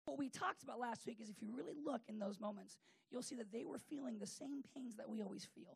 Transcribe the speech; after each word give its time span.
What 0.05 0.17
we 0.17 0.29
talked 0.29 0.63
about 0.63 0.79
last 0.79 1.05
week 1.05 1.17
is 1.21 1.27
if 1.27 1.41
you 1.41 1.49
really 1.53 1.73
look 1.85 1.99
in 2.07 2.19
those 2.19 2.39
moments, 2.39 2.77
you'll 3.11 3.21
see 3.21 3.35
that 3.35 3.51
they 3.51 3.65
were 3.65 3.77
feeling 3.77 4.17
the 4.17 4.25
same 4.25 4.63
pains 4.73 4.95
that 4.95 5.09
we 5.09 5.21
always 5.21 5.45
feel 5.53 5.75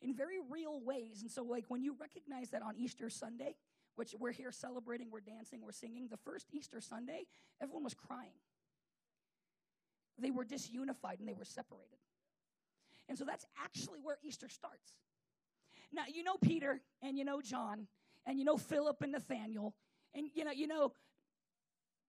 in 0.00 0.14
very 0.14 0.38
real 0.48 0.78
ways. 0.78 1.22
And 1.22 1.30
so, 1.30 1.42
like, 1.42 1.64
when 1.66 1.82
you 1.82 1.96
recognize 2.00 2.50
that 2.50 2.62
on 2.62 2.76
Easter 2.76 3.10
Sunday, 3.10 3.56
which 3.96 4.14
we're 4.16 4.30
here 4.30 4.52
celebrating, 4.52 5.10
we're 5.10 5.18
dancing, 5.18 5.60
we're 5.60 5.72
singing, 5.72 6.06
the 6.08 6.18
first 6.18 6.46
Easter 6.52 6.80
Sunday, 6.80 7.26
everyone 7.60 7.82
was 7.82 7.94
crying. 7.94 8.30
They 10.18 10.30
were 10.30 10.44
disunified 10.44 11.18
and 11.18 11.28
they 11.28 11.34
were 11.34 11.44
separated. 11.44 11.98
And 13.08 13.18
so 13.18 13.24
that's 13.24 13.44
actually 13.62 13.98
where 14.02 14.18
Easter 14.22 14.48
starts. 14.48 14.94
Now, 15.92 16.04
you 16.12 16.22
know 16.22 16.36
Peter 16.40 16.80
and 17.02 17.18
you 17.18 17.24
know 17.24 17.40
John 17.42 17.86
and 18.26 18.38
you 18.38 18.44
know 18.44 18.56
Philip 18.56 19.02
and 19.02 19.12
Nathaniel 19.12 19.74
and 20.14 20.26
you 20.34 20.44
know 20.44 20.52
you 20.52 20.66
know 20.66 20.92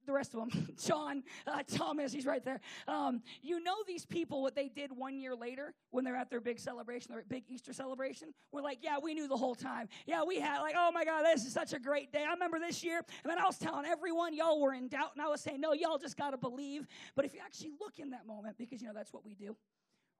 the 0.05 0.13
rest 0.13 0.33
of 0.33 0.39
them, 0.39 0.67
John, 0.83 1.23
uh, 1.47 1.63
Thomas, 1.67 2.13
he's 2.13 2.25
right 2.25 2.43
there. 2.43 2.59
Um, 2.87 3.21
you 3.41 3.63
know 3.63 3.75
these 3.87 4.05
people, 4.05 4.41
what 4.41 4.55
they 4.55 4.67
did 4.67 4.91
one 4.91 5.17
year 5.17 5.35
later 5.35 5.73
when 5.91 6.03
they're 6.03 6.15
at 6.15 6.29
their 6.29 6.41
big 6.41 6.59
celebration, 6.59 7.11
their 7.11 7.23
big 7.27 7.43
Easter 7.47 7.73
celebration. 7.73 8.33
We're 8.51 8.61
like, 8.61 8.79
yeah, 8.81 8.97
we 9.01 9.13
knew 9.13 9.27
the 9.27 9.37
whole 9.37 9.55
time. 9.55 9.89
Yeah, 10.05 10.23
we 10.23 10.39
had, 10.39 10.59
like, 10.61 10.75
oh 10.77 10.91
my 10.91 11.05
God, 11.05 11.23
this 11.25 11.45
is 11.45 11.53
such 11.53 11.73
a 11.73 11.79
great 11.79 12.11
day. 12.11 12.25
I 12.27 12.31
remember 12.33 12.59
this 12.59 12.83
year. 12.83 12.97
And 13.23 13.31
then 13.31 13.39
I 13.39 13.45
was 13.45 13.57
telling 13.57 13.85
everyone, 13.85 14.33
y'all 14.33 14.59
were 14.59 14.73
in 14.73 14.87
doubt. 14.87 15.11
And 15.13 15.21
I 15.21 15.27
was 15.27 15.41
saying, 15.41 15.61
no, 15.61 15.73
y'all 15.73 15.97
just 15.97 16.17
got 16.17 16.31
to 16.31 16.37
believe. 16.37 16.87
But 17.15 17.25
if 17.25 17.33
you 17.33 17.39
actually 17.43 17.71
look 17.79 17.99
in 17.99 18.11
that 18.11 18.25
moment, 18.25 18.57
because, 18.57 18.81
you 18.81 18.87
know, 18.87 18.93
that's 18.93 19.13
what 19.13 19.25
we 19.25 19.33
do, 19.33 19.55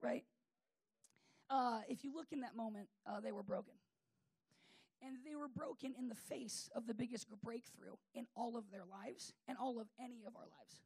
right? 0.02 0.24
Uh, 1.50 1.80
if 1.88 2.04
you 2.04 2.14
look 2.14 2.32
in 2.32 2.40
that 2.40 2.56
moment, 2.56 2.88
uh, 3.06 3.20
they 3.20 3.32
were 3.32 3.42
broken 3.42 3.74
and 5.04 5.18
they 5.24 5.34
were 5.34 5.48
broken 5.48 5.94
in 5.98 6.08
the 6.08 6.14
face 6.14 6.68
of 6.74 6.86
the 6.86 6.94
biggest 6.94 7.26
breakthrough 7.42 7.94
in 8.14 8.26
all 8.34 8.56
of 8.56 8.70
their 8.70 8.84
lives 8.84 9.32
and 9.48 9.58
all 9.58 9.80
of 9.80 9.86
any 9.98 10.24
of 10.26 10.34
our 10.36 10.42
lives. 10.42 10.80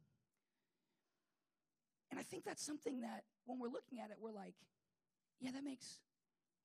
And 2.11 2.19
I 2.19 2.23
think 2.23 2.45
that's 2.45 2.65
something 2.65 3.03
that 3.03 3.25
when 3.47 3.59
we're 3.59 3.69
looking 3.69 4.01
at 4.01 4.11
it, 4.11 4.17
we're 4.21 4.33
like, 4.33 4.55
yeah, 5.41 5.51
that 5.53 5.63
makes, 5.63 6.01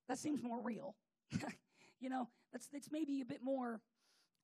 that 0.08 0.18
seems 0.18 0.42
more 0.42 0.62
real. 0.62 0.96
you 2.00 2.10
know, 2.10 2.30
that's, 2.52 2.68
that's 2.68 2.90
maybe 2.92 3.22
a 3.22 3.26
bit 3.26 3.42
more 3.44 3.82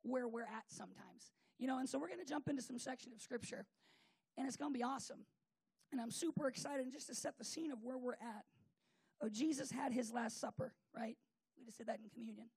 where 0.03 0.27
we're 0.27 0.43
at 0.43 0.63
sometimes. 0.67 1.31
You 1.57 1.67
know, 1.67 1.79
and 1.79 1.89
so 1.89 1.99
we're 1.99 2.07
going 2.07 2.19
to 2.19 2.25
jump 2.25 2.47
into 2.47 2.61
some 2.61 2.79
section 2.79 3.11
of 3.13 3.21
scripture, 3.21 3.65
and 4.37 4.47
it's 4.47 4.55
going 4.55 4.71
to 4.71 4.77
be 4.77 4.83
awesome. 4.83 5.25
And 5.91 5.99
I'm 5.99 6.11
super 6.11 6.47
excited 6.47 6.85
just 6.91 7.07
to 7.07 7.15
set 7.15 7.37
the 7.37 7.43
scene 7.43 7.71
of 7.71 7.79
where 7.81 7.97
we're 7.97 8.13
at. 8.13 8.45
Oh, 9.21 9.29
Jesus 9.29 9.71
had 9.71 9.91
his 9.91 10.11
last 10.11 10.39
supper, 10.39 10.73
right? 10.95 11.17
We 11.57 11.65
just 11.65 11.77
did 11.77 11.87
that 11.87 11.99
in 12.01 12.09
communion. 12.09 12.47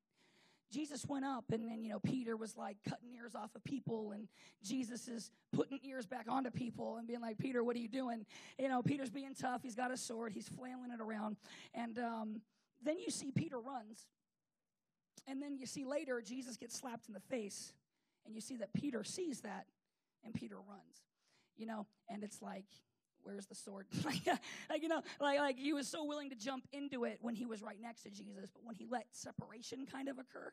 Jesus 0.72 1.04
went 1.06 1.24
up, 1.24 1.44
and 1.52 1.68
then, 1.68 1.82
you 1.82 1.90
know, 1.90 1.98
Peter 1.98 2.36
was 2.36 2.56
like 2.56 2.78
cutting 2.88 3.10
ears 3.14 3.34
off 3.34 3.54
of 3.54 3.62
people, 3.62 4.12
and 4.12 4.26
Jesus 4.64 5.06
is 5.06 5.30
putting 5.52 5.78
ears 5.84 6.06
back 6.06 6.26
onto 6.28 6.50
people 6.50 6.96
and 6.96 7.06
being 7.06 7.20
like, 7.20 7.38
Peter, 7.38 7.62
what 7.62 7.76
are 7.76 7.80
you 7.80 7.88
doing? 7.88 8.24
You 8.58 8.68
know, 8.68 8.82
Peter's 8.82 9.10
being 9.10 9.34
tough. 9.34 9.62
He's 9.62 9.74
got 9.74 9.90
a 9.90 9.96
sword, 9.96 10.32
he's 10.32 10.48
flailing 10.48 10.90
it 10.90 11.00
around. 11.00 11.36
And 11.74 11.98
um, 11.98 12.40
then 12.82 12.98
you 12.98 13.10
see 13.10 13.30
Peter 13.30 13.60
runs, 13.60 14.06
and 15.28 15.42
then 15.42 15.58
you 15.58 15.66
see 15.66 15.84
later 15.84 16.22
Jesus 16.22 16.56
gets 16.56 16.78
slapped 16.78 17.06
in 17.06 17.14
the 17.14 17.20
face, 17.20 17.74
and 18.24 18.34
you 18.34 18.40
see 18.40 18.56
that 18.56 18.72
Peter 18.72 19.04
sees 19.04 19.42
that, 19.42 19.66
and 20.24 20.32
Peter 20.32 20.56
runs. 20.56 21.02
You 21.56 21.66
know, 21.66 21.86
and 22.08 22.24
it's 22.24 22.40
like, 22.40 22.64
where's 23.22 23.46
the 23.46 23.54
sword? 23.54 23.86
like, 24.04 24.82
you 24.82 24.88
know, 24.88 25.02
like, 25.20 25.38
like 25.38 25.58
he 25.58 25.72
was 25.72 25.88
so 25.88 26.04
willing 26.04 26.30
to 26.30 26.36
jump 26.36 26.66
into 26.72 27.04
it 27.04 27.18
when 27.20 27.34
he 27.34 27.46
was 27.46 27.62
right 27.62 27.80
next 27.80 28.02
to 28.02 28.10
Jesus, 28.10 28.50
but 28.52 28.64
when 28.64 28.74
he 28.74 28.86
let 28.90 29.06
separation 29.12 29.86
kind 29.86 30.08
of 30.08 30.18
occur, 30.18 30.52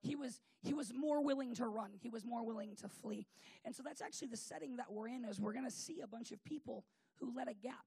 he 0.00 0.16
was 0.16 0.40
he 0.62 0.74
was 0.74 0.92
more 0.94 1.22
willing 1.22 1.54
to 1.56 1.66
run. 1.66 1.90
He 2.00 2.08
was 2.08 2.24
more 2.24 2.44
willing 2.44 2.74
to 2.76 2.88
flee. 2.88 3.26
And 3.64 3.74
so 3.74 3.82
that's 3.82 4.00
actually 4.00 4.28
the 4.28 4.36
setting 4.36 4.76
that 4.76 4.90
we're 4.90 5.08
in 5.08 5.24
is 5.24 5.40
we're 5.40 5.52
going 5.52 5.64
to 5.64 5.70
see 5.70 6.00
a 6.02 6.06
bunch 6.06 6.32
of 6.32 6.42
people 6.44 6.84
who 7.20 7.32
let 7.34 7.48
a 7.48 7.54
gap 7.54 7.84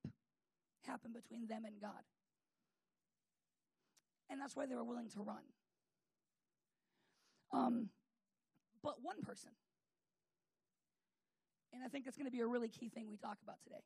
happen 0.86 1.12
between 1.12 1.48
them 1.48 1.66
and 1.66 1.80
God. 1.82 2.04
And 4.30 4.40
that's 4.40 4.56
why 4.56 4.66
they 4.66 4.76
were 4.76 4.84
willing 4.84 5.10
to 5.10 5.22
run. 5.22 5.44
Um, 7.52 7.90
but 8.84 8.96
one 9.02 9.22
person, 9.22 9.52
and 11.74 11.84
I 11.84 11.88
think 11.88 12.06
that's 12.06 12.18
going 12.18 12.28
to 12.28 12.32
be 12.32 12.42
a 12.42 12.48
really 12.48 12.68
key 12.68 12.90
thing 12.90 13.10
we 13.10 13.18
talk 13.18 13.38
about 13.42 13.58
today. 13.64 13.84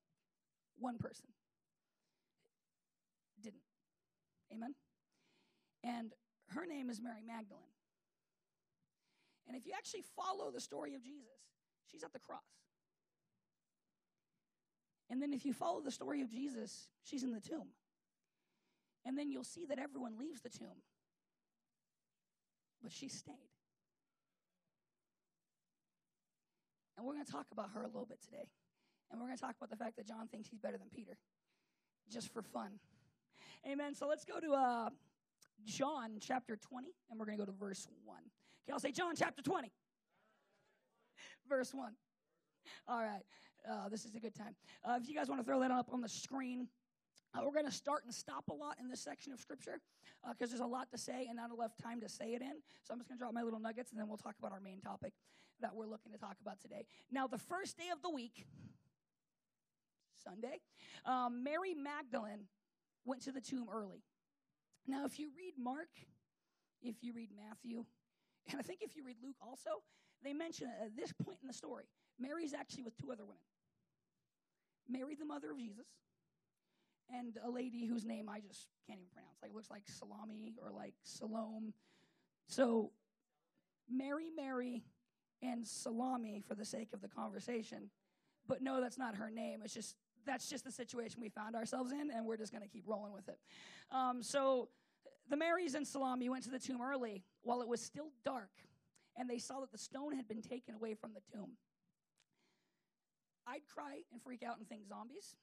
One 0.81 0.97
person 0.97 1.27
didn't. 3.41 3.61
Amen? 4.51 4.73
And 5.83 6.11
her 6.49 6.65
name 6.65 6.89
is 6.89 6.99
Mary 7.01 7.21
Magdalene. 7.25 7.63
And 9.47 9.55
if 9.55 9.65
you 9.65 9.73
actually 9.77 10.03
follow 10.15 10.51
the 10.51 10.59
story 10.59 10.95
of 10.95 11.03
Jesus, 11.03 11.39
she's 11.85 12.03
at 12.03 12.13
the 12.13 12.19
cross. 12.19 12.41
And 15.09 15.21
then 15.21 15.33
if 15.33 15.45
you 15.45 15.53
follow 15.53 15.81
the 15.81 15.91
story 15.91 16.21
of 16.21 16.31
Jesus, 16.31 16.87
she's 17.03 17.23
in 17.23 17.31
the 17.31 17.41
tomb. 17.41 17.67
And 19.05 19.17
then 19.17 19.29
you'll 19.29 19.43
see 19.43 19.65
that 19.65 19.77
everyone 19.77 20.17
leaves 20.17 20.41
the 20.41 20.49
tomb. 20.49 20.81
But 22.81 22.91
she 22.91 23.07
stayed. 23.07 23.51
And 26.97 27.05
we're 27.05 27.13
going 27.13 27.25
to 27.25 27.31
talk 27.31 27.47
about 27.51 27.69
her 27.73 27.81
a 27.81 27.87
little 27.87 28.05
bit 28.05 28.21
today. 28.21 28.47
And 29.11 29.19
we're 29.19 29.27
going 29.27 29.37
to 29.37 29.43
talk 29.43 29.55
about 29.57 29.69
the 29.69 29.75
fact 29.75 29.97
that 29.97 30.07
John 30.07 30.27
thinks 30.27 30.47
he's 30.49 30.59
better 30.59 30.77
than 30.77 30.87
Peter, 30.89 31.17
just 32.11 32.31
for 32.33 32.41
fun. 32.41 32.79
Amen. 33.69 33.93
So 33.93 34.07
let's 34.07 34.25
go 34.25 34.39
to 34.39 34.53
uh, 34.53 34.89
John 35.65 36.17
chapter 36.19 36.55
20, 36.55 36.87
and 37.09 37.19
we're 37.19 37.25
going 37.25 37.37
to 37.37 37.45
go 37.45 37.51
to 37.51 37.57
verse 37.57 37.87
1. 38.05 38.17
Okay, 38.17 38.73
I'll 38.73 38.79
say 38.79 38.91
John 38.91 39.15
chapter 39.15 39.41
20, 39.41 39.71
verse 41.49 41.73
1. 41.73 41.91
All 42.87 43.03
right, 43.03 43.21
uh, 43.69 43.89
this 43.89 44.05
is 44.05 44.15
a 44.15 44.19
good 44.19 44.35
time. 44.35 44.55
Uh, 44.83 44.97
if 45.01 45.09
you 45.09 45.15
guys 45.15 45.27
want 45.27 45.41
to 45.41 45.45
throw 45.45 45.59
that 45.59 45.71
up 45.71 45.89
on 45.91 46.01
the 46.01 46.09
screen, 46.09 46.67
uh, 47.33 47.41
we're 47.45 47.53
going 47.53 47.65
to 47.65 47.71
start 47.71 48.03
and 48.03 48.13
stop 48.13 48.45
a 48.49 48.53
lot 48.53 48.75
in 48.79 48.89
this 48.89 49.01
section 49.01 49.31
of 49.31 49.39
scripture 49.39 49.79
because 50.29 50.49
uh, 50.49 50.51
there's 50.51 50.61
a 50.61 50.65
lot 50.65 50.89
to 50.91 50.97
say 50.97 51.25
and 51.27 51.37
not 51.37 51.49
enough 51.55 51.71
time 51.81 52.01
to 52.01 52.09
say 52.09 52.33
it 52.33 52.41
in. 52.41 52.53
So 52.83 52.93
I'm 52.93 52.99
just 52.99 53.09
going 53.09 53.17
to 53.17 53.23
drop 53.23 53.33
my 53.33 53.41
little 53.41 53.59
nuggets 53.59 53.91
and 53.91 53.99
then 53.99 54.07
we'll 54.07 54.17
talk 54.17 54.35
about 54.37 54.51
our 54.51 54.59
main 54.59 54.81
topic 54.81 55.13
that 55.61 55.73
we're 55.73 55.87
looking 55.87 56.11
to 56.11 56.17
talk 56.17 56.35
about 56.41 56.59
today. 56.59 56.85
Now, 57.11 57.27
the 57.27 57.37
first 57.37 57.77
day 57.77 57.89
of 57.93 58.01
the 58.01 58.09
week, 58.09 58.45
Sunday, 60.23 60.59
um, 61.05 61.43
Mary 61.43 61.73
Magdalene 61.73 62.45
went 63.05 63.21
to 63.23 63.31
the 63.31 63.41
tomb 63.41 63.67
early. 63.71 64.03
Now, 64.87 65.05
if 65.05 65.19
you 65.19 65.29
read 65.35 65.53
Mark, 65.57 65.89
if 66.81 66.95
you 67.01 67.13
read 67.13 67.29
Matthew, 67.35 67.85
and 68.49 68.59
I 68.59 68.63
think 68.63 68.79
if 68.81 68.95
you 68.95 69.03
read 69.03 69.17
Luke 69.23 69.35
also, 69.41 69.81
they 70.23 70.33
mention 70.33 70.67
at 70.81 70.95
this 70.95 71.13
point 71.13 71.37
in 71.41 71.47
the 71.47 71.53
story, 71.53 71.85
Mary's 72.19 72.53
actually 72.53 72.83
with 72.83 72.97
two 72.97 73.11
other 73.11 73.23
women 73.23 73.41
Mary, 74.89 75.15
the 75.15 75.25
mother 75.25 75.51
of 75.51 75.57
Jesus, 75.57 75.85
and 77.15 77.37
a 77.45 77.49
lady 77.49 77.85
whose 77.85 78.05
name 78.05 78.27
I 78.27 78.39
just 78.39 78.67
can't 78.87 78.99
even 78.99 79.09
pronounce. 79.13 79.37
Like, 79.41 79.51
it 79.51 79.55
looks 79.55 79.69
like 79.69 79.83
Salami 79.87 80.55
or 80.61 80.71
like 80.71 80.95
Salome. 81.03 81.73
So, 82.47 82.91
Mary, 83.89 84.29
Mary, 84.35 84.83
and 85.41 85.65
Salami 85.65 86.43
for 86.45 86.55
the 86.55 86.65
sake 86.65 86.89
of 86.93 87.01
the 87.01 87.07
conversation. 87.07 87.89
But 88.47 88.61
no, 88.61 88.81
that's 88.81 88.97
not 88.97 89.15
her 89.15 89.29
name. 89.29 89.61
It's 89.63 89.73
just 89.73 89.95
that's 90.25 90.49
just 90.49 90.63
the 90.63 90.71
situation 90.71 91.21
we 91.21 91.29
found 91.29 91.55
ourselves 91.55 91.91
in, 91.91 92.11
and 92.11 92.25
we're 92.25 92.37
just 92.37 92.51
going 92.51 92.63
to 92.63 92.69
keep 92.69 92.83
rolling 92.87 93.13
with 93.13 93.27
it. 93.29 93.39
Um, 93.91 94.21
so 94.21 94.69
the 95.29 95.37
Marys 95.37 95.75
and 95.75 95.87
Salami 95.87 96.29
went 96.29 96.43
to 96.43 96.49
the 96.49 96.59
tomb 96.59 96.81
early 96.81 97.23
while 97.43 97.61
it 97.61 97.67
was 97.67 97.81
still 97.81 98.11
dark, 98.23 98.51
and 99.17 99.29
they 99.29 99.37
saw 99.37 99.59
that 99.61 99.71
the 99.71 99.77
stone 99.77 100.15
had 100.15 100.27
been 100.27 100.41
taken 100.41 100.75
away 100.75 100.93
from 100.93 101.11
the 101.13 101.21
tomb. 101.33 101.51
I'd 103.47 103.67
cry 103.73 104.01
and 104.11 104.21
freak 104.21 104.43
out 104.43 104.57
and 104.57 104.67
think 104.67 104.87
zombies, 104.87 105.35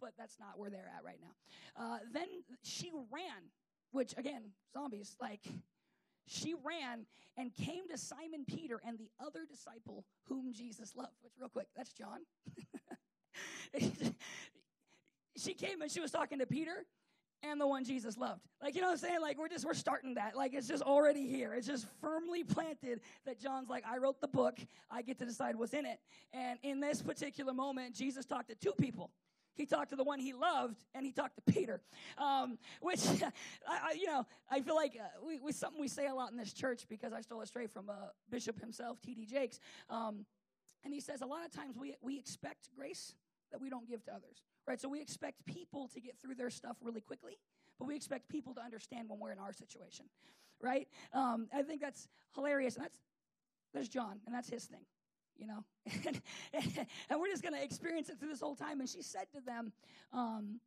but 0.00 0.12
that's 0.18 0.38
not 0.40 0.58
where 0.58 0.70
they're 0.70 0.90
at 0.96 1.04
right 1.04 1.18
now. 1.20 1.84
Uh, 1.84 1.98
then 2.12 2.26
she 2.62 2.90
ran, 3.10 3.50
which 3.92 4.14
again, 4.16 4.50
zombies, 4.72 5.16
like 5.20 5.40
she 6.26 6.54
ran 6.54 7.06
and 7.36 7.54
came 7.54 7.88
to 7.88 7.98
Simon 7.98 8.44
Peter 8.46 8.80
and 8.86 8.98
the 8.98 9.10
other 9.24 9.40
disciple 9.48 10.04
whom 10.28 10.52
Jesus 10.52 10.94
loved. 10.96 11.16
Which, 11.22 11.32
real 11.38 11.48
quick, 11.48 11.68
that's 11.76 11.92
John. 11.92 12.20
she 15.36 15.54
came 15.54 15.82
and 15.82 15.90
she 15.90 16.00
was 16.00 16.10
talking 16.10 16.38
to 16.38 16.46
Peter 16.46 16.84
and 17.42 17.60
the 17.60 17.66
one 17.66 17.84
Jesus 17.84 18.16
loved. 18.16 18.40
Like, 18.62 18.74
you 18.74 18.80
know 18.80 18.88
what 18.88 18.92
I'm 18.94 18.98
saying? 18.98 19.20
Like, 19.20 19.38
we're 19.38 19.48
just, 19.48 19.64
we're 19.64 19.74
starting 19.74 20.14
that. 20.14 20.36
Like, 20.36 20.54
it's 20.54 20.68
just 20.68 20.82
already 20.82 21.26
here. 21.26 21.54
It's 21.54 21.66
just 21.66 21.86
firmly 22.00 22.44
planted 22.44 23.00
that 23.26 23.40
John's 23.40 23.68
like, 23.68 23.84
I 23.86 23.98
wrote 23.98 24.20
the 24.20 24.28
book. 24.28 24.58
I 24.90 25.02
get 25.02 25.18
to 25.18 25.24
decide 25.24 25.56
what's 25.56 25.74
in 25.74 25.84
it. 25.84 25.98
And 26.32 26.58
in 26.62 26.80
this 26.80 27.02
particular 27.02 27.52
moment, 27.52 27.94
Jesus 27.94 28.24
talked 28.24 28.48
to 28.50 28.54
two 28.54 28.72
people. 28.78 29.10
He 29.54 29.66
talked 29.66 29.90
to 29.90 29.96
the 29.96 30.04
one 30.04 30.18
he 30.18 30.32
loved, 30.32 30.82
and 30.94 31.04
he 31.04 31.12
talked 31.12 31.36
to 31.36 31.52
Peter, 31.52 31.82
um, 32.16 32.56
which, 32.80 33.00
I, 33.68 33.90
I, 33.90 33.92
you 33.98 34.06
know, 34.06 34.24
I 34.50 34.60
feel 34.60 34.74
like 34.74 34.96
uh, 34.98 35.26
we, 35.26 35.38
we, 35.40 35.52
something 35.52 35.78
we 35.80 35.88
say 35.88 36.06
a 36.06 36.14
lot 36.14 36.30
in 36.30 36.38
this 36.38 36.54
church 36.54 36.86
because 36.88 37.12
I 37.12 37.20
stole 37.20 37.42
it 37.42 37.48
straight 37.48 37.70
from 37.70 37.90
uh, 37.90 37.94
Bishop 38.30 38.58
himself, 38.60 38.98
T.D. 39.02 39.26
Jakes. 39.26 39.60
Um, 39.90 40.24
and 40.84 40.94
he 40.94 41.00
says 41.00 41.20
a 41.20 41.26
lot 41.26 41.44
of 41.44 41.52
times 41.52 41.76
we, 41.76 41.94
we 42.00 42.18
expect 42.18 42.70
grace, 42.74 43.14
that 43.52 43.60
we 43.60 43.70
don't 43.70 43.88
give 43.88 44.04
to 44.04 44.10
others, 44.10 44.42
right? 44.66 44.80
So 44.80 44.88
we 44.88 45.00
expect 45.00 45.44
people 45.46 45.88
to 45.94 46.00
get 46.00 46.16
through 46.20 46.34
their 46.34 46.50
stuff 46.50 46.76
really 46.82 47.00
quickly, 47.00 47.38
but 47.78 47.86
we 47.86 47.94
expect 47.96 48.28
people 48.28 48.54
to 48.54 48.60
understand 48.60 49.08
when 49.08 49.18
we're 49.18 49.32
in 49.32 49.38
our 49.38 49.52
situation, 49.52 50.06
right? 50.60 50.88
Um, 51.12 51.48
I 51.54 51.62
think 51.62 51.80
that's 51.80 52.08
hilarious. 52.34 52.76
And 52.76 52.84
that's 52.84 52.98
there's 53.72 53.88
John, 53.88 54.20
and 54.26 54.34
that's 54.34 54.50
his 54.50 54.64
thing, 54.64 54.84
you 55.36 55.46
know. 55.46 55.64
and, 57.10 57.20
we're 57.20 57.28
just 57.28 57.42
going 57.42 57.54
to 57.54 57.62
experience 57.62 58.10
it 58.10 58.18
through 58.18 58.28
this 58.28 58.40
whole 58.40 58.56
time. 58.56 58.80
And 58.80 58.88
she 58.88 59.02
said 59.02 59.26
to 59.34 59.40
them, 59.40 59.72
um, 60.12 60.60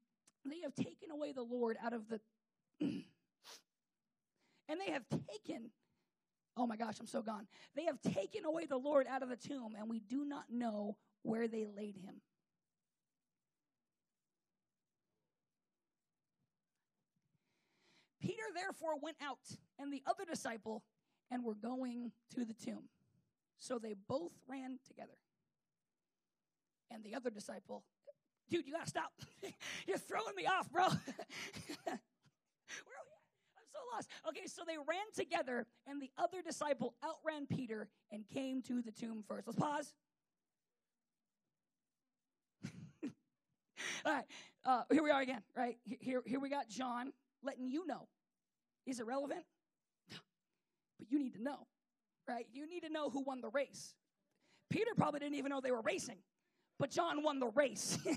"They 0.43 0.61
have 0.61 0.73
taken 0.73 1.11
away 1.11 1.33
the 1.33 1.43
Lord 1.43 1.77
out 1.83 1.93
of 1.93 2.07
the." 2.09 2.19
and 2.81 4.79
they 4.79 4.91
have 4.91 5.03
taken 5.09 5.69
Oh 6.57 6.65
my 6.65 6.77
gosh, 6.77 6.99
I'm 6.99 7.07
so 7.07 7.21
gone. 7.21 7.47
They 7.75 7.83
have 7.85 8.01
taken 8.01 8.45
away 8.45 8.65
the 8.65 8.77
Lord 8.77 9.07
out 9.09 9.23
of 9.23 9.29
the 9.29 9.35
tomb, 9.35 9.75
and 9.77 9.89
we 9.89 9.99
do 9.99 10.23
not 10.23 10.45
know 10.49 10.95
where 11.23 11.47
they 11.47 11.65
laid 11.65 11.97
him. 11.97 12.21
Peter 18.25 18.44
therefore 18.56 18.98
went 19.00 19.18
out, 19.22 19.38
and 19.77 19.94
the 19.94 20.01
other 20.07 20.25
disciple, 20.25 20.83
and 21.30 21.44
were 21.44 21.54
going 21.54 22.12
to 22.33 22.44
the 22.44 22.54
tomb. 22.54 22.89
So 23.57 23.77
they 23.77 23.94
both 24.07 24.31
ran 24.48 24.80
together. 24.88 25.18
And 26.89 27.04
the 27.04 27.13
other 27.13 27.30
disciple, 27.30 27.83
dude, 28.50 28.66
you 28.66 28.74
gotta 28.74 28.89
stop. 28.89 29.12
You're 29.88 30.00
throwing 30.00 30.36
me 30.36 30.48
off, 30.48 30.72
bro. 30.72 30.86
I'm 30.88 30.98
so 33.72 33.80
lost. 33.94 34.10
Okay, 34.30 34.48
so 34.48 34.63
they 34.68 34.77
ran 34.77 35.06
together, 35.16 35.68
and 35.86 36.01
the 36.01 36.10
other 36.18 36.42
disciple 36.42 36.95
outran 37.04 37.45
Peter 37.45 37.89
and 38.12 38.27
came 38.27 38.63
to 38.63 38.81
the 38.81 38.92
tomb 38.92 39.24
first. 39.27 39.48
Let's 39.48 39.60
pause. 39.60 39.94
All 44.06 44.13
right, 44.13 44.25
uh, 44.66 44.83
here 44.92 45.04
we 45.04 45.12
are 45.12 45.22
again, 45.22 45.44
right? 45.56 45.77
Here, 46.00 46.24
here 46.25 46.39
we 46.39 46.50
got 46.50 46.69
John 46.69 47.12
letting 47.45 47.69
you 47.69 47.86
know. 47.88 48.07
Is 48.86 49.00
it 49.00 49.06
relevant? 49.06 49.42
But 51.00 51.12
you 51.12 51.19
need 51.19 51.33
to 51.33 51.44
know, 51.44 51.68
right? 52.27 52.45
You 52.53 52.68
need 52.69 52.81
to 52.81 52.89
know 52.89 53.09
who 53.09 53.21
won 53.21 53.42
the 53.42 53.50
race. 53.50 53.94
Peter 54.69 54.92
probably 54.95 55.19
didn't 55.19 55.36
even 55.36 55.50
know 55.50 55.62
they 55.62 55.71
were 55.71 55.81
racing 55.81 56.18
but 56.77 56.92
John 56.92 57.24
won 57.24 57.39
the 57.39 57.48
race. 57.48 57.98
you 58.06 58.12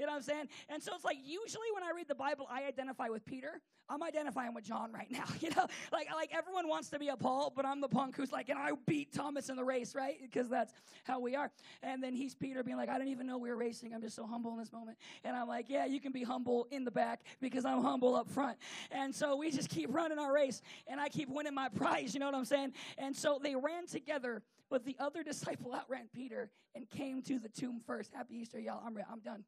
know 0.00 0.06
what 0.06 0.16
I'm 0.16 0.22
saying? 0.22 0.48
And 0.68 0.82
so 0.82 0.92
it's 0.94 1.04
like 1.04 1.18
usually 1.24 1.68
when 1.74 1.82
I 1.82 1.90
read 1.94 2.08
the 2.08 2.14
Bible, 2.14 2.46
I 2.50 2.64
identify 2.64 3.08
with 3.08 3.24
Peter. 3.24 3.60
I'm 3.88 4.02
identifying 4.02 4.54
with 4.54 4.64
John 4.64 4.92
right 4.92 5.10
now. 5.10 5.24
You 5.40 5.50
know, 5.50 5.66
like 5.90 6.08
like 6.14 6.30
everyone 6.32 6.68
wants 6.68 6.88
to 6.90 7.00
be 7.00 7.08
a 7.08 7.16
Paul, 7.16 7.52
but 7.54 7.66
I'm 7.66 7.80
the 7.80 7.88
punk 7.88 8.16
who's 8.16 8.30
like, 8.30 8.48
and 8.48 8.58
I 8.58 8.70
beat 8.86 9.12
Thomas 9.12 9.48
in 9.48 9.56
the 9.56 9.64
race, 9.64 9.92
right? 9.94 10.16
Because 10.22 10.48
that's 10.48 10.72
how 11.02 11.18
we 11.18 11.34
are. 11.34 11.50
And 11.82 12.00
then 12.02 12.14
he's 12.14 12.34
Peter 12.34 12.62
being 12.62 12.76
like, 12.76 12.88
I 12.88 12.96
didn't 12.96 13.10
even 13.10 13.26
know 13.26 13.38
we 13.38 13.50
were 13.50 13.56
racing. 13.56 13.92
I'm 13.92 14.00
just 14.00 14.14
so 14.14 14.24
humble 14.24 14.52
in 14.52 14.58
this 14.58 14.72
moment. 14.72 14.98
And 15.24 15.34
I'm 15.34 15.48
like, 15.48 15.68
yeah, 15.68 15.84
you 15.86 16.00
can 16.00 16.12
be 16.12 16.22
humble 16.22 16.68
in 16.70 16.84
the 16.84 16.92
back 16.92 17.22
because 17.40 17.64
I'm 17.64 17.82
humble 17.82 18.14
up 18.14 18.30
front. 18.30 18.56
And 18.92 19.12
so 19.12 19.34
we 19.36 19.50
just 19.50 19.68
keep 19.68 19.92
running 19.92 20.18
our 20.18 20.32
race, 20.32 20.62
and 20.86 21.00
I 21.00 21.08
keep 21.08 21.28
winning 21.28 21.54
my 21.54 21.68
prize. 21.68 22.14
You 22.14 22.20
know 22.20 22.26
what 22.26 22.36
I'm 22.36 22.44
saying? 22.44 22.74
And 22.98 23.16
so 23.16 23.40
they 23.42 23.56
ran 23.56 23.86
together 23.86 24.42
but 24.72 24.86
the 24.86 24.96
other 24.98 25.22
disciple 25.32 25.74
outran 25.74 26.08
Peter 26.12 26.50
and 26.74 26.88
came 26.88 27.20
to 27.22 27.38
the 27.38 27.48
tomb 27.50 27.80
first. 27.86 28.01
Happy 28.12 28.36
Easter, 28.36 28.58
y'all. 28.58 28.82
I'm, 28.84 28.96
I'm 29.10 29.20
done. 29.20 29.44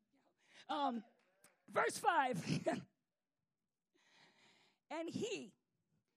Um, 0.69 1.03
verse 1.73 1.99
5. 1.99 2.61
and 4.91 5.09
he, 5.09 5.53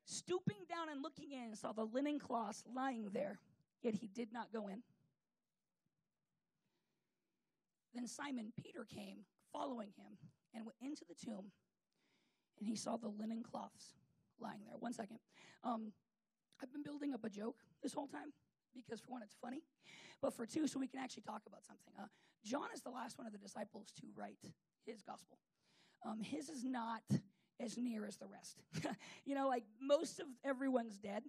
stooping 0.06 0.66
down 0.70 0.90
and 0.90 1.02
looking 1.02 1.32
in, 1.32 1.56
saw 1.56 1.72
the 1.72 1.86
linen 1.86 2.20
cloths 2.20 2.64
lying 2.74 3.10
there, 3.14 3.40
yet 3.82 3.96
he 3.96 4.08
did 4.08 4.32
not 4.32 4.52
go 4.52 4.68
in. 4.68 4.84
Then 7.94 8.08
Simon 8.08 8.52
Peter 8.62 8.86
came, 8.86 9.20
following 9.52 9.90
him, 9.98 10.18
and 10.54 10.66
went 10.66 10.78
into 10.82 11.04
the 11.08 11.16
tomb, 11.16 11.52
and 12.60 12.68
he 12.68 12.76
saw 12.76 12.98
the 12.98 13.08
linen 13.08 13.44
cloths 13.44 13.96
lying 14.40 14.62
there. 14.66 14.78
One 14.78 14.94
second. 14.94 15.20
Um, 15.64 15.92
I've 16.62 16.72
been 16.72 16.84
building 16.84 17.14
up 17.14 17.24
a 17.24 17.30
joke 17.30 17.58
this 17.82 17.94
whole 17.94 18.08
time 18.08 18.34
because 18.76 19.00
for 19.00 19.12
one, 19.12 19.22
it's 19.24 19.36
funny, 19.42 19.62
but 20.22 20.34
for 20.34 20.46
two, 20.46 20.68
so 20.68 20.80
we 20.80 20.88
can 20.88 21.00
actually 21.00 21.24
talk 21.24 21.42
about 21.48 21.64
something. 21.66 21.94
Uh, 22.00 22.08
John 22.46 22.70
is 22.74 22.82
the 22.82 22.90
last 22.90 23.18
one 23.18 23.28
of 23.28 23.34
the 23.34 23.40
disciples 23.40 23.88
to 24.00 24.08
write 24.16 24.40
his 24.86 25.02
gospel. 25.02 25.38
Um, 26.06 26.22
his 26.22 26.50
is 26.50 26.64
not 26.64 27.02
as 27.60 27.78
near 27.78 28.06
as 28.06 28.18
the 28.18 28.28
rest. 28.28 28.62
you 29.26 29.36
know, 29.36 29.48
like 29.48 29.64
most 29.82 30.20
of 30.20 30.28
everyone's 30.46 30.98
dead 30.98 31.24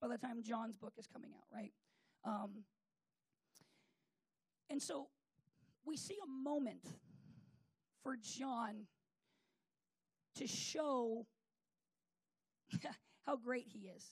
by 0.00 0.08
the 0.08 0.18
time 0.18 0.42
John's 0.42 0.76
book 0.76 0.94
is 0.98 1.06
coming 1.06 1.30
out, 1.36 1.44
right? 1.52 1.72
Um, 2.24 2.64
and 4.70 4.80
so 4.80 5.08
we 5.84 5.96
see 5.96 6.16
a 6.22 6.28
moment 6.28 6.86
for 8.02 8.16
John 8.16 8.86
to 10.36 10.46
show 10.46 11.26
how 13.26 13.36
great 13.36 13.66
he 13.68 13.88
is. 13.88 14.04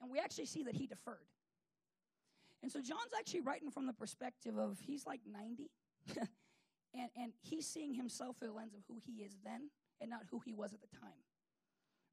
And 0.00 0.10
we 0.10 0.18
actually 0.18 0.46
see 0.46 0.64
that 0.64 0.74
he 0.74 0.86
deferred. 0.86 1.26
And 2.62 2.72
so 2.72 2.80
John's 2.80 3.12
actually 3.16 3.40
writing 3.40 3.70
from 3.70 3.86
the 3.86 3.92
perspective 3.92 4.58
of 4.58 4.78
he's 4.80 5.06
like 5.06 5.20
90, 5.30 5.70
and, 6.94 7.10
and 7.16 7.32
he's 7.42 7.66
seeing 7.66 7.94
himself 7.94 8.36
through 8.38 8.48
the 8.48 8.54
lens 8.54 8.74
of 8.74 8.80
who 8.88 9.00
he 9.04 9.22
is 9.22 9.36
then 9.44 9.70
and 10.00 10.10
not 10.10 10.22
who 10.30 10.40
he 10.44 10.52
was 10.52 10.72
at 10.72 10.80
the 10.80 10.98
time. 10.98 11.22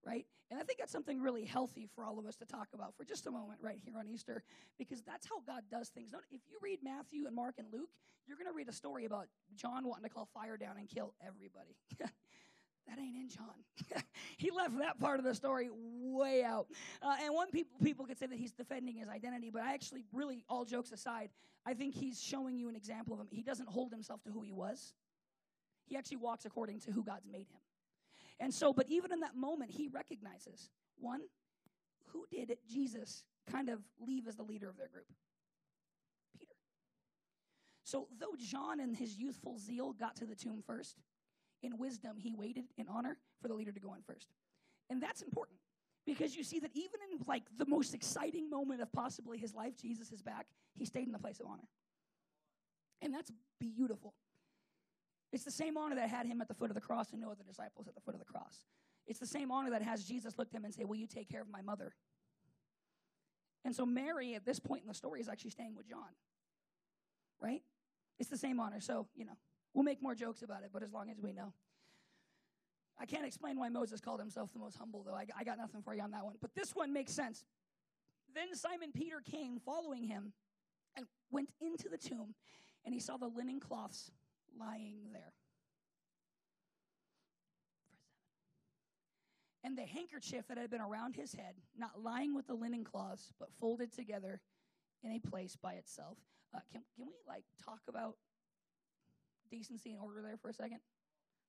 Right? 0.05 0.25
And 0.51 0.59
I 0.59 0.63
think 0.63 0.79
that's 0.79 0.91
something 0.91 1.21
really 1.21 1.45
healthy 1.45 1.87
for 1.95 2.03
all 2.03 2.19
of 2.19 2.25
us 2.25 2.35
to 2.37 2.45
talk 2.45 2.67
about 2.73 2.93
for 2.95 3.05
just 3.05 3.25
a 3.25 3.31
moment 3.31 3.59
right 3.61 3.79
here 3.83 3.97
on 3.97 4.07
Easter, 4.07 4.43
because 4.77 5.01
that's 5.01 5.27
how 5.27 5.39
God 5.47 5.63
does 5.71 5.89
things. 5.89 6.13
If 6.29 6.41
you 6.49 6.57
read 6.61 6.79
Matthew 6.83 7.25
and 7.25 7.35
Mark 7.35 7.55
and 7.57 7.67
Luke, 7.71 7.89
you're 8.27 8.37
going 8.37 8.47
to 8.47 8.53
read 8.53 8.69
a 8.69 8.73
story 8.73 9.05
about 9.05 9.27
John 9.55 9.87
wanting 9.87 10.03
to 10.03 10.09
call 10.09 10.27
fire 10.33 10.57
down 10.57 10.77
and 10.77 10.89
kill 10.89 11.13
everybody. 11.25 11.77
that 12.87 12.99
ain't 12.99 13.15
in 13.15 13.29
John. 13.29 14.03
he 14.37 14.51
left 14.51 14.77
that 14.79 14.99
part 14.99 15.19
of 15.19 15.25
the 15.25 15.33
story 15.33 15.69
way 15.71 16.43
out. 16.43 16.67
Uh, 17.01 17.15
and 17.23 17.33
one 17.33 17.49
people 17.49 17.77
people 17.81 18.05
could 18.05 18.17
say 18.17 18.25
that 18.25 18.37
he's 18.37 18.51
defending 18.51 18.95
his 18.95 19.07
identity, 19.07 19.49
but 19.51 19.61
I 19.61 19.73
actually 19.73 20.05
really, 20.11 20.43
all 20.49 20.65
jokes 20.65 20.91
aside, 20.91 21.29
I 21.65 21.73
think 21.73 21.95
he's 21.95 22.21
showing 22.21 22.57
you 22.57 22.69
an 22.69 22.75
example 22.75 23.13
of 23.13 23.21
him. 23.21 23.27
He 23.31 23.43
doesn't 23.43 23.69
hold 23.69 23.91
himself 23.91 24.21
to 24.23 24.29
who 24.29 24.41
he 24.41 24.51
was. 24.51 24.93
He 25.85 25.95
actually 25.95 26.17
walks 26.17 26.45
according 26.45 26.79
to 26.81 26.91
who 26.91 27.03
God's 27.03 27.27
made 27.31 27.47
him. 27.47 27.59
And 28.39 28.53
so, 28.53 28.73
but 28.73 28.87
even 28.89 29.11
in 29.11 29.21
that 29.21 29.35
moment, 29.35 29.71
he 29.71 29.87
recognizes 29.87 30.69
one, 30.99 31.21
who 32.07 32.25
did 32.29 32.57
Jesus 32.69 33.23
kind 33.49 33.69
of 33.69 33.79
leave 33.99 34.27
as 34.27 34.35
the 34.35 34.43
leader 34.43 34.69
of 34.69 34.77
their 34.77 34.87
group? 34.87 35.05
Peter. 36.37 36.53
So, 37.83 38.07
though 38.19 38.35
John 38.37 38.79
in 38.79 38.93
his 38.93 39.17
youthful 39.17 39.57
zeal 39.59 39.93
got 39.93 40.15
to 40.17 40.25
the 40.25 40.35
tomb 40.35 40.63
first, 40.65 40.97
in 41.63 41.77
wisdom, 41.77 42.17
he 42.17 42.33
waited 42.35 42.65
in 42.77 42.87
honor 42.87 43.17
for 43.41 43.47
the 43.47 43.53
leader 43.53 43.71
to 43.71 43.79
go 43.79 43.93
in 43.93 44.01
first. 44.01 44.27
And 44.89 45.01
that's 45.01 45.21
important 45.21 45.57
because 46.05 46.35
you 46.35 46.43
see 46.43 46.59
that 46.59 46.71
even 46.73 46.99
in 47.11 47.25
like 47.27 47.43
the 47.57 47.65
most 47.65 47.93
exciting 47.93 48.49
moment 48.49 48.81
of 48.81 48.91
possibly 48.91 49.37
his 49.37 49.53
life, 49.53 49.73
Jesus 49.81 50.11
is 50.11 50.21
back, 50.21 50.45
he 50.75 50.85
stayed 50.85 51.07
in 51.07 51.13
the 51.13 51.19
place 51.19 51.39
of 51.39 51.47
honor. 51.47 51.67
And 53.01 53.13
that's 53.13 53.31
beautiful. 53.59 54.13
It's 55.31 55.43
the 55.43 55.51
same 55.51 55.77
honor 55.77 55.95
that 55.95 56.09
had 56.09 56.27
him 56.27 56.41
at 56.41 56.47
the 56.47 56.53
foot 56.53 56.69
of 56.69 56.75
the 56.75 56.81
cross 56.81 57.11
and 57.11 57.21
no 57.21 57.31
other 57.31 57.43
disciples 57.47 57.87
at 57.87 57.95
the 57.95 58.01
foot 58.01 58.13
of 58.13 58.19
the 58.19 58.25
cross. 58.25 58.65
It's 59.07 59.19
the 59.19 59.27
same 59.27 59.51
honor 59.51 59.71
that 59.71 59.81
has 59.81 60.03
Jesus 60.05 60.37
look 60.37 60.47
at 60.49 60.55
him 60.55 60.63
and 60.63 60.73
say, 60.73 60.83
Will 60.83 60.95
you 60.95 61.07
take 61.07 61.29
care 61.29 61.41
of 61.41 61.49
my 61.49 61.61
mother? 61.61 61.93
And 63.65 63.75
so 63.75 63.85
Mary, 63.85 64.35
at 64.35 64.45
this 64.45 64.59
point 64.59 64.83
in 64.83 64.87
the 64.87 64.93
story, 64.93 65.21
is 65.21 65.29
actually 65.29 65.51
staying 65.51 65.75
with 65.75 65.87
John. 65.87 66.09
Right? 67.41 67.61
It's 68.19 68.29
the 68.29 68.37
same 68.37 68.59
honor. 68.59 68.79
So, 68.79 69.07
you 69.15 69.25
know, 69.25 69.37
We'll 69.73 69.83
make 69.83 70.01
more 70.01 70.15
jokes 70.15 70.41
about 70.43 70.63
it, 70.63 70.69
but 70.71 70.83
as 70.83 70.91
long 70.91 71.09
as 71.09 71.19
we 71.19 71.33
know. 71.33 71.53
I 72.99 73.05
can't 73.05 73.25
explain 73.25 73.57
why 73.57 73.69
Moses 73.69 73.99
called 73.99 74.19
himself 74.19 74.53
the 74.53 74.59
most 74.59 74.77
humble, 74.77 75.03
though. 75.03 75.15
I, 75.15 75.25
I 75.37 75.43
got 75.43 75.57
nothing 75.57 75.81
for 75.81 75.95
you 75.95 76.01
on 76.01 76.11
that 76.11 76.23
one. 76.23 76.35
But 76.41 76.53
this 76.55 76.75
one 76.75 76.93
makes 76.93 77.11
sense. 77.11 77.43
Then 78.35 78.55
Simon 78.55 78.91
Peter 78.91 79.19
came 79.19 79.59
following 79.59 80.03
him 80.03 80.33
and 80.95 81.05
went 81.31 81.49
into 81.59 81.89
the 81.89 81.97
tomb, 81.97 82.35
and 82.85 82.93
he 82.93 82.99
saw 82.99 83.17
the 83.17 83.27
linen 83.27 83.59
cloths 83.59 84.11
lying 84.57 84.97
there. 85.11 85.33
And 89.63 89.77
the 89.77 89.85
handkerchief 89.85 90.47
that 90.49 90.57
had 90.57 90.69
been 90.69 90.81
around 90.81 91.15
his 91.15 91.33
head, 91.33 91.55
not 91.77 92.03
lying 92.03 92.35
with 92.35 92.47
the 92.47 92.53
linen 92.53 92.83
cloths, 92.83 93.31
but 93.39 93.49
folded 93.59 93.93
together 93.93 94.41
in 95.03 95.11
a 95.11 95.19
place 95.19 95.55
by 95.55 95.73
itself. 95.73 96.17
Uh, 96.53 96.59
can, 96.71 96.81
can 96.95 97.07
we 97.07 97.13
like 97.27 97.43
talk 97.63 97.79
about 97.87 98.15
decency 99.53 99.91
and 99.91 99.99
order 100.01 100.21
there 100.21 100.37
for 100.37 100.49
a 100.49 100.53
second? 100.53 100.79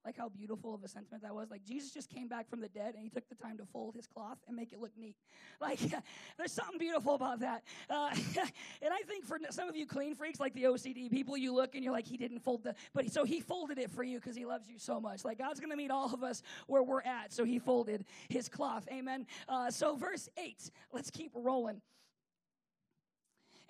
Like 0.04 0.18
how 0.18 0.28
beautiful 0.28 0.74
of 0.74 0.84
a 0.84 0.88
sentiment 0.88 1.22
that 1.22 1.34
was. 1.34 1.50
Like 1.50 1.64
Jesus 1.64 1.90
just 1.90 2.10
came 2.10 2.28
back 2.28 2.50
from 2.50 2.60
the 2.60 2.68
dead 2.68 2.94
and 2.94 3.02
he 3.02 3.08
took 3.08 3.26
the 3.30 3.34
time 3.34 3.56
to 3.56 3.64
fold 3.64 3.94
his 3.94 4.06
cloth 4.06 4.36
and 4.46 4.54
make 4.54 4.72
it 4.72 4.80
look 4.80 4.92
neat. 4.98 5.16
Like 5.60 5.78
there's 6.36 6.52
something 6.52 6.78
beautiful 6.78 7.14
about 7.14 7.40
that. 7.40 7.62
Uh, 7.88 8.10
and 8.82 8.92
I 8.92 9.00
think 9.06 9.24
for 9.24 9.38
some 9.50 9.68
of 9.68 9.76
you 9.76 9.86
clean 9.86 10.14
freaks, 10.14 10.40
like 10.40 10.52
the 10.52 10.64
OCD 10.64 11.10
people, 11.10 11.36
you 11.38 11.54
look 11.54 11.74
and 11.74 11.82
you're 11.82 11.92
like, 11.92 12.06
he 12.06 12.16
didn't 12.16 12.40
fold 12.40 12.64
the, 12.64 12.74
but 12.92 13.10
so 13.10 13.24
he 13.24 13.40
folded 13.40 13.78
it 13.78 13.90
for 13.90 14.02
you 14.02 14.18
because 14.18 14.36
he 14.36 14.44
loves 14.44 14.68
you 14.68 14.78
so 14.78 15.00
much. 15.00 15.24
Like 15.24 15.38
God's 15.38 15.60
to 15.60 15.76
meet 15.76 15.90
all 15.90 16.12
of 16.12 16.22
us 16.22 16.42
where 16.66 16.82
we're 16.82 17.02
at. 17.02 17.32
So 17.32 17.44
he 17.44 17.58
folded 17.58 18.04
his 18.28 18.48
cloth. 18.48 18.86
Amen. 18.92 19.26
Uh, 19.48 19.70
so 19.70 19.96
verse 19.96 20.28
eight, 20.36 20.70
let's 20.92 21.10
keep 21.10 21.30
rolling. 21.34 21.80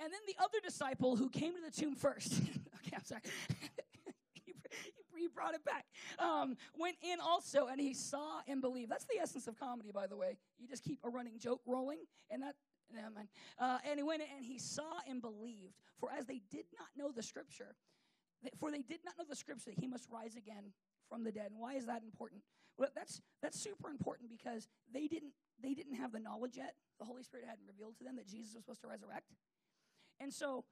And 0.02 0.12
then 0.12 0.20
the 0.26 0.42
other 0.42 0.58
disciple 0.64 1.14
who 1.16 1.28
came 1.28 1.52
to 1.54 1.60
the 1.60 1.70
tomb 1.70 1.94
first. 1.94 2.32
okay, 2.32 2.96
I'm 2.96 3.04
sorry. 3.04 3.20
You 5.24 5.30
brought 5.30 5.54
it 5.54 5.64
back. 5.64 5.86
Um, 6.18 6.56
went 6.78 6.96
in 7.02 7.18
also, 7.20 7.66
and 7.66 7.80
he 7.80 7.94
saw 7.94 8.40
and 8.46 8.60
believed. 8.60 8.90
That's 8.90 9.06
the 9.06 9.18
essence 9.20 9.46
of 9.48 9.58
comedy, 9.58 9.90
by 9.92 10.06
the 10.06 10.16
way. 10.16 10.36
You 10.58 10.68
just 10.68 10.84
keep 10.84 11.00
a 11.04 11.08
running 11.08 11.38
joke 11.38 11.60
rolling, 11.66 11.98
and 12.30 12.42
that. 12.42 12.54
Uh, 13.58 13.78
and 13.90 13.98
he 13.98 14.04
went 14.04 14.22
in 14.22 14.28
and 14.36 14.44
he 14.44 14.58
saw 14.58 15.00
and 15.08 15.20
believed. 15.20 15.74
For 15.98 16.10
as 16.16 16.26
they 16.26 16.42
did 16.50 16.66
not 16.78 16.88
know 16.96 17.10
the 17.10 17.22
scripture, 17.22 17.74
for 18.60 18.70
they 18.70 18.82
did 18.82 19.00
not 19.04 19.14
know 19.18 19.24
the 19.28 19.34
scripture 19.34 19.70
that 19.70 19.80
he 19.80 19.88
must 19.88 20.06
rise 20.12 20.36
again 20.36 20.72
from 21.08 21.24
the 21.24 21.32
dead. 21.32 21.50
And 21.50 21.58
why 21.58 21.74
is 21.74 21.86
that 21.86 22.02
important? 22.04 22.42
Well, 22.76 22.90
that's 22.94 23.20
that's 23.42 23.58
super 23.58 23.88
important 23.88 24.30
because 24.30 24.68
they 24.92 25.08
didn't 25.08 25.32
they 25.62 25.74
didn't 25.74 25.94
have 25.94 26.12
the 26.12 26.20
knowledge 26.20 26.56
yet. 26.56 26.74
The 26.98 27.04
Holy 27.04 27.22
Spirit 27.22 27.46
hadn't 27.48 27.66
revealed 27.66 27.96
to 27.98 28.04
them 28.04 28.16
that 28.16 28.28
Jesus 28.28 28.54
was 28.54 28.62
supposed 28.62 28.82
to 28.82 28.88
resurrect. 28.88 29.32
And 30.20 30.32
so 30.32 30.64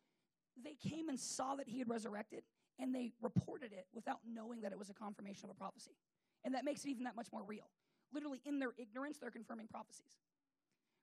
they 0.62 0.76
came 0.88 1.08
and 1.08 1.18
saw 1.18 1.56
that 1.56 1.68
he 1.68 1.78
had 1.78 1.88
resurrected 1.88 2.42
and 2.78 2.94
they 2.94 3.12
reported 3.20 3.72
it 3.72 3.86
without 3.94 4.18
knowing 4.26 4.60
that 4.62 4.72
it 4.72 4.78
was 4.78 4.90
a 4.90 4.94
confirmation 4.94 5.44
of 5.44 5.50
a 5.50 5.54
prophecy. 5.54 5.96
And 6.44 6.54
that 6.54 6.64
makes 6.64 6.84
it 6.84 6.90
even 6.90 7.04
that 7.04 7.16
much 7.16 7.28
more 7.32 7.42
real. 7.46 7.70
Literally, 8.12 8.40
in 8.44 8.58
their 8.58 8.72
ignorance, 8.78 9.18
they're 9.18 9.30
confirming 9.30 9.68
prophecies, 9.68 10.12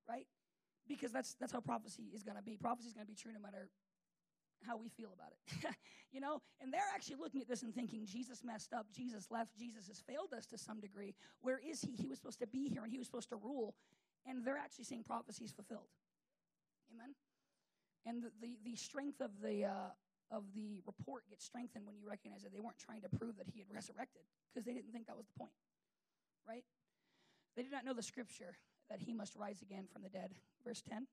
right? 0.07 0.27
Because 0.88 1.11
that's, 1.11 1.35
that's 1.39 1.53
how 1.53 1.61
prophecy 1.61 2.11
is 2.13 2.23
going 2.23 2.38
to 2.38 2.43
be. 2.43 2.57
Prophecy 2.57 2.88
is 2.88 2.93
going 2.93 3.05
to 3.05 3.09
be 3.11 3.15
true 3.15 3.31
no 3.31 3.39
matter 3.39 3.69
how 4.65 4.77
we 4.77 4.89
feel 4.89 5.09
about 5.13 5.31
it. 5.31 5.75
you 6.11 6.19
know, 6.19 6.41
and 6.61 6.73
they're 6.73 6.91
actually 6.93 7.15
looking 7.19 7.41
at 7.41 7.47
this 7.47 7.63
and 7.63 7.73
thinking, 7.73 8.05
Jesus 8.05 8.43
messed 8.43 8.73
up, 8.73 8.88
Jesus 8.93 9.27
left, 9.31 9.57
Jesus 9.57 9.88
has 9.88 10.01
failed 10.01 10.33
us 10.35 10.45
to 10.47 10.57
some 10.57 10.79
degree. 10.79 11.15
Where 11.41 11.59
is 11.59 11.81
he? 11.81 11.95
He 11.95 12.07
was 12.07 12.17
supposed 12.17 12.39
to 12.39 12.47
be 12.47 12.67
here 12.67 12.83
and 12.83 12.91
he 12.91 12.97
was 12.97 13.07
supposed 13.07 13.29
to 13.29 13.38
rule. 13.38 13.75
And 14.25 14.43
they're 14.43 14.57
actually 14.57 14.85
seeing 14.85 15.03
prophecies 15.03 15.51
fulfilled. 15.51 15.88
Amen? 16.93 17.15
And 18.05 18.23
the, 18.23 18.31
the, 18.41 18.57
the 18.71 18.75
strength 18.75 19.21
of 19.21 19.31
the, 19.41 19.65
uh, 19.65 19.89
of 20.31 20.43
the 20.53 20.81
report 20.86 21.24
gets 21.29 21.45
strengthened 21.45 21.86
when 21.86 21.98
you 21.98 22.07
recognize 22.07 22.43
that 22.43 22.53
they 22.53 22.59
weren't 22.59 22.77
trying 22.77 23.01
to 23.01 23.09
prove 23.09 23.38
that 23.38 23.48
he 23.51 23.59
had 23.59 23.67
resurrected 23.74 24.21
because 24.50 24.65
they 24.65 24.74
didn't 24.74 24.91
think 24.93 25.07
that 25.07 25.17
was 25.17 25.25
the 25.25 25.33
point, 25.38 25.53
right? 26.48 26.63
They 27.55 27.63
did 27.63 27.71
not 27.71 27.86
know 27.86 27.93
the 27.93 28.03
scripture 28.03 28.57
that 28.89 29.00
he 29.01 29.13
must 29.13 29.36
rise 29.36 29.62
again 29.62 29.86
from 29.91 30.03
the 30.03 30.09
dead. 30.09 30.33
Verse 30.65 30.81
10. 30.81 31.05
It's 31.05 31.07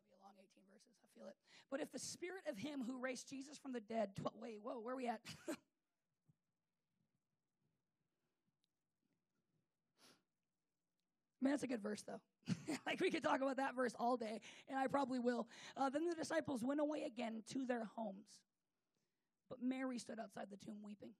to 0.00 0.08
be 0.08 0.16
a 0.16 0.24
long 0.24 0.34
18 0.40 0.64
verses. 0.72 0.96
I 1.04 1.08
feel 1.18 1.28
it. 1.28 1.36
But 1.70 1.80
if 1.80 1.92
the 1.92 1.98
spirit 1.98 2.44
of 2.48 2.56
him 2.58 2.84
who 2.86 2.98
raised 2.98 3.28
Jesus 3.28 3.58
from 3.58 3.72
the 3.72 3.80
dead, 3.80 4.16
tw- 4.16 4.32
wait, 4.40 4.58
whoa, 4.62 4.80
where 4.80 4.94
are 4.94 4.96
we 4.96 5.08
at? 5.08 5.20
Man, 11.44 11.52
that's 11.52 11.62
a 11.62 11.66
good 11.66 11.82
verse, 11.82 12.02
though. 12.02 12.20
like 12.86 13.00
we 13.00 13.10
could 13.10 13.22
talk 13.22 13.42
about 13.42 13.58
that 13.58 13.76
verse 13.76 13.94
all 14.00 14.16
day, 14.16 14.40
and 14.66 14.78
I 14.78 14.86
probably 14.86 15.18
will. 15.18 15.46
Uh, 15.76 15.90
then 15.90 16.08
the 16.08 16.14
disciples 16.14 16.64
went 16.64 16.80
away 16.80 17.02
again 17.02 17.42
to 17.52 17.66
their 17.66 17.84
homes. 17.96 18.40
But 19.50 19.58
Mary 19.62 19.98
stood 19.98 20.18
outside 20.18 20.46
the 20.50 20.56
tomb 20.56 20.78
weeping. 20.82 21.10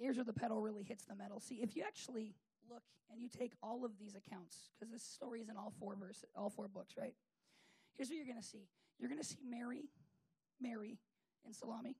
Here's 0.00 0.16
where 0.16 0.24
the 0.24 0.32
pedal 0.32 0.62
really 0.62 0.82
hits 0.82 1.04
the 1.04 1.14
metal. 1.14 1.40
See, 1.40 1.56
if 1.56 1.76
you 1.76 1.82
actually 1.86 2.34
look 2.70 2.82
and 3.12 3.20
you 3.20 3.28
take 3.28 3.52
all 3.62 3.84
of 3.84 3.90
these 4.00 4.14
accounts, 4.14 4.70
because 4.72 4.90
this 4.90 5.02
story 5.02 5.42
is 5.42 5.50
in 5.50 5.58
all 5.58 5.74
four 5.78 5.94
verses, 5.94 6.24
all 6.34 6.48
four 6.48 6.68
books, 6.68 6.94
right? 6.98 7.14
Here's 7.98 8.08
what 8.08 8.16
you're 8.16 8.24
going 8.24 8.40
to 8.40 8.48
see. 8.48 8.66
You're 8.98 9.10
going 9.10 9.20
to 9.20 9.26
see 9.26 9.40
Mary, 9.46 9.90
Mary, 10.58 10.96
and 11.44 11.54
Salome. 11.54 11.96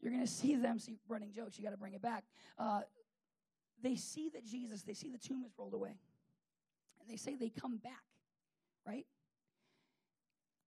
You're 0.00 0.12
going 0.12 0.24
to 0.24 0.32
see 0.32 0.56
them 0.56 0.78
see 0.78 0.96
running 1.06 1.32
jokes. 1.32 1.58
You 1.58 1.64
got 1.64 1.72
to 1.72 1.76
bring 1.76 1.92
it 1.92 2.00
back. 2.00 2.24
Uh, 2.58 2.80
they 3.82 3.96
see 3.96 4.28
that 4.30 4.44
Jesus, 4.44 4.82
they 4.82 4.94
see 4.94 5.08
the 5.08 5.18
tomb 5.18 5.44
is 5.44 5.52
rolled 5.58 5.74
away. 5.74 5.96
And 7.00 7.08
they 7.08 7.16
say 7.16 7.36
they 7.36 7.48
come 7.48 7.78
back, 7.78 8.04
right? 8.86 9.06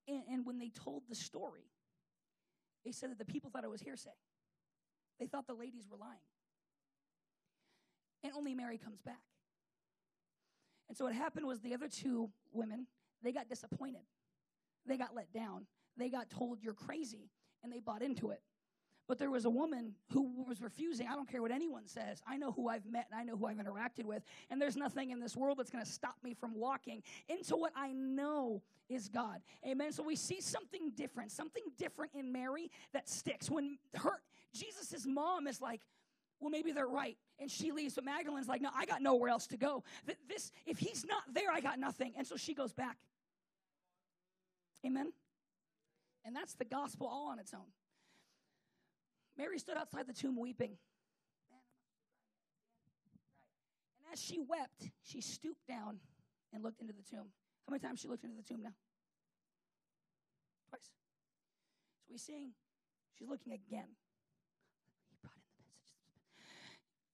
And, 0.08 0.24
and 0.30 0.46
when 0.46 0.60
they 0.60 0.70
told 0.70 1.04
the 1.08 1.16
story, 1.16 1.70
they 2.86 2.92
said 2.92 3.12
that 3.12 3.20
the 3.20 3.26
people 3.26 3.50
thought 3.50 3.64
it 3.64 3.70
was 3.70 3.82
hearsay. 3.82 4.10
They 5.20 5.28
thought 5.28 5.48
the 5.48 5.54
ladies 5.54 5.88
were 5.90 5.98
lying. 5.98 6.18
And 8.24 8.34
only 8.34 8.54
Mary 8.54 8.78
comes 8.78 9.02
back. 9.02 9.22
And 10.90 10.98
so 10.98 11.06
what 11.06 11.14
happened 11.14 11.46
was 11.46 11.62
the 11.62 11.74
other 11.74 11.88
two 11.88 12.30
women, 12.52 12.88
they 13.22 13.32
got 13.32 13.48
disappointed. 13.48 14.02
They 14.86 14.98
got 14.98 15.16
let 15.16 15.32
down. 15.32 15.66
They 15.98 16.10
got 16.10 16.30
told 16.30 16.62
you're 16.62 16.74
crazy, 16.74 17.30
and 17.64 17.72
they 17.72 17.80
bought 17.80 18.02
into 18.02 18.32
it. 18.32 18.42
But 19.08 19.20
there 19.20 19.30
was 19.30 19.46
a 19.46 19.50
woman 19.50 19.96
who 20.12 20.46
was 20.48 20.62
refusing. 20.62 21.08
I 21.08 21.16
don't 21.16 21.30
care 21.30 21.42
what 21.42 21.52
anyone 21.52 21.88
says. 21.88 22.22
I 22.26 22.38
know 22.38 22.52
who 22.52 22.70
I've 22.70 22.86
met 22.86 23.08
and 23.12 23.20
I 23.20 23.24
know 23.24 23.36
who 23.36 23.48
I've 23.48 23.58
interacted 23.58 24.06
with. 24.06 24.24
And 24.50 24.62
there's 24.62 24.78
nothing 24.78 25.12
in 25.12 25.20
this 25.20 25.36
world 25.36 25.60
that's 25.60 25.70
going 25.70 25.84
to 25.84 25.90
stop 25.90 26.16
me 26.24 26.34
from 26.34 26.58
walking 26.58 27.04
into 27.28 27.58
what 27.58 27.74
I 27.76 27.92
know 27.92 28.62
is 28.90 29.10
God. 29.10 29.42
Amen. 29.68 29.92
So 29.92 30.04
we 30.04 30.16
see 30.16 30.40
something 30.40 30.92
different, 30.96 31.32
something 31.32 31.64
different 31.78 32.12
in 32.14 32.32
Mary 32.32 32.72
that 32.94 33.10
sticks. 33.10 33.50
When 33.50 33.78
her 33.96 34.22
Jesus' 34.54 35.06
mom 35.06 35.48
is 35.48 35.60
like, 35.62 35.82
well, 36.40 36.50
maybe 36.50 36.72
they're 36.72 36.88
right. 36.88 37.18
And 37.40 37.50
she 37.50 37.72
leaves, 37.72 37.96
but 37.96 38.06
Magdalene's 38.06 38.48
like, 38.48 38.62
no, 38.62 38.70
I 38.76 38.86
got 38.86 39.02
nowhere 39.02 39.30
else 39.30 39.48
to 39.48 39.58
go. 39.58 39.84
This, 40.30 40.52
if 40.66 40.78
he's 40.78 41.06
not 41.06 41.24
there, 41.34 41.52
I 41.52 41.62
got 41.62 41.80
nothing. 41.80 42.14
And 42.18 42.28
so 42.28 42.38
she 42.38 42.54
goes 42.54 42.74
back. 42.74 42.98
Amen. 44.86 45.12
And 46.26 46.36
that's 46.36 46.54
the 46.54 46.66
gospel 46.66 47.08
all 47.08 47.30
on 47.30 47.40
its 47.40 47.54
own. 47.54 47.62
Mary 49.38 49.58
stood 49.60 49.78
outside 49.78 50.08
the 50.08 50.14
tomb 50.14 50.40
weeping. 50.40 50.78
And 54.00 54.14
as 54.14 54.22
she 54.22 54.40
wept, 54.40 54.92
she 55.04 55.22
stooped 55.22 55.68
down 55.68 56.00
and 56.54 56.64
looked 56.64 56.82
into 56.82 56.94
the 56.94 57.04
tomb. 57.04 57.32
How 57.68 57.72
many 57.72 57.80
times 57.80 58.00
she 58.02 58.08
looked 58.08 58.24
into 58.24 58.36
the 58.36 58.44
tomb 58.44 58.62
now? 58.62 58.74
Twice. 60.70 60.92
So 62.06 62.12
we 62.12 62.18
seeing 62.18 62.52
she's 63.18 63.30
looking 63.30 63.54
again. 63.54 63.88
He 65.10 65.18
brought 65.22 65.36
in 65.36 65.42
the 65.48 65.64
message. 65.72 65.96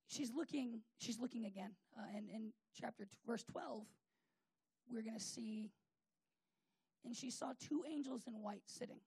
She's 0.07 0.31
looking. 0.35 0.81
She's 0.97 1.19
looking 1.19 1.45
again. 1.45 1.71
Uh, 1.97 2.17
and 2.17 2.29
in 2.29 2.51
chapter 2.79 3.05
t- 3.05 3.17
verse 3.25 3.43
twelve, 3.43 3.85
we're 4.91 5.03
going 5.03 5.17
to 5.17 5.23
see. 5.23 5.71
And 7.05 7.15
she 7.15 7.31
saw 7.31 7.53
two 7.59 7.83
angels 7.89 8.23
in 8.27 8.33
white 8.33 8.63
sitting. 8.65 8.99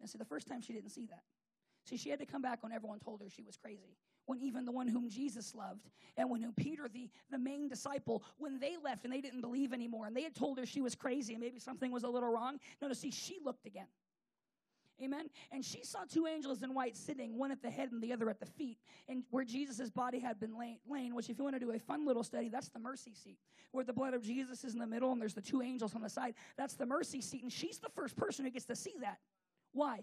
Now, 0.00 0.06
see, 0.06 0.16
the 0.16 0.24
first 0.24 0.48
time 0.48 0.62
she 0.62 0.72
didn't 0.72 0.90
see 0.90 1.06
that. 1.06 1.22
See, 1.86 1.96
she 1.96 2.10
had 2.10 2.18
to 2.18 2.26
come 2.26 2.42
back 2.42 2.62
when 2.62 2.72
everyone 2.72 2.98
told 2.98 3.20
her 3.22 3.30
she 3.30 3.44
was 3.44 3.56
crazy. 3.56 3.96
When 4.26 4.40
even 4.40 4.64
the 4.64 4.72
one 4.72 4.88
whom 4.88 5.08
Jesus 5.08 5.54
loved, 5.54 5.88
and 6.16 6.28
when 6.28 6.42
whom 6.42 6.52
Peter, 6.52 6.88
the, 6.92 7.08
the 7.30 7.38
main 7.38 7.68
disciple, 7.68 8.24
when 8.38 8.58
they 8.58 8.76
left 8.82 9.04
and 9.04 9.12
they 9.12 9.20
didn't 9.20 9.40
believe 9.40 9.72
anymore, 9.72 10.06
and 10.06 10.16
they 10.16 10.24
had 10.24 10.34
told 10.34 10.58
her 10.58 10.66
she 10.66 10.80
was 10.80 10.96
crazy 10.96 11.34
and 11.34 11.40
maybe 11.40 11.60
something 11.60 11.92
was 11.92 12.02
a 12.02 12.08
little 12.08 12.28
wrong. 12.28 12.58
No, 12.82 12.88
no, 12.88 12.94
see, 12.94 13.12
she 13.12 13.38
looked 13.44 13.66
again. 13.66 13.86
Amen. 15.00 15.26
And 15.52 15.64
she 15.64 15.84
saw 15.84 16.00
two 16.10 16.26
angels 16.26 16.62
in 16.62 16.74
white 16.74 16.96
sitting, 16.96 17.36
one 17.38 17.52
at 17.52 17.62
the 17.62 17.70
head 17.70 17.92
and 17.92 18.02
the 18.02 18.12
other 18.12 18.30
at 18.30 18.40
the 18.40 18.46
feet, 18.46 18.78
and 19.08 19.22
where 19.30 19.44
Jesus' 19.44 19.90
body 19.90 20.18
had 20.18 20.40
been 20.40 20.54
lain, 20.56 21.14
which, 21.14 21.28
if 21.28 21.38
you 21.38 21.44
want 21.44 21.54
to 21.54 21.60
do 21.60 21.70
a 21.70 21.78
fun 21.78 22.06
little 22.06 22.24
study, 22.24 22.48
that's 22.48 22.70
the 22.70 22.78
mercy 22.78 23.12
seat, 23.14 23.38
where 23.72 23.84
the 23.84 23.92
blood 23.92 24.14
of 24.14 24.22
Jesus 24.22 24.64
is 24.64 24.72
in 24.72 24.80
the 24.80 24.86
middle 24.86 25.12
and 25.12 25.20
there's 25.20 25.34
the 25.34 25.42
two 25.42 25.62
angels 25.62 25.94
on 25.94 26.02
the 26.02 26.08
side. 26.08 26.34
That's 26.56 26.74
the 26.74 26.86
mercy 26.86 27.20
seat. 27.20 27.42
And 27.42 27.52
she's 27.52 27.78
the 27.78 27.90
first 27.90 28.16
person 28.16 28.44
who 28.44 28.50
gets 28.50 28.66
to 28.66 28.74
see 28.74 28.94
that. 29.02 29.18
Why? 29.72 30.00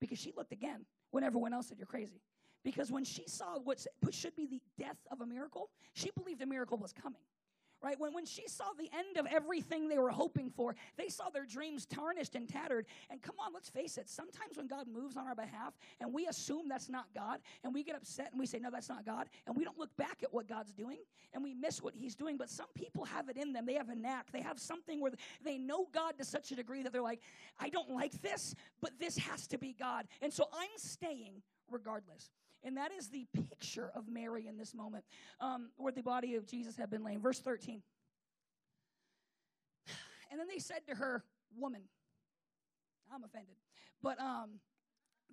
Because 0.00 0.18
she 0.18 0.32
looked 0.36 0.52
again 0.52 0.84
when 1.10 1.24
everyone 1.24 1.52
else 1.52 1.68
said 1.68 1.78
you're 1.78 1.86
crazy. 1.86 2.20
Because 2.62 2.90
when 2.90 3.04
she 3.04 3.24
saw 3.26 3.58
what 3.58 3.86
should 4.10 4.36
be 4.36 4.46
the 4.46 4.60
death 4.78 4.98
of 5.10 5.20
a 5.20 5.26
miracle, 5.26 5.70
she 5.94 6.10
believed 6.16 6.42
a 6.42 6.46
miracle 6.46 6.76
was 6.76 6.92
coming. 6.92 7.22
Right? 7.82 7.98
When, 7.98 8.12
when 8.12 8.26
she 8.26 8.46
saw 8.46 8.64
the 8.78 8.90
end 8.96 9.16
of 9.16 9.26
everything 9.26 9.88
they 9.88 9.98
were 9.98 10.10
hoping 10.10 10.50
for, 10.50 10.74
they 10.98 11.08
saw 11.08 11.30
their 11.30 11.46
dreams 11.46 11.86
tarnished 11.86 12.34
and 12.34 12.48
tattered. 12.48 12.86
And 13.10 13.22
come 13.22 13.36
on, 13.44 13.54
let's 13.54 13.70
face 13.70 13.96
it, 13.96 14.08
sometimes 14.08 14.56
when 14.56 14.66
God 14.66 14.86
moves 14.86 15.16
on 15.16 15.26
our 15.26 15.34
behalf 15.34 15.72
and 16.00 16.12
we 16.12 16.26
assume 16.26 16.68
that's 16.68 16.90
not 16.90 17.06
God, 17.14 17.38
and 17.64 17.72
we 17.72 17.82
get 17.82 17.96
upset 17.96 18.32
and 18.32 18.40
we 18.40 18.46
say, 18.46 18.58
no, 18.58 18.70
that's 18.70 18.88
not 18.88 19.06
God, 19.06 19.28
and 19.46 19.56
we 19.56 19.64
don't 19.64 19.78
look 19.78 19.96
back 19.96 20.18
at 20.22 20.32
what 20.32 20.46
God's 20.46 20.72
doing 20.72 20.98
and 21.32 21.42
we 21.42 21.54
miss 21.54 21.82
what 21.82 21.94
He's 21.94 22.14
doing. 22.14 22.36
But 22.36 22.50
some 22.50 22.66
people 22.74 23.04
have 23.04 23.28
it 23.28 23.36
in 23.36 23.52
them. 23.52 23.66
They 23.66 23.74
have 23.74 23.88
a 23.88 23.94
knack. 23.94 24.30
They 24.32 24.42
have 24.42 24.58
something 24.58 25.00
where 25.00 25.12
they 25.44 25.58
know 25.58 25.86
God 25.92 26.18
to 26.18 26.24
such 26.24 26.52
a 26.52 26.56
degree 26.56 26.82
that 26.82 26.92
they're 26.92 27.02
like, 27.02 27.20
I 27.58 27.68
don't 27.68 27.90
like 27.90 28.20
this, 28.22 28.54
but 28.80 28.98
this 28.98 29.16
has 29.18 29.46
to 29.48 29.58
be 29.58 29.74
God. 29.78 30.06
And 30.22 30.32
so 30.32 30.48
I'm 30.52 30.68
staying 30.76 31.42
regardless. 31.70 32.30
And 32.62 32.76
that 32.76 32.92
is 32.92 33.08
the 33.08 33.26
picture 33.48 33.90
of 33.94 34.08
Mary 34.08 34.46
in 34.46 34.56
this 34.56 34.74
moment, 34.74 35.04
um, 35.40 35.70
where 35.76 35.92
the 35.92 36.02
body 36.02 36.34
of 36.34 36.46
Jesus 36.46 36.76
had 36.76 36.90
been 36.90 37.02
laid. 37.02 37.20
Verse 37.20 37.40
13. 37.40 37.82
And 40.30 40.38
then 40.38 40.46
they 40.46 40.60
said 40.60 40.86
to 40.88 40.94
her, 40.94 41.24
Woman, 41.58 41.82
I'm 43.12 43.24
offended. 43.24 43.56
But 44.02 44.20
um, 44.20 44.60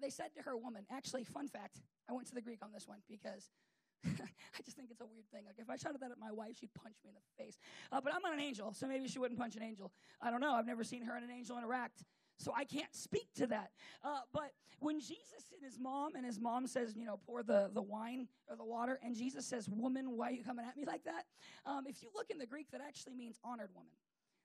they 0.01 0.09
said 0.09 0.33
to 0.35 0.41
her, 0.43 0.57
Woman, 0.57 0.85
actually, 0.91 1.23
fun 1.23 1.47
fact, 1.47 1.77
I 2.09 2.13
went 2.13 2.27
to 2.29 2.35
the 2.35 2.41
Greek 2.41 2.59
on 2.63 2.71
this 2.73 2.87
one 2.87 2.99
because 3.09 3.51
I 4.05 4.61
just 4.63 4.77
think 4.77 4.89
it's 4.91 5.01
a 5.01 5.05
weird 5.05 5.29
thing. 5.31 5.43
Like 5.45 5.57
if 5.59 5.69
I 5.69 5.75
shouted 5.75 6.01
that 6.01 6.11
at 6.11 6.19
my 6.19 6.31
wife, 6.31 6.57
she'd 6.59 6.73
punch 6.73 6.95
me 7.03 7.09
in 7.09 7.15
the 7.15 7.43
face. 7.43 7.57
Uh, 7.91 8.01
but 8.01 8.13
I'm 8.13 8.21
not 8.21 8.33
an 8.33 8.39
angel, 8.39 8.73
so 8.73 8.87
maybe 8.87 9.07
she 9.07 9.19
wouldn't 9.19 9.39
punch 9.39 9.55
an 9.55 9.63
angel. 9.63 9.91
I 10.21 10.31
don't 10.31 10.41
know. 10.41 10.53
I've 10.53 10.67
never 10.67 10.83
seen 10.83 11.03
her 11.03 11.15
and 11.15 11.23
an 11.23 11.31
angel 11.31 11.57
interact. 11.57 12.03
So 12.37 12.53
I 12.55 12.65
can't 12.65 12.93
speak 12.93 13.27
to 13.35 13.47
that. 13.47 13.71
Uh, 14.03 14.19
but 14.31 14.51
when 14.79 14.99
Jesus 14.99 15.51
and 15.53 15.63
his 15.63 15.79
mom, 15.79 16.15
and 16.15 16.25
his 16.25 16.39
mom 16.39 16.67
says, 16.67 16.95
you 16.95 17.05
know, 17.05 17.19
pour 17.25 17.41
the, 17.41 17.69
the 17.73 17.81
wine 17.81 18.27
or 18.49 18.55
the 18.55 18.65
water, 18.65 18.99
and 19.03 19.15
Jesus 19.15 19.45
says, 19.45 19.67
Woman, 19.67 20.11
why 20.15 20.29
are 20.29 20.33
you 20.33 20.43
coming 20.43 20.65
at 20.65 20.77
me 20.77 20.85
like 20.85 21.03
that? 21.05 21.25
Um, 21.65 21.85
if 21.87 22.03
you 22.03 22.09
look 22.15 22.29
in 22.29 22.37
the 22.37 22.45
Greek, 22.45 22.69
that 22.71 22.81
actually 22.85 23.15
means 23.15 23.39
honored 23.43 23.69
woman. 23.73 23.91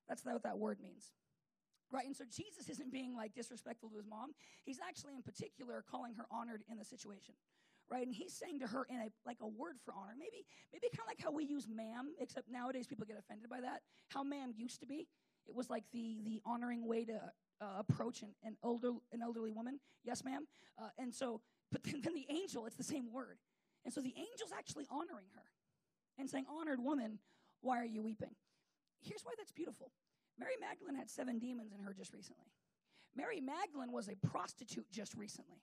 That's 0.09 0.25
what 0.25 0.43
that 0.43 0.59
word 0.59 0.79
means. 0.83 1.13
Right? 1.91 2.07
And 2.07 2.17
so 2.17 2.25
Jesus 2.25 2.71
isn't 2.71 2.91
being 2.91 3.15
like 3.15 3.35
disrespectful 3.35 3.91
to 3.91 3.97
his 3.97 4.07
mom. 4.07 4.33
He's 4.65 4.79
actually 4.87 5.15
in 5.15 5.23
particular 5.23 5.85
calling 5.91 6.15
her 6.15 6.25
honored 6.31 6.63
in 6.71 6.79
the 6.79 6.85
situation. 6.85 7.35
Right? 7.91 8.07
And 8.07 8.15
he's 8.15 8.33
saying 8.33 8.61
to 8.61 8.67
her 8.67 8.87
in 8.89 8.97
a 8.97 9.09
like 9.27 9.37
a 9.43 9.49
word 9.49 9.77
for 9.85 9.93
honor. 9.93 10.15
Maybe 10.19 10.47
maybe 10.73 10.89
kind 10.89 11.05
of 11.05 11.09
like 11.09 11.21
how 11.23 11.31
we 11.31 11.45
use 11.45 11.69
ma'am, 11.69 12.15
except 12.19 12.51
nowadays 12.51 12.87
people 12.87 13.05
get 13.05 13.19
offended 13.19 13.51
by 13.51 13.61
that. 13.61 13.83
How 14.09 14.23
ma'am 14.23 14.53
used 14.57 14.81
to 14.81 14.87
be. 14.87 15.09
It 15.47 15.55
was 15.55 15.71
like 15.71 15.85
the 15.93 16.21
the 16.25 16.41
honoring 16.45 16.87
way 16.87 17.05
to 17.05 17.15
uh, 17.61 17.79
approach 17.79 18.23
an, 18.23 18.31
an 18.45 18.57
older 18.63 18.93
an 19.13 19.23
elderly 19.23 19.53
woman. 19.53 19.81
Yes, 20.05 20.25
ma'am. 20.25 20.47
Uh, 20.81 20.89
and 20.99 21.15
so, 21.15 21.41
but 21.71 21.83
then, 21.85 22.01
then 22.03 22.15
the 22.15 22.27
angel, 22.29 22.67
it's 22.67 22.77
the 22.77 22.83
same 22.83 23.13
word. 23.13 23.39
And 23.85 23.93
so 23.93 24.01
the 24.01 24.15
angel's 24.17 24.53
actually 24.57 24.87
honoring 24.91 25.27
her 25.35 25.45
and 26.19 26.29
saying, 26.29 26.47
"Honored 26.49 26.83
woman, 26.83 27.19
why 27.61 27.79
are 27.79 27.85
you 27.85 28.03
weeping?" 28.03 28.35
Here's 29.01 29.23
why 29.23 29.33
that's 29.37 29.53
beautiful. 29.53 29.91
Mary 30.39 30.55
Magdalene 30.61 30.95
had 30.95 31.11
seven 31.11 31.39
demons 31.39 31.73
in 31.73 31.85
her 31.85 31.93
just 31.93 32.15
recently. 32.15 32.47
Mary 33.15 33.41
Magdalene 33.41 33.93
was 33.93 34.09
a 34.09 34.17
prostitute 34.27 34.91
just 34.91 35.15
recently. 35.15 35.63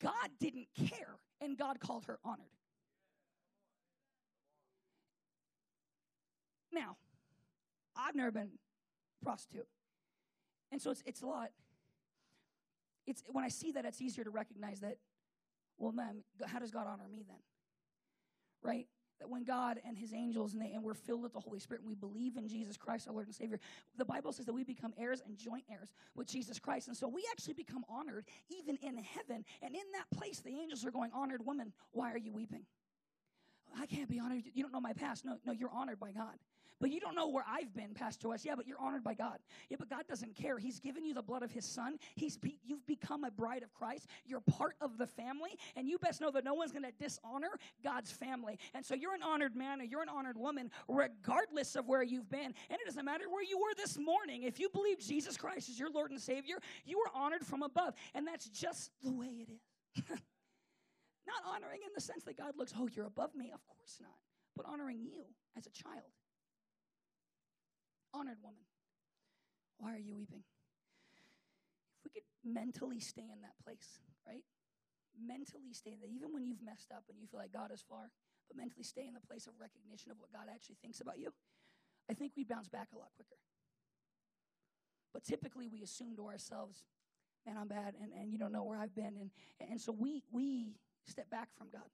God 0.00 0.30
didn't 0.38 0.68
care, 0.76 1.18
and 1.40 1.56
God 1.56 1.80
called 1.80 2.04
her 2.04 2.18
honored. 2.24 2.46
Now, 6.72 6.96
I've 7.96 8.14
never 8.14 8.32
been 8.32 8.50
prostitute. 9.24 9.66
And 10.70 10.80
so 10.80 10.90
it's, 10.90 11.02
it's 11.06 11.22
a 11.22 11.26
lot. 11.26 11.50
It's, 13.06 13.22
when 13.28 13.44
I 13.44 13.48
see 13.48 13.72
that, 13.72 13.84
it's 13.84 14.00
easier 14.00 14.24
to 14.24 14.30
recognize 14.30 14.80
that, 14.80 14.98
well, 15.78 15.92
man, 15.92 16.22
how 16.46 16.58
does 16.58 16.70
God 16.70 16.86
honor 16.86 17.08
me 17.10 17.24
then? 17.26 17.38
Right? 18.62 18.86
that 19.20 19.30
when 19.30 19.44
God 19.44 19.80
and 19.86 19.96
his 19.96 20.12
angels 20.12 20.54
and, 20.54 20.62
they, 20.62 20.72
and 20.72 20.82
we're 20.82 20.94
filled 20.94 21.22
with 21.22 21.32
the 21.32 21.40
Holy 21.40 21.58
Spirit 21.58 21.82
and 21.82 21.88
we 21.88 21.94
believe 21.94 22.36
in 22.36 22.48
Jesus 22.48 22.76
Christ, 22.76 23.08
our 23.08 23.14
Lord 23.14 23.26
and 23.26 23.34
Savior, 23.34 23.58
the 23.96 24.04
Bible 24.04 24.32
says 24.32 24.46
that 24.46 24.52
we 24.52 24.64
become 24.64 24.92
heirs 24.98 25.22
and 25.24 25.38
joint 25.38 25.64
heirs 25.70 25.92
with 26.14 26.26
Jesus 26.26 26.58
Christ. 26.58 26.88
And 26.88 26.96
so 26.96 27.08
we 27.08 27.24
actually 27.30 27.54
become 27.54 27.84
honored 27.88 28.26
even 28.48 28.76
in 28.82 28.98
heaven. 28.98 29.44
And 29.62 29.74
in 29.74 29.82
that 29.94 30.18
place, 30.18 30.40
the 30.40 30.50
angels 30.50 30.84
are 30.84 30.90
going, 30.90 31.10
Honored 31.14 31.44
woman, 31.44 31.72
why 31.92 32.12
are 32.12 32.18
you 32.18 32.32
weeping? 32.32 32.64
I 33.78 33.86
can't 33.86 34.08
be 34.08 34.18
honored. 34.18 34.42
You 34.52 34.62
don't 34.62 34.72
know 34.72 34.80
my 34.80 34.92
past. 34.92 35.24
No, 35.24 35.36
no, 35.44 35.52
you're 35.52 35.72
honored 35.72 35.98
by 35.98 36.12
God. 36.12 36.34
But 36.80 36.90
you 36.90 37.00
don't 37.00 37.14
know 37.14 37.28
where 37.28 37.44
I've 37.48 37.74
been, 37.74 37.94
Pastor 37.94 38.28
West. 38.28 38.44
Yeah, 38.44 38.56
but 38.56 38.66
you're 38.66 38.80
honored 38.80 39.04
by 39.04 39.14
God. 39.14 39.38
Yeah, 39.70 39.76
but 39.78 39.88
God 39.88 40.04
doesn't 40.08 40.34
care. 40.34 40.58
He's 40.58 40.80
given 40.80 41.04
you 41.04 41.14
the 41.14 41.22
blood 41.22 41.42
of 41.42 41.52
His 41.52 41.64
Son. 41.64 41.98
He's 42.16 42.36
be, 42.36 42.58
you've 42.64 42.84
become 42.86 43.24
a 43.24 43.30
bride 43.30 43.62
of 43.62 43.72
Christ. 43.72 44.08
You're 44.24 44.40
part 44.40 44.74
of 44.80 44.98
the 44.98 45.06
family, 45.06 45.56
and 45.76 45.88
you 45.88 45.98
best 45.98 46.20
know 46.20 46.30
that 46.32 46.44
no 46.44 46.54
one's 46.54 46.72
going 46.72 46.84
to 46.84 46.92
dishonor 46.92 47.50
God's 47.82 48.10
family. 48.10 48.58
And 48.74 48.84
so 48.84 48.94
you're 48.94 49.14
an 49.14 49.22
honored 49.22 49.54
man 49.54 49.80
or 49.80 49.84
you're 49.84 50.02
an 50.02 50.08
honored 50.08 50.36
woman, 50.36 50.70
regardless 50.88 51.76
of 51.76 51.86
where 51.86 52.02
you've 52.02 52.28
been. 52.28 52.54
And 52.70 52.80
it 52.80 52.84
doesn't 52.86 53.04
matter 53.04 53.30
where 53.30 53.44
you 53.44 53.58
were 53.58 53.74
this 53.76 53.96
morning. 53.96 54.42
If 54.42 54.58
you 54.58 54.68
believe 54.68 54.98
Jesus 54.98 55.36
Christ 55.36 55.68
is 55.68 55.78
your 55.78 55.90
Lord 55.90 56.10
and 56.10 56.20
Savior, 56.20 56.56
you 56.84 56.98
are 56.98 57.22
honored 57.22 57.46
from 57.46 57.62
above, 57.62 57.94
and 58.14 58.26
that's 58.26 58.48
just 58.48 58.90
the 59.02 59.12
way 59.12 59.26
it 59.26 59.48
is. 59.48 60.04
not 61.26 61.54
honoring 61.54 61.80
in 61.86 61.92
the 61.94 62.00
sense 62.00 62.24
that 62.24 62.36
God 62.36 62.52
looks, 62.58 62.74
oh, 62.76 62.88
you're 62.92 63.06
above 63.06 63.34
me. 63.34 63.52
Of 63.54 63.64
course 63.66 63.98
not. 64.00 64.10
But 64.56 64.66
honoring 64.66 65.00
you 65.00 65.24
as 65.56 65.66
a 65.66 65.70
child 65.70 66.02
honored 68.14 68.38
woman, 68.42 68.62
why 69.78 69.92
are 69.92 69.98
you 69.98 70.14
weeping? 70.14 70.46
If 71.98 72.04
we 72.06 72.10
could 72.14 72.28
mentally 72.46 73.00
stay 73.00 73.26
in 73.26 73.42
that 73.42 73.58
place, 73.64 73.98
right? 74.26 74.44
Mentally 75.18 75.72
stay 75.72 75.98
there, 76.00 76.10
even 76.10 76.32
when 76.32 76.46
you've 76.46 76.62
messed 76.62 76.90
up 76.94 77.04
and 77.10 77.18
you 77.18 77.26
feel 77.26 77.40
like 77.40 77.52
God 77.52 77.72
is 77.74 77.82
far, 77.82 78.10
but 78.48 78.56
mentally 78.56 78.84
stay 78.84 79.06
in 79.06 79.14
the 79.14 79.26
place 79.26 79.46
of 79.46 79.54
recognition 79.58 80.10
of 80.10 80.18
what 80.18 80.32
God 80.32 80.46
actually 80.52 80.76
thinks 80.80 81.00
about 81.00 81.18
you, 81.18 81.32
I 82.08 82.14
think 82.14 82.32
we 82.36 82.44
bounce 82.44 82.68
back 82.68 82.88
a 82.94 82.98
lot 82.98 83.10
quicker. 83.16 83.36
But 85.12 85.24
typically 85.24 85.68
we 85.68 85.82
assume 85.82 86.16
to 86.16 86.26
ourselves, 86.26 86.84
man, 87.46 87.56
I'm 87.58 87.68
bad, 87.68 87.94
and, 88.00 88.12
and 88.12 88.32
you 88.32 88.38
don't 88.38 88.52
know 88.52 88.64
where 88.64 88.78
I've 88.78 88.94
been. 88.94 89.16
And, 89.18 89.30
and 89.60 89.80
so 89.80 89.92
we, 89.92 90.22
we 90.32 90.74
step 91.06 91.30
back 91.30 91.48
from 91.56 91.68
God. 91.72 91.88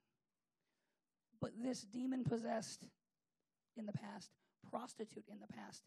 But 1.41 1.53
this 1.63 1.83
demon 1.83 2.25
possessed 2.25 2.87
in 3.77 3.87
the 3.87 3.93
past, 3.93 4.31
prostitute 4.71 5.25
in 5.31 5.39
the 5.41 5.53
past, 5.55 5.83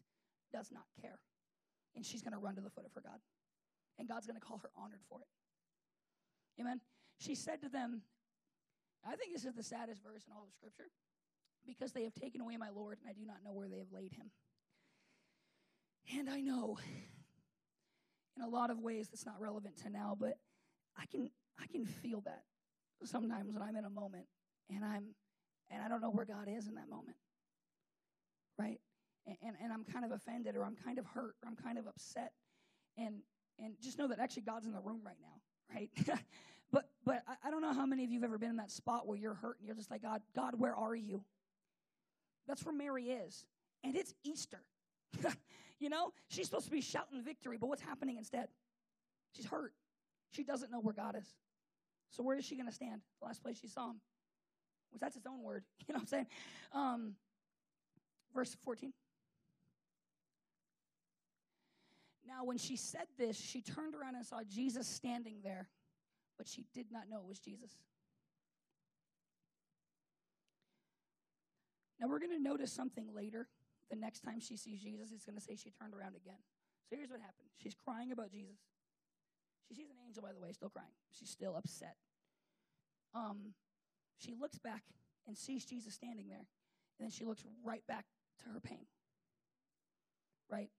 does 0.54 0.70
not 0.70 0.86
care. 1.02 1.18
And 1.96 2.06
she's 2.06 2.22
going 2.22 2.32
to 2.32 2.38
run 2.38 2.54
to 2.54 2.60
the 2.60 2.70
foot 2.70 2.86
of 2.86 2.92
her 2.94 3.02
God. 3.02 3.18
And 3.98 4.08
God's 4.08 4.26
going 4.26 4.38
to 4.38 4.44
call 4.44 4.58
her 4.62 4.70
honored 4.78 5.02
for 5.08 5.18
it. 5.18 5.26
Amen. 6.60 6.80
She 7.18 7.34
said 7.34 7.60
to 7.62 7.68
them, 7.68 8.02
I 9.04 9.16
think 9.16 9.32
this 9.32 9.44
is 9.44 9.54
the 9.54 9.62
saddest 9.62 10.02
verse 10.02 10.22
in 10.26 10.32
all 10.32 10.44
of 10.46 10.52
Scripture 10.54 10.90
because 11.66 11.92
they 11.92 12.04
have 12.04 12.14
taken 12.14 12.40
away 12.40 12.56
my 12.56 12.70
Lord, 12.70 12.98
and 13.00 13.10
I 13.10 13.12
do 13.12 13.26
not 13.26 13.36
know 13.44 13.52
where 13.52 13.68
they 13.68 13.78
have 13.78 13.92
laid 13.92 14.12
him. 14.12 14.30
And 16.16 16.28
I 16.28 16.40
know 16.40 16.78
in 18.36 18.42
a 18.42 18.48
lot 18.48 18.70
of 18.70 18.78
ways 18.78 19.08
that's 19.08 19.26
not 19.26 19.40
relevant 19.40 19.76
to 19.82 19.90
now, 19.90 20.16
but 20.18 20.34
I 20.96 21.06
can 21.06 21.30
I 21.58 21.66
can 21.66 21.86
feel 21.86 22.20
that 22.22 22.42
sometimes 23.04 23.52
when 23.52 23.62
I'm 23.62 23.76
in 23.76 23.84
a 23.84 23.90
moment 23.90 24.26
and 24.70 24.84
I'm 24.84 25.14
and 25.70 25.82
I 25.82 25.88
don't 25.88 26.00
know 26.00 26.10
where 26.10 26.26
God 26.26 26.48
is 26.48 26.66
in 26.66 26.74
that 26.74 26.88
moment. 26.88 27.16
Right? 28.58 28.80
And, 29.26 29.56
and 29.62 29.72
I'm 29.72 29.84
kind 29.84 30.04
of 30.04 30.12
offended 30.12 30.56
or 30.56 30.64
I'm 30.64 30.76
kind 30.76 30.98
of 30.98 31.06
hurt 31.06 31.34
or 31.42 31.48
I'm 31.48 31.56
kind 31.56 31.78
of 31.78 31.86
upset. 31.86 32.32
And 32.96 33.16
and 33.58 33.74
just 33.80 33.98
know 33.98 34.08
that 34.08 34.18
actually 34.18 34.42
God's 34.42 34.66
in 34.66 34.72
the 34.72 34.80
room 34.80 35.00
right 35.04 35.16
now, 35.20 35.74
right? 35.74 35.90
but 36.72 36.88
but 37.04 37.22
I, 37.26 37.48
I 37.48 37.50
don't 37.50 37.62
know 37.62 37.72
how 37.72 37.86
many 37.86 38.04
of 38.04 38.10
you 38.10 38.20
have 38.20 38.24
ever 38.24 38.38
been 38.38 38.50
in 38.50 38.56
that 38.56 38.70
spot 38.70 39.06
where 39.06 39.16
you're 39.16 39.34
hurt 39.34 39.58
and 39.58 39.66
you're 39.66 39.76
just 39.76 39.90
like, 39.90 40.02
God, 40.02 40.22
God, 40.34 40.54
where 40.58 40.74
are 40.74 40.94
you? 40.94 41.24
That's 42.46 42.64
where 42.64 42.74
Mary 42.74 43.10
is. 43.10 43.44
And 43.82 43.96
it's 43.96 44.14
Easter. 44.24 44.62
you 45.78 45.88
know, 45.88 46.12
she's 46.28 46.46
supposed 46.46 46.66
to 46.66 46.70
be 46.70 46.80
shouting 46.80 47.22
victory, 47.22 47.56
but 47.58 47.68
what's 47.68 47.82
happening 47.82 48.16
instead? 48.16 48.48
She's 49.34 49.46
hurt. 49.46 49.72
She 50.32 50.42
doesn't 50.42 50.70
know 50.70 50.80
where 50.80 50.94
God 50.94 51.16
is. 51.16 51.26
So 52.10 52.22
where 52.22 52.36
is 52.36 52.44
she 52.44 52.56
going 52.56 52.68
to 52.68 52.74
stand? 52.74 53.00
The 53.20 53.26
last 53.26 53.42
place 53.42 53.58
she 53.60 53.68
saw 53.68 53.90
him. 53.90 54.00
Which 54.90 55.00
that's 55.00 55.14
his 55.14 55.26
own 55.26 55.42
word. 55.42 55.64
You 55.88 55.94
know 55.94 55.98
what 55.98 56.02
I'm 56.02 56.06
saying? 56.06 56.26
Um, 56.72 57.12
verse 58.34 58.56
14. 58.64 58.92
Now, 62.36 62.44
when 62.44 62.58
she 62.58 62.76
said 62.76 63.06
this, 63.16 63.36
she 63.36 63.60
turned 63.62 63.94
around 63.94 64.16
and 64.16 64.26
saw 64.26 64.40
Jesus 64.48 64.88
standing 64.88 65.36
there, 65.44 65.68
but 66.36 66.48
she 66.48 66.64
did 66.74 66.86
not 66.90 67.08
know 67.08 67.18
it 67.18 67.28
was 67.28 67.38
Jesus. 67.38 67.70
Now, 72.00 72.08
we're 72.08 72.18
going 72.18 72.36
to 72.36 72.42
notice 72.42 72.72
something 72.72 73.06
later. 73.14 73.46
The 73.90 73.96
next 73.96 74.20
time 74.20 74.40
she 74.40 74.56
sees 74.56 74.80
Jesus, 74.80 75.12
it's 75.12 75.24
going 75.24 75.38
to 75.38 75.44
say 75.44 75.54
she 75.54 75.70
turned 75.70 75.94
around 75.94 76.16
again. 76.16 76.40
So 76.90 76.96
here's 76.96 77.10
what 77.10 77.20
happened 77.20 77.48
she's 77.56 77.76
crying 77.84 78.10
about 78.10 78.32
Jesus. 78.32 78.56
She 79.68 79.74
sees 79.74 79.90
an 79.90 79.96
angel, 80.04 80.22
by 80.22 80.32
the 80.32 80.40
way, 80.40 80.52
still 80.52 80.70
crying. 80.70 80.90
She's 81.12 81.30
still 81.30 81.56
upset. 81.56 81.94
Um, 83.14 83.54
she 84.18 84.34
looks 84.38 84.58
back 84.58 84.82
and 85.28 85.38
sees 85.38 85.64
Jesus 85.64 85.94
standing 85.94 86.28
there, 86.28 86.46
and 86.98 87.06
then 87.06 87.10
she 87.10 87.24
looks 87.24 87.44
right 87.62 87.86
back 87.86 88.06
to 88.42 88.50
her 88.50 88.60
pain. 88.60 88.86
Right? 90.50 90.70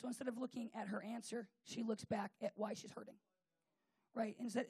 So 0.00 0.08
instead 0.08 0.28
of 0.28 0.38
looking 0.38 0.70
at 0.74 0.88
her 0.88 1.02
answer, 1.02 1.46
she 1.64 1.82
looks 1.82 2.04
back 2.04 2.30
at 2.42 2.52
why 2.56 2.74
she's 2.74 2.90
hurting. 2.90 3.16
Right? 4.14 4.34
And 4.40 4.50
that, 4.52 4.66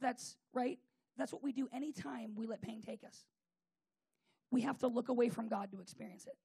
that's 0.00 0.36
right. 0.52 0.78
That's 1.16 1.32
what 1.32 1.42
we 1.42 1.52
do 1.52 1.68
anytime 1.72 2.34
we 2.36 2.46
let 2.46 2.60
pain 2.60 2.82
take 2.82 3.02
us. 3.02 3.24
We 4.50 4.62
have 4.62 4.78
to 4.78 4.88
look 4.88 5.08
away 5.08 5.30
from 5.30 5.48
God 5.48 5.70
to 5.72 5.80
experience 5.80 6.26
it. 6.26 6.36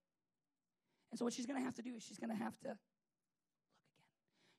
And 1.12 1.20
so 1.20 1.26
what 1.26 1.34
she's 1.34 1.46
going 1.46 1.60
to 1.60 1.66
have 1.66 1.76
to 1.76 1.82
do 1.82 1.96
is 1.96 2.04
she's 2.04 2.18
going 2.18 2.32
to 2.32 2.44
have 2.44 2.58
to 2.62 2.78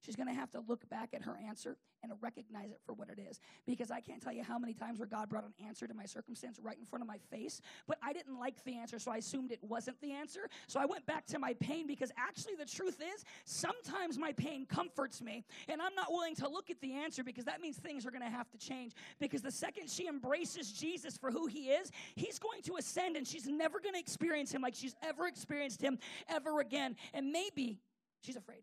She's 0.05 0.17
going 0.17 0.29
to 0.29 0.35
have 0.35 0.51
to 0.51 0.62
look 0.69 0.88
back 0.90 1.11
at 1.14 1.23
her 1.23 1.37
answer 1.49 1.77
and 2.03 2.12
recognize 2.21 2.71
it 2.71 2.81
for 2.85 2.93
what 2.93 3.09
it 3.09 3.19
is. 3.19 3.40
Because 3.67 3.90
I 3.90 4.01
can't 4.01 4.23
tell 4.23 4.33
you 4.33 4.43
how 4.43 4.59
many 4.59 4.75
times 4.75 4.99
where 4.99 5.09
God 5.09 5.31
brought 5.31 5.45
an 5.45 5.55
answer 5.67 5.87
to 5.87 5.95
my 5.95 6.05
circumstance 6.05 6.59
right 6.62 6.77
in 6.79 6.85
front 6.85 7.03
of 7.03 7.09
my 7.09 7.17
face, 7.31 7.62
but 7.88 7.99
I 8.03 8.12
didn't 8.12 8.38
like 8.38 8.62
the 8.64 8.77
answer, 8.77 8.99
so 8.99 9.11
I 9.11 9.17
assumed 9.17 9.51
it 9.51 9.61
wasn't 9.62 10.01
the 10.03 10.12
answer. 10.12 10.49
So 10.67 10.79
I 10.79 10.85
went 10.85 11.07
back 11.07 11.25
to 11.27 11.38
my 11.38 11.55
pain 11.55 11.87
because 11.87 12.12
actually 12.19 12.55
the 12.57 12.67
truth 12.67 13.01
is, 13.01 13.25
sometimes 13.47 14.19
my 14.19 14.33
pain 14.33 14.67
comforts 14.67 15.23
me, 15.23 15.45
and 15.69 15.81
I'm 15.81 15.95
not 15.95 16.11
willing 16.11 16.35
to 16.37 16.49
look 16.49 16.69
at 16.71 16.81
the 16.81 16.93
answer 16.93 17.25
because 17.25 17.47
that 17.47 17.62
means 17.62 17.79
things 17.79 18.05
are 18.05 18.11
going 18.11 18.23
to 18.23 18.29
have 18.29 18.51
to 18.51 18.59
change. 18.59 18.93
Because 19.19 19.40
the 19.40 19.51
second 19.51 19.88
she 19.88 20.07
embraces 20.07 20.71
Jesus 20.73 21.17
for 21.17 21.31
who 21.31 21.47
he 21.47 21.71
is, 21.71 21.90
he's 22.14 22.38
going 22.38 22.61
to 22.62 22.77
ascend, 22.77 23.17
and 23.17 23.27
she's 23.27 23.47
never 23.47 23.81
going 23.81 23.95
to 23.95 24.01
experience 24.01 24.53
him 24.53 24.61
like 24.61 24.75
she's 24.75 24.95
ever 25.03 25.27
experienced 25.27 25.81
him 25.81 25.99
ever 26.29 26.61
again. 26.61 26.97
And 27.14 27.33
maybe 27.33 27.79
she's 28.21 28.37
afraid. 28.37 28.61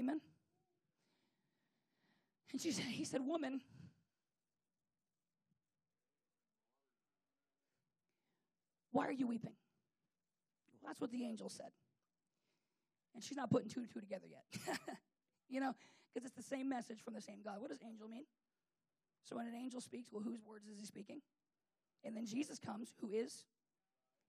Amen? 0.00 0.20
And 2.52 2.60
she 2.60 2.72
said, 2.72 2.86
he 2.86 3.04
said, 3.04 3.20
Woman, 3.24 3.60
why 8.90 9.06
are 9.06 9.12
you 9.12 9.26
weeping? 9.28 9.52
Well, 10.82 10.88
that's 10.88 11.00
what 11.00 11.12
the 11.12 11.24
angel 11.24 11.50
said. 11.50 11.70
And 13.14 13.22
she's 13.22 13.36
not 13.36 13.50
putting 13.50 13.68
two 13.68 13.80
and 13.80 13.90
two 13.90 14.00
together 14.00 14.26
yet. 14.28 14.78
you 15.48 15.60
know, 15.60 15.74
because 16.12 16.26
it's 16.26 16.36
the 16.36 16.56
same 16.56 16.68
message 16.68 17.00
from 17.04 17.14
the 17.14 17.20
same 17.20 17.40
God. 17.44 17.60
What 17.60 17.70
does 17.70 17.80
angel 17.86 18.08
mean? 18.08 18.24
So 19.24 19.36
when 19.36 19.46
an 19.46 19.54
angel 19.54 19.80
speaks, 19.80 20.08
well, 20.10 20.22
whose 20.22 20.42
words 20.42 20.66
is 20.66 20.78
he 20.78 20.86
speaking? 20.86 21.20
And 22.04 22.16
then 22.16 22.24
Jesus 22.24 22.58
comes, 22.58 22.94
who 23.00 23.12
is, 23.12 23.44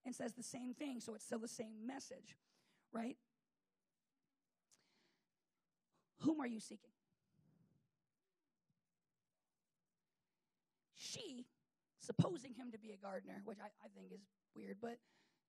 and 0.05 0.13
says 0.13 0.33
the 0.33 0.43
same 0.43 0.73
thing. 0.73 0.99
So 0.99 1.15
it's 1.15 1.23
still 1.23 1.39
the 1.39 1.47
same 1.47 1.87
message, 1.87 2.35
right? 2.91 3.15
Whom 6.21 6.39
are 6.39 6.47
you 6.47 6.59
seeking? 6.59 6.91
She, 10.95 11.45
supposing 11.99 12.53
him 12.53 12.71
to 12.71 12.79
be 12.79 12.91
a 12.91 12.97
gardener, 12.97 13.41
which 13.45 13.57
I, 13.59 13.67
I 13.83 13.89
think 13.95 14.13
is 14.13 14.21
weird, 14.55 14.77
but 14.81 14.97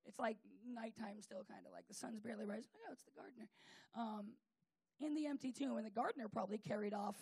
it's 0.06 0.18
like 0.18 0.38
nighttime 0.66 1.20
still, 1.20 1.44
kind 1.48 1.66
of 1.66 1.72
like 1.72 1.86
the 1.88 1.94
sun's 1.94 2.20
barely 2.20 2.44
rising. 2.44 2.70
Oh, 2.88 2.92
it's 2.92 3.04
the 3.04 3.12
gardener. 3.14 3.48
Um, 3.94 4.32
in 5.00 5.14
the 5.14 5.26
empty 5.26 5.52
tomb, 5.52 5.76
and 5.76 5.86
the 5.86 5.90
gardener 5.90 6.28
probably 6.28 6.58
carried 6.58 6.94
off 6.94 7.16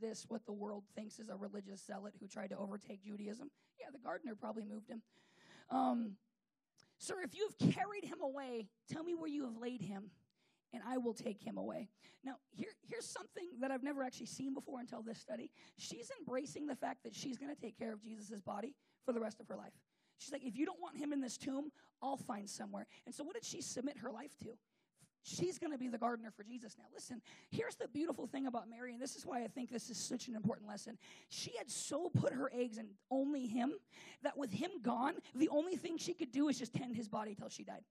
this, 0.00 0.24
what 0.28 0.44
the 0.46 0.52
world 0.52 0.84
thinks 0.94 1.18
is 1.18 1.28
a 1.28 1.36
religious 1.36 1.84
zealot 1.84 2.14
who 2.20 2.26
tried 2.26 2.50
to 2.50 2.56
overtake 2.56 3.04
Judaism. 3.04 3.50
Yeah, 3.78 3.86
the 3.92 3.98
gardener 3.98 4.34
probably 4.34 4.64
moved 4.64 4.88
him. 4.88 5.02
Um, 5.70 6.16
Sir, 6.98 7.16
if 7.22 7.34
you 7.34 7.48
have 7.48 7.72
carried 7.74 8.04
him 8.04 8.20
away, 8.22 8.68
tell 8.88 9.02
me 9.02 9.14
where 9.14 9.28
you 9.28 9.44
have 9.44 9.56
laid 9.56 9.82
him, 9.82 10.10
and 10.72 10.82
I 10.86 10.98
will 10.98 11.14
take 11.14 11.40
him 11.40 11.58
away. 11.58 11.88
Now, 12.24 12.36
here, 12.50 12.70
here's 12.82 13.06
something 13.06 13.48
that 13.60 13.70
I've 13.70 13.82
never 13.82 14.02
actually 14.02 14.26
seen 14.26 14.54
before 14.54 14.80
until 14.80 15.02
this 15.02 15.18
study. 15.18 15.50
She's 15.76 16.10
embracing 16.18 16.66
the 16.66 16.76
fact 16.76 17.02
that 17.04 17.14
she's 17.14 17.36
going 17.36 17.54
to 17.54 17.60
take 17.60 17.78
care 17.78 17.92
of 17.92 18.02
Jesus' 18.02 18.40
body 18.40 18.74
for 19.04 19.12
the 19.12 19.20
rest 19.20 19.40
of 19.40 19.48
her 19.48 19.56
life. 19.56 19.72
She's 20.18 20.32
like, 20.32 20.44
if 20.44 20.56
you 20.56 20.64
don't 20.64 20.80
want 20.80 20.96
him 20.96 21.12
in 21.12 21.20
this 21.20 21.36
tomb, 21.36 21.72
I'll 22.00 22.16
find 22.16 22.48
somewhere. 22.48 22.86
And 23.06 23.14
so, 23.14 23.24
what 23.24 23.34
did 23.34 23.44
she 23.44 23.60
submit 23.60 23.98
her 23.98 24.10
life 24.10 24.36
to? 24.42 24.50
She's 25.24 25.58
going 25.58 25.70
to 25.70 25.78
be 25.78 25.86
the 25.86 25.98
gardener 25.98 26.32
for 26.36 26.42
Jesus 26.42 26.76
now. 26.76 26.84
Listen, 26.92 27.22
here's 27.50 27.76
the 27.76 27.86
beautiful 27.86 28.26
thing 28.26 28.48
about 28.48 28.68
Mary, 28.68 28.92
and 28.92 29.00
this 29.00 29.14
is 29.14 29.24
why 29.24 29.44
I 29.44 29.46
think 29.46 29.70
this 29.70 29.88
is 29.88 29.96
such 29.96 30.26
an 30.26 30.34
important 30.34 30.68
lesson. 30.68 30.98
She 31.28 31.52
had 31.56 31.70
so 31.70 32.10
put 32.10 32.32
her 32.32 32.50
eggs 32.52 32.78
in 32.78 32.88
only 33.08 33.46
him 33.46 33.74
that 34.24 34.36
with 34.36 34.50
him 34.50 34.70
gone, 34.82 35.14
the 35.36 35.48
only 35.48 35.76
thing 35.76 35.96
she 35.96 36.12
could 36.12 36.32
do 36.32 36.48
is 36.48 36.58
just 36.58 36.72
tend 36.72 36.96
his 36.96 37.08
body 37.08 37.36
till 37.36 37.48
she 37.48 37.62
died. 37.62 37.82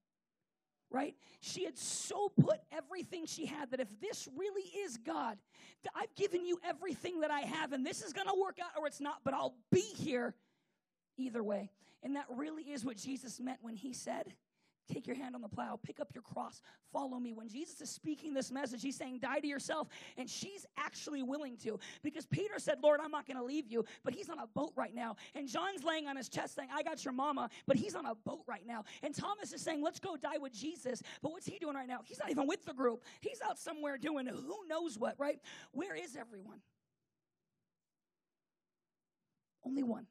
Right? 0.92 1.16
She 1.40 1.64
had 1.64 1.78
so 1.78 2.28
put 2.28 2.60
everything 2.70 3.26
she 3.26 3.46
had 3.46 3.70
that 3.70 3.80
if 3.80 3.88
this 4.00 4.28
really 4.36 4.62
is 4.62 4.98
God, 4.98 5.38
I've 5.94 6.14
given 6.14 6.44
you 6.44 6.58
everything 6.64 7.20
that 7.20 7.30
I 7.30 7.40
have, 7.40 7.72
and 7.72 7.84
this 7.84 8.02
is 8.02 8.12
going 8.12 8.28
to 8.28 8.38
work 8.40 8.58
out 8.62 8.78
or 8.78 8.86
it's 8.86 9.00
not, 9.00 9.16
but 9.24 9.32
I'll 9.34 9.56
be 9.70 9.80
here 9.80 10.34
either 11.16 11.42
way. 11.42 11.70
And 12.02 12.16
that 12.16 12.26
really 12.28 12.64
is 12.64 12.84
what 12.84 12.96
Jesus 12.96 13.40
meant 13.40 13.58
when 13.62 13.74
he 13.74 13.92
said, 13.92 14.34
Take 14.92 15.06
your 15.06 15.16
hand 15.16 15.34
on 15.34 15.40
the 15.40 15.48
plow, 15.48 15.78
pick 15.82 16.00
up 16.00 16.10
your 16.12 16.22
cross, 16.22 16.60
follow 16.92 17.18
me. 17.18 17.32
When 17.32 17.48
Jesus 17.48 17.80
is 17.80 17.90
speaking 17.90 18.34
this 18.34 18.50
message, 18.52 18.82
he's 18.82 18.96
saying, 18.96 19.20
Die 19.20 19.40
to 19.40 19.46
yourself. 19.46 19.88
And 20.18 20.28
she's 20.28 20.66
actually 20.76 21.22
willing 21.22 21.56
to 21.58 21.78
because 22.02 22.26
Peter 22.26 22.58
said, 22.58 22.78
Lord, 22.82 23.00
I'm 23.02 23.10
not 23.10 23.26
going 23.26 23.38
to 23.38 23.44
leave 23.44 23.66
you. 23.68 23.84
But 24.04 24.14
he's 24.14 24.28
on 24.28 24.38
a 24.38 24.46
boat 24.46 24.72
right 24.76 24.94
now. 24.94 25.16
And 25.34 25.48
John's 25.48 25.82
laying 25.82 26.08
on 26.08 26.16
his 26.16 26.28
chest 26.28 26.54
saying, 26.56 26.68
I 26.72 26.82
got 26.82 27.04
your 27.04 27.14
mama. 27.14 27.48
But 27.66 27.76
he's 27.76 27.94
on 27.94 28.04
a 28.04 28.14
boat 28.14 28.42
right 28.46 28.66
now. 28.66 28.84
And 29.02 29.14
Thomas 29.14 29.52
is 29.52 29.62
saying, 29.62 29.82
Let's 29.82 29.98
go 29.98 30.16
die 30.16 30.38
with 30.38 30.52
Jesus. 30.52 31.02
But 31.22 31.32
what's 31.32 31.46
he 31.46 31.58
doing 31.58 31.74
right 31.74 31.88
now? 31.88 32.00
He's 32.04 32.18
not 32.18 32.30
even 32.30 32.46
with 32.46 32.64
the 32.64 32.74
group. 32.74 33.02
He's 33.20 33.40
out 33.48 33.58
somewhere 33.58 33.96
doing 33.96 34.26
who 34.26 34.58
knows 34.68 34.98
what, 34.98 35.14
right? 35.18 35.38
Where 35.72 35.94
is 35.94 36.16
everyone? 36.16 36.60
Only 39.64 39.82
one. 39.82 40.06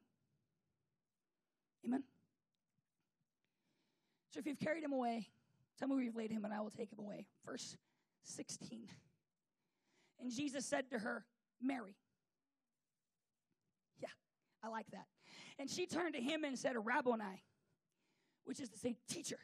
Amen. 1.84 2.02
So 4.32 4.40
if 4.40 4.46
you've 4.46 4.58
carried 4.58 4.82
him 4.82 4.92
away, 4.92 5.28
tell 5.78 5.88
me 5.88 5.94
where 5.94 6.04
you've 6.04 6.16
laid 6.16 6.30
him, 6.30 6.44
and 6.44 6.54
I 6.54 6.60
will 6.60 6.70
take 6.70 6.90
him 6.90 6.98
away. 6.98 7.26
Verse 7.46 7.76
16. 8.24 8.88
And 10.20 10.30
Jesus 10.32 10.64
said 10.64 10.90
to 10.90 10.98
her, 10.98 11.24
Mary. 11.60 11.96
Yeah, 14.00 14.08
I 14.64 14.68
like 14.68 14.86
that. 14.92 15.06
And 15.58 15.68
she 15.68 15.86
turned 15.86 16.14
to 16.14 16.20
him 16.20 16.44
and 16.44 16.58
said, 16.58 16.74
Rabboni, 16.76 17.44
which 18.44 18.58
is 18.58 18.70
to 18.70 18.78
say, 18.78 18.96
teacher. 19.08 19.38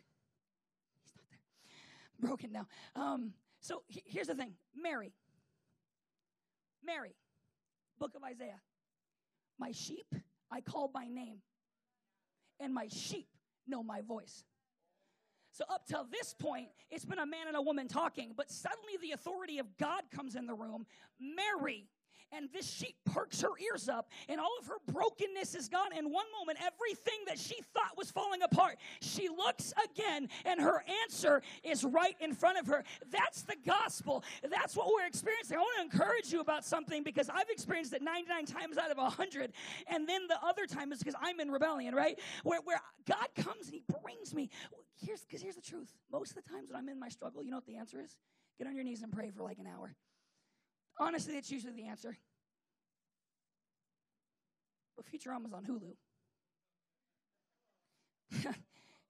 He's 1.03 1.13
not 1.17 1.25
there. 1.31 2.29
Broken 2.29 2.53
now. 2.53 2.67
Um, 2.97 3.33
so 3.61 3.83
here's 3.89 4.29
the 4.29 4.35
thing 4.35 4.55
Mary. 4.75 5.13
Mary, 6.85 7.15
book 7.99 8.13
of 8.15 8.23
Isaiah. 8.23 8.61
My 9.59 9.73
sheep 9.73 10.07
I 10.51 10.61
call 10.63 10.89
by 10.89 11.09
name, 11.09 11.39
and 12.59 12.73
my 12.73 12.89
sheep 12.89 13.29
know 13.67 13.83
my 13.83 14.01
voice. 14.01 14.45
So, 15.59 15.65
up 15.75 15.89
till 15.89 16.07
this 16.09 16.35
point, 16.35 16.69
it's 16.89 17.05
been 17.05 17.19
a 17.19 17.27
man 17.27 17.49
and 17.49 17.57
a 17.57 17.61
woman 17.61 17.89
talking, 17.89 18.33
but 18.37 18.49
suddenly 18.49 18.93
the 19.03 19.11
authority 19.11 19.59
of 19.59 19.77
God 19.77 20.03
comes 20.09 20.37
in 20.37 20.47
the 20.47 20.55
room. 20.55 20.87
Mary, 21.19 21.89
and 22.33 22.49
this 22.53 22.71
sheep 22.71 22.97
perks 23.05 23.41
her 23.41 23.51
ears 23.61 23.89
up, 23.89 24.11
and 24.29 24.41
all 24.41 24.57
of 24.61 24.67
her 24.67 24.79
brokenness 24.93 25.55
is 25.55 25.69
gone. 25.69 25.93
In 25.97 26.11
one 26.11 26.27
moment, 26.39 26.59
everything 26.61 27.21
that 27.27 27.39
she 27.39 27.57
thought 27.75 27.97
was 27.97 28.11
falling 28.11 28.43
apart, 28.43 28.77
she 29.01 29.29
looks 29.29 29.73
again, 29.93 30.29
and 30.45 30.61
her 30.61 30.85
answer 31.03 31.43
is 31.63 31.85
right 31.85 32.17
in 32.21 32.35
front 32.35 32.59
of 32.59 32.67
her. 32.67 32.85
That's 33.11 33.43
the 33.43 33.57
gospel. 33.67 34.25
That's 34.49 34.77
what 34.77 34.89
we're 34.89 35.07
experiencing. 35.07 35.57
I 35.57 35.61
want 35.61 35.91
to 35.91 35.99
encourage 35.99 36.33
you 36.33 36.41
about 36.41 36.65
something 36.65 37.03
because 37.03 37.29
I've 37.29 37.51
experienced 37.51 37.93
it 37.93 38.03
99 38.03 38.47
times 38.47 38.79
out 38.79 38.91
of 38.91 38.99
100, 38.99 39.53
and 39.89 40.09
then 40.09 40.27
the 40.29 40.39
other 40.45 40.67
time 40.67 40.93
is 40.93 40.99
because 40.99 41.17
I'm 41.21 41.41
in 41.41 41.51
rebellion, 41.51 41.95
right? 41.95 42.19
Where, 42.45 42.61
where 42.65 42.81
God 43.07 43.29
comes 43.37 43.67
and 43.67 43.75
He 43.75 43.83
brings 44.03 44.35
me. 44.35 44.51
Here's 45.01 45.23
because 45.23 45.43
here's 45.43 45.55
the 45.55 45.63
truth. 45.63 45.93
Most 46.11 46.37
of 46.37 46.43
the 46.43 46.51
times 46.51 46.69
when 46.71 46.77
I'm 46.77 46.89
in 46.89 46.99
my 46.99 47.09
struggle, 47.09 47.43
you 47.43 47.51
know 47.51 47.57
what 47.59 47.67
the 47.67 47.77
answer 47.77 48.01
is? 48.01 48.17
Get 48.59 48.67
on 48.67 48.75
your 48.75 48.85
knees 48.85 49.03
and 49.03 49.13
pray 49.13 49.31
for 49.31 49.45
like 49.45 49.59
an 49.59 49.67
hour. 49.67 49.95
Honestly, 50.99 51.35
that's 51.35 51.51
usually 51.51 51.73
the 51.73 51.87
answer. 51.87 52.17
But 54.97 55.07
Futurama's 55.07 55.53
on 55.53 55.65
Hulu. 55.65 55.95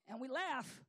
and 0.07 0.19
we 0.19 0.27
laugh, 0.27 0.81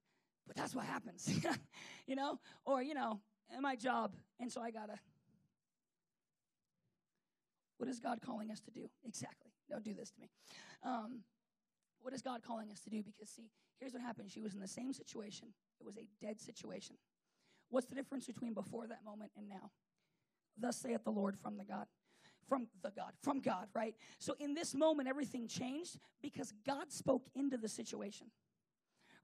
but 0.47 0.57
that's 0.57 0.75
what 0.75 0.85
happens. 0.85 1.33
you 2.07 2.17
know? 2.17 2.39
Or, 2.65 2.83
you 2.83 2.95
know, 2.95 3.21
my 3.61 3.77
job, 3.77 4.15
and 4.39 4.53
so 4.53 4.61
I 4.61 4.71
gotta. 4.71 4.99
What 7.79 7.89
is 7.89 7.99
God 7.99 8.21
calling 8.21 8.51
us 8.51 8.61
to 8.61 8.71
do? 8.71 8.91
Exactly. 9.07 9.53
Don't 9.71 9.83
do 9.83 9.95
this 9.95 10.11
to 10.11 10.21
me. 10.21 10.29
Um, 10.85 11.21
what 12.03 12.13
is 12.13 12.21
God 12.21 12.43
calling 12.47 12.71
us 12.71 12.81
to 12.81 12.91
do? 12.91 13.03
Because, 13.03 13.31
see, 13.31 13.51
here's 13.79 13.95
what 13.95 14.03
happened. 14.03 14.31
She 14.31 14.43
was 14.43 14.55
in 14.55 14.61
the 14.61 14.69
same 14.69 14.93
situation, 14.93 15.49
it 15.81 15.87
was 15.87 15.97
a 15.97 16.07
dead 16.25 16.41
situation. 16.41 16.97
What's 17.71 17.87
the 17.87 17.95
difference 17.95 18.27
between 18.27 18.53
before 18.53 18.87
that 18.89 19.05
moment 19.05 19.31
and 19.37 19.49
now? 19.49 19.71
Thus 20.59 20.77
saith 20.77 21.05
the 21.05 21.11
Lord 21.11 21.37
from 21.39 21.57
the 21.57 21.65
God. 21.65 21.87
From 22.49 22.67
the 22.83 22.91
God, 22.91 23.13
from 23.23 23.41
God, 23.41 23.69
right? 23.75 23.95
So 24.19 24.35
in 24.41 24.55
this 24.55 24.75
moment, 24.75 25.09
everything 25.09 25.47
changed 25.47 25.99
because 26.21 26.53
God 26.67 26.91
spoke 26.91 27.29
into 27.37 27.57
the 27.57 27.69
situation, 27.69 28.27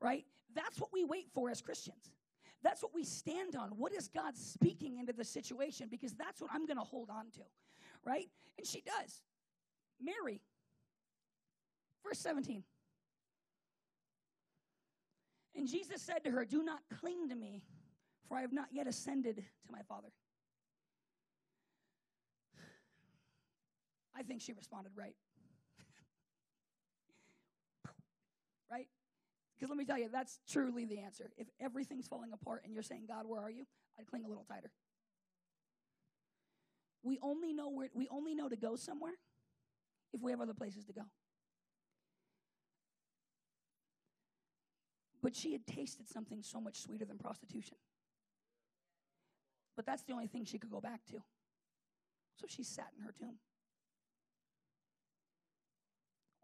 right? 0.01 0.25
That's 0.55 0.79
what 0.79 0.91
we 0.93 1.03
wait 1.03 1.27
for 1.35 1.51
as 1.51 1.61
Christians. 1.61 2.13
That's 2.63 2.83
what 2.83 2.95
we 2.95 3.03
stand 3.03 3.57
on. 3.57 3.71
What 3.71 3.93
is 3.93 4.09
God 4.09 4.37
speaking 4.37 4.99
into 4.99 5.13
the 5.13 5.25
situation? 5.25 5.89
Because 5.91 6.15
that's 6.15 6.41
what 6.41 6.51
I'm 6.53 6.67
going 6.67 6.79
to 6.79 6.85
hold 6.85 7.11
on 7.11 7.31
to, 7.33 7.43
right? 8.05 8.29
And 8.59 8.67
she 8.67 8.81
does. 8.83 9.23
Mary, 10.01 10.41
verse 12.05 12.19
17. 12.21 12.63
And 15.57 15.67
Jesus 15.67 16.03
said 16.03 16.23
to 16.25 16.31
her, 16.31 16.45
Do 16.45 16.63
not 16.63 16.81
cling 17.01 17.29
to 17.29 17.35
me, 17.35 17.63
for 18.29 18.37
I 18.37 18.43
have 18.43 18.53
not 18.53 18.69
yet 18.71 18.87
ascended 18.87 19.37
to 19.37 19.73
my 19.73 19.81
Father. 19.89 20.09
I 24.17 24.23
think 24.23 24.41
she 24.41 24.53
responded 24.53 24.93
right. 24.97 25.15
right? 28.71 28.87
Because 29.55 29.69
let 29.69 29.77
me 29.79 29.85
tell 29.85 29.99
you, 29.99 30.09
that's 30.11 30.39
truly 30.49 30.85
the 30.85 30.99
answer. 30.99 31.31
If 31.37 31.49
everything's 31.61 32.07
falling 32.07 32.33
apart 32.33 32.63
and 32.65 32.73
you're 32.73 32.83
saying, 32.83 33.05
God, 33.09 33.27
where 33.27 33.41
are 33.41 33.51
you? 33.51 33.67
I'd 33.99 34.07
cling 34.07 34.25
a 34.25 34.29
little 34.29 34.45
tighter. 34.45 34.71
We 37.03 37.19
only 37.23 37.53
know 37.53 37.69
where 37.69 37.89
we 37.95 38.09
only 38.09 38.35
know 38.35 38.49
to 38.49 38.57
go 38.57 38.75
somewhere 38.75 39.15
if 40.13 40.21
we 40.21 40.33
have 40.33 40.41
other 40.41 40.55
places 40.55 40.85
to 40.87 40.93
go. 40.93 41.03
But 45.23 45.35
she 45.35 45.53
had 45.53 45.67
tasted 45.67 46.09
something 46.09 46.43
so 46.43 46.61
much 46.61 46.83
sweeter 46.83 47.05
than 47.05 47.19
prostitution. 47.19 47.77
But 49.77 49.87
that's 49.87 50.03
the 50.03 50.13
only 50.13 50.27
thing 50.27 50.45
she 50.45 50.59
could 50.59 50.71
go 50.71 50.81
back 50.81 51.05
to. 51.07 51.17
So 52.37 52.47
she 52.49 52.63
sat 52.63 52.89
in 52.97 53.05
her 53.05 53.15
tomb 53.19 53.37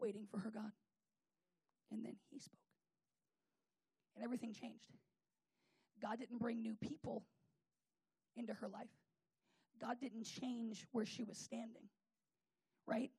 waiting 0.03 0.27
for 0.29 0.37
her 0.37 0.51
God. 0.51 0.71
And 1.91 2.03
then 2.05 2.15
he 2.29 2.39
spoke. 2.39 2.59
And 4.15 4.23
everything 4.23 4.53
changed. 4.53 4.91
God 6.01 6.19
didn't 6.19 6.39
bring 6.39 6.61
new 6.61 6.75
people 6.75 7.23
into 8.35 8.53
her 8.53 8.67
life. 8.67 8.89
God 9.79 9.97
didn't 10.01 10.25
change 10.25 10.85
where 10.91 11.05
she 11.05 11.23
was 11.23 11.37
standing. 11.37 11.83
Right? 12.85 13.11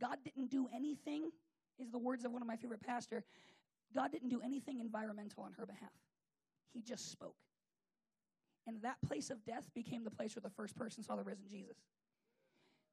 God 0.00 0.18
didn't 0.24 0.50
do 0.50 0.68
anything, 0.74 1.30
is 1.78 1.90
the 1.90 1.98
words 1.98 2.24
of 2.24 2.32
one 2.32 2.42
of 2.42 2.48
my 2.48 2.56
favorite 2.56 2.82
pastor. 2.82 3.24
God 3.94 4.10
didn't 4.10 4.30
do 4.30 4.40
anything 4.44 4.80
environmental 4.80 5.44
on 5.44 5.52
her 5.52 5.66
behalf. 5.66 5.90
He 6.72 6.82
just 6.82 7.10
spoke. 7.12 7.36
And 8.66 8.82
that 8.82 8.96
place 9.06 9.30
of 9.30 9.44
death 9.44 9.70
became 9.74 10.04
the 10.04 10.10
place 10.10 10.34
where 10.34 10.42
the 10.42 10.54
first 10.56 10.76
person 10.76 11.02
saw 11.02 11.16
the 11.16 11.22
risen 11.22 11.44
Jesus. 11.48 11.76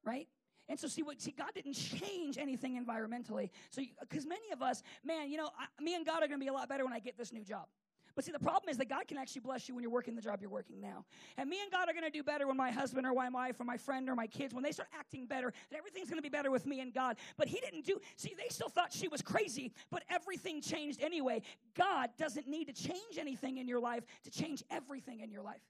Right? 0.04 0.28
And 0.70 0.78
so, 0.78 0.86
see, 0.86 1.02
what, 1.02 1.20
see, 1.20 1.34
God 1.36 1.50
didn't 1.52 1.74
change 1.74 2.38
anything 2.38 2.82
environmentally. 2.82 3.50
So, 3.70 3.82
because 4.00 4.24
many 4.24 4.52
of 4.52 4.62
us, 4.62 4.84
man, 5.04 5.28
you 5.28 5.36
know, 5.36 5.50
I, 5.58 5.82
me 5.82 5.96
and 5.96 6.06
God 6.06 6.22
are 6.22 6.28
going 6.28 6.38
to 6.38 6.44
be 6.44 6.46
a 6.46 6.52
lot 6.52 6.68
better 6.68 6.84
when 6.84 6.94
I 6.94 7.00
get 7.00 7.18
this 7.18 7.32
new 7.32 7.44
job. 7.44 7.66
But 8.14 8.24
see, 8.24 8.32
the 8.32 8.38
problem 8.38 8.70
is 8.70 8.76
that 8.76 8.88
God 8.88 9.08
can 9.08 9.18
actually 9.18 9.40
bless 9.40 9.68
you 9.68 9.74
when 9.74 9.82
you're 9.82 9.90
working 9.90 10.14
the 10.14 10.22
job 10.22 10.40
you're 10.40 10.50
working 10.50 10.80
now. 10.80 11.04
And 11.36 11.50
me 11.50 11.60
and 11.60 11.72
God 11.72 11.88
are 11.88 11.92
going 11.92 12.04
to 12.04 12.10
do 12.10 12.22
better 12.22 12.46
when 12.46 12.56
my 12.56 12.70
husband 12.70 13.04
or 13.04 13.12
my 13.14 13.28
wife 13.28 13.58
or 13.60 13.64
my 13.64 13.76
friend 13.76 14.08
or 14.08 14.14
my 14.14 14.28
kids, 14.28 14.54
when 14.54 14.62
they 14.62 14.72
start 14.72 14.88
acting 14.96 15.26
better, 15.26 15.52
that 15.70 15.76
everything's 15.76 16.08
going 16.08 16.18
to 16.18 16.22
be 16.22 16.28
better 16.28 16.52
with 16.52 16.66
me 16.66 16.80
and 16.80 16.94
God. 16.94 17.16
But 17.36 17.48
He 17.48 17.60
didn't 17.60 17.84
do, 17.84 18.00
see, 18.16 18.34
they 18.36 18.48
still 18.48 18.68
thought 18.68 18.92
she 18.92 19.08
was 19.08 19.22
crazy, 19.22 19.72
but 19.90 20.04
everything 20.08 20.60
changed 20.60 21.02
anyway. 21.02 21.42
God 21.76 22.10
doesn't 22.16 22.46
need 22.46 22.66
to 22.66 22.72
change 22.72 23.18
anything 23.18 23.58
in 23.58 23.66
your 23.66 23.80
life 23.80 24.04
to 24.24 24.30
change 24.30 24.62
everything 24.70 25.20
in 25.20 25.30
your 25.32 25.42
life. 25.42 25.62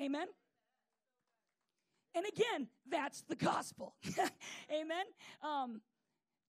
Amen? 0.00 0.26
And 2.14 2.24
again, 2.26 2.68
that's 2.88 3.22
the 3.22 3.36
gospel. 3.36 3.94
Amen? 4.70 5.04
Um, 5.42 5.80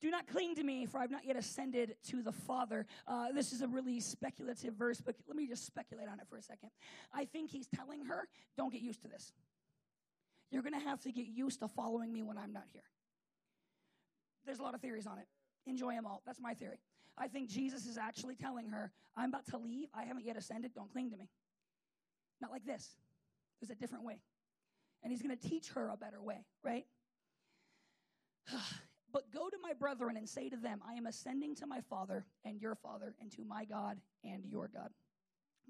do 0.01 0.09
not 0.09 0.27
cling 0.27 0.55
to 0.55 0.63
me, 0.63 0.87
for 0.87 0.99
I've 0.99 1.11
not 1.11 1.25
yet 1.25 1.35
ascended 1.35 1.95
to 2.07 2.23
the 2.23 2.31
Father. 2.31 2.87
Uh, 3.07 3.31
this 3.33 3.53
is 3.53 3.61
a 3.61 3.67
really 3.67 3.99
speculative 3.99 4.73
verse, 4.73 4.99
but 4.99 5.15
let 5.27 5.37
me 5.37 5.47
just 5.47 5.65
speculate 5.65 6.07
on 6.07 6.19
it 6.19 6.25
for 6.27 6.37
a 6.37 6.41
second. 6.41 6.71
I 7.13 7.25
think 7.25 7.51
he's 7.51 7.67
telling 7.67 8.05
her, 8.05 8.27
don't 8.57 8.73
get 8.73 8.81
used 8.81 9.03
to 9.03 9.07
this. 9.07 9.31
You're 10.49 10.63
going 10.63 10.73
to 10.73 10.85
have 10.85 11.01
to 11.01 11.11
get 11.11 11.27
used 11.27 11.59
to 11.59 11.67
following 11.67 12.11
me 12.11 12.23
when 12.23 12.37
I'm 12.37 12.51
not 12.51 12.63
here. 12.73 12.83
There's 14.45 14.59
a 14.59 14.63
lot 14.63 14.73
of 14.73 14.81
theories 14.81 15.05
on 15.05 15.19
it. 15.19 15.27
Enjoy 15.67 15.93
them 15.93 16.07
all. 16.07 16.23
That's 16.25 16.41
my 16.41 16.55
theory. 16.55 16.79
I 17.17 17.27
think 17.27 17.49
Jesus 17.49 17.85
is 17.85 17.97
actually 17.97 18.35
telling 18.35 18.69
her, 18.69 18.91
I'm 19.15 19.29
about 19.29 19.45
to 19.47 19.57
leave. 19.57 19.89
I 19.93 20.03
haven't 20.03 20.25
yet 20.25 20.35
ascended. 20.35 20.73
Don't 20.73 20.91
cling 20.91 21.11
to 21.11 21.17
me. 21.17 21.29
Not 22.41 22.51
like 22.51 22.65
this. 22.65 22.95
There's 23.61 23.69
a 23.69 23.75
different 23.75 24.03
way. 24.03 24.19
And 25.03 25.11
he's 25.11 25.21
going 25.21 25.35
to 25.35 25.49
teach 25.49 25.69
her 25.69 25.89
a 25.89 25.97
better 25.97 26.21
way, 26.21 26.45
right? 26.63 26.85
But 29.13 29.29
go 29.33 29.49
to 29.49 29.57
my 29.61 29.73
brethren 29.73 30.15
and 30.15 30.27
say 30.29 30.47
to 30.47 30.55
them, 30.55 30.79
I 30.87 30.93
am 30.93 31.05
ascending 31.05 31.55
to 31.55 31.67
my 31.67 31.81
Father 31.89 32.25
and 32.45 32.61
your 32.61 32.75
Father, 32.75 33.13
and 33.19 33.29
to 33.33 33.43
my 33.43 33.65
God 33.65 33.97
and 34.23 34.45
your 34.45 34.69
God. 34.73 34.89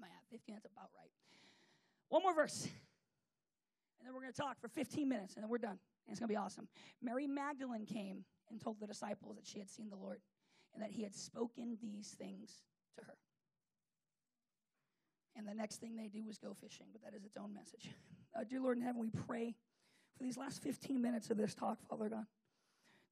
My 0.00 0.06
15, 0.30 0.54
that's 0.54 0.64
about 0.64 0.90
right. 0.96 1.10
One 2.08 2.22
more 2.22 2.34
verse. 2.34 2.68
And 3.98 4.06
then 4.06 4.14
we're 4.14 4.20
going 4.20 4.32
to 4.32 4.40
talk 4.40 4.60
for 4.60 4.68
15 4.68 5.08
minutes, 5.08 5.34
and 5.34 5.42
then 5.42 5.50
we're 5.50 5.58
done. 5.58 5.78
And 6.06 6.12
it's 6.12 6.20
going 6.20 6.28
to 6.28 6.32
be 6.32 6.36
awesome. 6.36 6.68
Mary 7.00 7.26
Magdalene 7.26 7.86
came 7.86 8.24
and 8.50 8.60
told 8.60 8.78
the 8.80 8.86
disciples 8.86 9.36
that 9.36 9.46
she 9.46 9.58
had 9.58 9.70
seen 9.70 9.90
the 9.90 9.96
Lord 9.96 10.20
and 10.74 10.82
that 10.82 10.90
he 10.90 11.02
had 11.02 11.14
spoken 11.14 11.78
these 11.82 12.14
things 12.18 12.62
to 12.96 13.04
her. 13.04 13.14
And 15.36 15.46
the 15.46 15.54
next 15.54 15.76
thing 15.80 15.96
they 15.96 16.08
do 16.08 16.28
is 16.28 16.38
go 16.38 16.54
fishing, 16.54 16.86
but 16.92 17.02
that 17.02 17.16
is 17.16 17.24
its 17.24 17.36
own 17.36 17.54
message. 17.54 17.90
Uh, 18.34 18.44
dear 18.48 18.62
Lord 18.62 18.78
in 18.78 18.82
heaven, 18.82 18.98
we 18.98 19.10
pray 19.10 19.54
for 20.16 20.24
these 20.24 20.38
last 20.38 20.62
15 20.62 21.02
minutes 21.02 21.28
of 21.28 21.36
this 21.36 21.54
talk, 21.54 21.76
Father 21.86 22.08
God. 22.08 22.24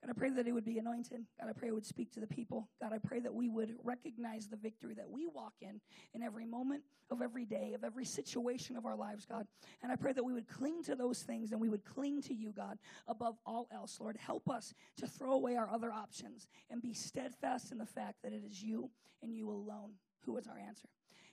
God, 0.02 0.10
I 0.10 0.18
pray 0.18 0.30
that 0.30 0.46
it 0.46 0.52
would 0.52 0.64
be 0.64 0.78
anointed. 0.78 1.26
God, 1.38 1.50
I 1.50 1.52
pray 1.52 1.68
it 1.68 1.74
would 1.74 1.84
speak 1.84 2.10
to 2.12 2.20
the 2.20 2.26
people. 2.26 2.70
God, 2.80 2.92
I 2.94 2.98
pray 2.98 3.20
that 3.20 3.34
we 3.34 3.50
would 3.50 3.74
recognize 3.84 4.48
the 4.48 4.56
victory 4.56 4.94
that 4.94 5.10
we 5.10 5.26
walk 5.26 5.52
in 5.60 5.78
in 6.14 6.22
every 6.22 6.46
moment 6.46 6.84
of 7.10 7.20
every 7.20 7.44
day, 7.44 7.74
of 7.74 7.84
every 7.84 8.06
situation 8.06 8.76
of 8.76 8.86
our 8.86 8.96
lives, 8.96 9.26
God. 9.26 9.46
And 9.82 9.92
I 9.92 9.96
pray 9.96 10.14
that 10.14 10.24
we 10.24 10.32
would 10.32 10.48
cling 10.48 10.82
to 10.84 10.96
those 10.96 11.22
things 11.22 11.52
and 11.52 11.60
we 11.60 11.68
would 11.68 11.84
cling 11.84 12.22
to 12.22 12.34
you, 12.34 12.52
God, 12.56 12.78
above 13.08 13.36
all 13.44 13.68
else. 13.70 13.98
Lord, 14.00 14.16
help 14.16 14.48
us 14.48 14.72
to 14.98 15.06
throw 15.06 15.32
away 15.32 15.56
our 15.56 15.68
other 15.68 15.92
options 15.92 16.48
and 16.70 16.80
be 16.80 16.94
steadfast 16.94 17.70
in 17.70 17.76
the 17.76 17.86
fact 17.86 18.22
that 18.22 18.32
it 18.32 18.42
is 18.48 18.62
you 18.62 18.90
and 19.22 19.34
you 19.34 19.50
alone 19.50 19.92
who 20.24 20.36
is 20.38 20.46
our 20.46 20.58
answer. 20.58 20.88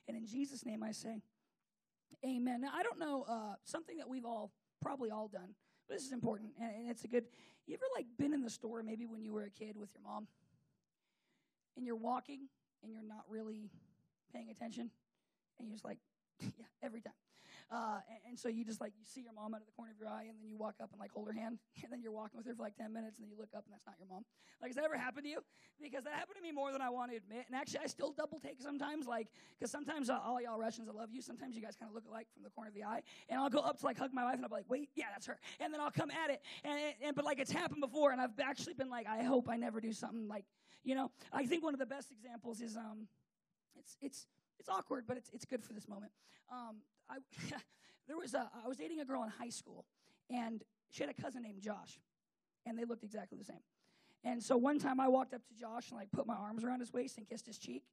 And 0.08 0.16
in 0.16 0.26
Jesus' 0.26 0.64
name 0.64 0.82
I 0.82 0.92
say, 0.92 1.22
Amen. 2.24 2.62
Now, 2.62 2.70
I 2.74 2.82
don't 2.82 2.98
know, 2.98 3.24
uh, 3.28 3.54
something 3.64 3.98
that 3.98 4.08
we've 4.08 4.24
all 4.24 4.50
probably 4.80 5.10
all 5.10 5.28
done 5.28 5.54
but 5.88 5.96
this 5.96 6.04
is 6.04 6.12
important, 6.12 6.50
and 6.60 6.90
it's 6.90 7.04
a 7.04 7.08
good. 7.08 7.24
You 7.66 7.74
ever 7.74 7.84
like 7.96 8.06
been 8.18 8.34
in 8.34 8.42
the 8.42 8.50
store 8.50 8.82
maybe 8.82 9.06
when 9.06 9.22
you 9.22 9.32
were 9.32 9.44
a 9.44 9.50
kid 9.50 9.76
with 9.76 9.90
your 9.94 10.02
mom, 10.02 10.26
and 11.76 11.86
you're 11.86 11.96
walking 11.96 12.48
and 12.82 12.92
you're 12.92 13.02
not 13.02 13.24
really 13.28 13.70
paying 14.32 14.50
attention, 14.50 14.90
and 15.58 15.66
you're 15.66 15.74
just 15.74 15.84
like, 15.84 15.98
yeah, 16.40 16.66
every 16.82 17.00
time. 17.00 17.14
Uh, 17.70 18.00
and, 18.08 18.32
and, 18.32 18.38
so 18.38 18.48
you 18.48 18.64
just 18.64 18.80
like 18.80 18.92
you 18.98 19.04
see 19.04 19.20
your 19.20 19.32
mom 19.34 19.52
out 19.52 19.60
of 19.60 19.66
the 19.66 19.76
corner 19.76 19.92
of 19.92 19.98
your 20.00 20.08
eye, 20.08 20.24
and 20.24 20.40
then 20.40 20.48
you 20.48 20.56
walk 20.56 20.76
up 20.82 20.88
and 20.90 20.98
like 20.98 21.10
hold 21.12 21.28
her 21.28 21.34
hand, 21.34 21.58
and 21.84 21.92
then 21.92 22.00
you're 22.00 22.12
walking 22.12 22.38
with 22.38 22.46
her 22.46 22.54
for 22.54 22.62
like 22.62 22.76
ten 22.76 22.92
minutes, 22.92 23.18
and 23.18 23.26
then 23.26 23.30
you 23.30 23.36
look 23.36 23.52
up 23.54 23.64
and 23.66 23.72
that's 23.74 23.84
not 23.84 23.94
your 23.98 24.08
mom. 24.08 24.24
Like, 24.62 24.70
has 24.70 24.76
that 24.76 24.84
ever 24.84 24.96
happened 24.96 25.24
to 25.24 25.30
you? 25.30 25.44
Because 25.76 26.04
that 26.04 26.14
happened 26.14 26.36
to 26.36 26.42
me 26.42 26.50
more 26.50 26.72
than 26.72 26.80
I 26.80 26.88
want 26.88 27.10
to 27.10 27.16
admit. 27.18 27.44
And 27.46 27.54
actually, 27.54 27.80
I 27.84 27.86
still 27.86 28.12
double 28.12 28.40
take 28.40 28.62
sometimes, 28.62 29.06
like 29.06 29.28
because 29.58 29.70
sometimes 29.70 30.08
uh, 30.08 30.18
all 30.24 30.40
y'all 30.40 30.58
Russians, 30.58 30.88
I 30.88 30.96
love 30.96 31.10
you. 31.12 31.20
Sometimes 31.20 31.54
you 31.54 31.60
guys 31.60 31.76
kind 31.76 31.90
of 31.90 31.94
look 31.94 32.08
alike 32.08 32.26
from 32.32 32.42
the 32.42 32.50
corner 32.50 32.68
of 32.68 32.74
the 32.74 32.84
eye, 32.84 33.02
and 33.28 33.38
I'll 33.38 33.50
go 33.50 33.60
up 33.60 33.78
to 33.80 33.84
like 33.84 33.98
hug 33.98 34.14
my 34.14 34.24
wife, 34.24 34.40
and 34.40 34.44
I'll 34.44 34.48
be 34.48 34.56
like, 34.56 34.70
wait, 34.70 34.88
yeah, 34.94 35.12
that's 35.12 35.26
her, 35.26 35.38
and 35.60 35.72
then 35.72 35.80
I'll 35.80 35.90
come 35.90 36.10
at 36.10 36.30
it, 36.30 36.40
and, 36.64 36.80
and 37.04 37.16
but 37.16 37.26
like 37.26 37.38
it's 37.38 37.52
happened 37.52 37.82
before, 37.82 38.12
and 38.12 38.20
I've 38.20 38.38
actually 38.40 38.74
been 38.74 38.88
like, 38.88 39.06
I 39.06 39.22
hope 39.24 39.48
I 39.48 39.56
never 39.56 39.80
do 39.80 39.92
something 39.92 40.26
like, 40.26 40.46
you 40.84 40.94
know. 40.94 41.10
I 41.32 41.44
think 41.44 41.62
one 41.62 41.74
of 41.74 41.80
the 41.80 41.86
best 41.86 42.10
examples 42.10 42.62
is 42.62 42.76
um, 42.76 43.08
it's 43.76 43.96
it's 44.00 44.26
it's 44.58 44.68
awkward, 44.68 45.04
but 45.06 45.18
it's 45.18 45.30
it's 45.34 45.44
good 45.44 45.62
for 45.62 45.74
this 45.74 45.86
moment. 45.86 46.12
Um, 46.50 46.76
I 47.10 47.16
there 48.08 48.16
was 48.16 48.34
a, 48.34 48.50
I 48.64 48.68
was 48.68 48.76
dating 48.76 49.00
a 49.00 49.04
girl 49.04 49.22
in 49.22 49.30
high 49.30 49.50
school, 49.50 49.84
and 50.30 50.62
she 50.90 51.02
had 51.02 51.10
a 51.10 51.22
cousin 51.22 51.42
named 51.42 51.62
Josh, 51.62 51.98
and 52.66 52.78
they 52.78 52.84
looked 52.84 53.04
exactly 53.04 53.38
the 53.38 53.44
same. 53.44 53.62
And 54.24 54.42
so 54.42 54.56
one 54.56 54.78
time 54.78 55.00
I 55.00 55.08
walked 55.08 55.34
up 55.34 55.46
to 55.46 55.54
Josh 55.54 55.90
and 55.90 55.98
like 55.98 56.10
put 56.10 56.26
my 56.26 56.34
arms 56.34 56.64
around 56.64 56.80
his 56.80 56.92
waist 56.92 57.18
and 57.18 57.28
kissed 57.28 57.46
his 57.46 57.58
cheek 57.58 57.84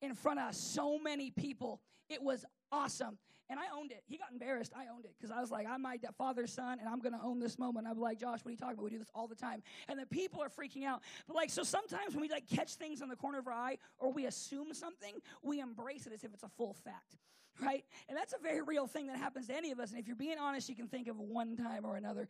in 0.00 0.14
front 0.14 0.40
of 0.40 0.54
so 0.54 0.98
many 0.98 1.30
people. 1.30 1.80
It 2.08 2.22
was 2.22 2.44
awesome. 2.70 3.18
And 3.48 3.60
I 3.60 3.64
owned 3.76 3.92
it. 3.92 4.02
He 4.08 4.18
got 4.18 4.32
embarrassed. 4.32 4.72
I 4.74 4.92
owned 4.92 5.04
it 5.04 5.14
because 5.16 5.30
I 5.30 5.40
was 5.40 5.52
like, 5.52 5.68
I'm 5.68 5.80
my 5.80 5.98
father's 6.18 6.52
son 6.52 6.78
and 6.80 6.88
I'm 6.88 6.98
going 6.98 7.12
to 7.12 7.20
own 7.22 7.38
this 7.38 7.58
moment. 7.58 7.86
I'm 7.88 7.98
like, 7.98 8.18
Josh, 8.18 8.40
what 8.42 8.48
are 8.48 8.50
you 8.50 8.56
talking 8.56 8.74
about? 8.74 8.84
We 8.84 8.90
do 8.90 8.98
this 8.98 9.10
all 9.14 9.28
the 9.28 9.36
time. 9.36 9.62
And 9.88 10.00
the 10.00 10.06
people 10.06 10.42
are 10.42 10.48
freaking 10.48 10.84
out. 10.84 11.02
But 11.28 11.36
like, 11.36 11.50
so 11.50 11.62
sometimes 11.62 12.14
when 12.14 12.22
we 12.22 12.28
like 12.28 12.48
catch 12.48 12.74
things 12.74 13.02
on 13.02 13.08
the 13.08 13.14
corner 13.14 13.38
of 13.38 13.46
our 13.46 13.52
eye 13.52 13.78
or 13.98 14.12
we 14.12 14.26
assume 14.26 14.74
something, 14.74 15.14
we 15.42 15.60
embrace 15.60 16.06
it 16.06 16.12
as 16.12 16.24
if 16.24 16.34
it's 16.34 16.42
a 16.42 16.50
full 16.56 16.74
fact 16.74 17.16
right? 17.62 17.84
And 18.08 18.18
that's 18.18 18.34
a 18.34 18.42
very 18.42 18.60
real 18.60 18.86
thing 18.86 19.06
that 19.06 19.16
happens 19.16 19.46
to 19.46 19.56
any 19.56 19.70
of 19.70 19.80
us. 19.80 19.90
And 19.90 19.98
if 19.98 20.06
you're 20.06 20.14
being 20.14 20.38
honest, 20.38 20.68
you 20.68 20.74
can 20.74 20.88
think 20.88 21.08
of 21.08 21.18
one 21.18 21.56
time 21.56 21.86
or 21.86 21.96
another. 21.96 22.28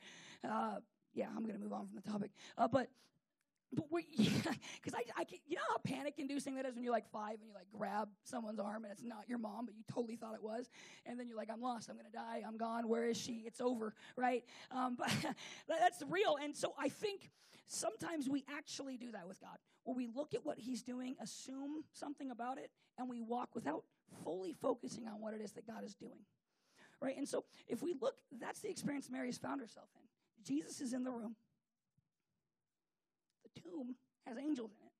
Uh, 0.49 0.77
yeah, 1.15 1.27
I'm 1.35 1.43
going 1.43 1.57
to 1.57 1.61
move 1.61 1.73
on 1.73 1.87
from 1.87 1.97
the 1.97 2.09
topic. 2.09 2.31
Uh, 2.57 2.69
but 2.69 2.89
but 3.77 3.85
we, 3.93 4.07
because 4.19 4.95
I, 4.95 5.03
I, 5.17 5.27
you 5.47 5.57
know 5.57 5.63
how 5.69 5.77
panic-inducing 5.85 6.55
that 6.57 6.65
is 6.65 6.75
when 6.75 6.83
you're 6.83 6.93
like 6.93 7.09
five 7.13 7.35
and 7.35 7.47
you 7.47 7.55
like 7.55 7.67
grab 7.77 8.09
someone's 8.25 8.59
arm 8.59 8.85
and 8.85 8.93
it's 8.93 9.05
not 9.05 9.29
your 9.29 9.39
mom, 9.39 9.67
but 9.67 9.77
you 9.77 9.85
totally 9.93 10.17
thought 10.17 10.35
it 10.35 10.43
was, 10.43 10.71
and 11.05 11.21
then 11.21 11.29
you're 11.29 11.37
like, 11.37 11.51
I'm 11.53 11.61
lost, 11.61 11.89
I'm 11.91 11.97
gonna 11.97 12.09
die, 12.11 12.43
I'm 12.47 12.57
gone, 12.57 12.89
where 12.89 13.05
is 13.05 13.17
she? 13.17 13.45
It's 13.47 13.61
over, 13.61 13.95
right? 14.17 14.43
Um, 14.71 14.97
but 14.99 15.13
that's 15.69 16.03
real, 16.09 16.37
and 16.43 16.57
so 16.57 16.75
I 16.79 16.89
think 16.89 17.31
sometimes 17.67 18.29
we 18.29 18.45
actually 18.51 18.97
do 18.97 19.13
that 19.13 19.29
with 19.29 19.41
God, 19.41 19.59
where 19.85 19.95
we 19.95 20.09
look 20.09 20.35
at 20.35 20.45
what 20.45 20.59
He's 20.59 20.83
doing, 20.83 21.15
assume 21.21 21.85
something 21.93 22.31
about 22.31 22.59
it, 22.59 22.71
and 22.99 23.09
we 23.09 23.21
walk 23.21 23.51
without 23.55 23.85
fully 24.25 24.55
focusing 24.55 25.07
on 25.07 25.21
what 25.21 25.35
it 25.35 25.41
is 25.43 25.53
that 25.53 25.67
God 25.67 25.85
is 25.85 25.95
doing. 25.95 26.25
Right? 27.01 27.17
And 27.17 27.29
so 27.29 27.45
if 27.69 27.83
we 27.83 27.95
look, 28.01 28.15
that's 28.41 28.61
the 28.61 28.71
experience 28.71 29.11
Mary's 29.11 29.37
found 29.37 29.61
herself 29.61 29.89
in. 29.95 30.45
Jesus 30.45 30.81
is 30.81 30.93
in 30.93 31.05
the 31.05 31.11
room. 31.11 31.37
Tomb 33.63 33.97
has 34.27 34.37
angels 34.39 34.71
in 34.73 34.87
it. 34.87 34.93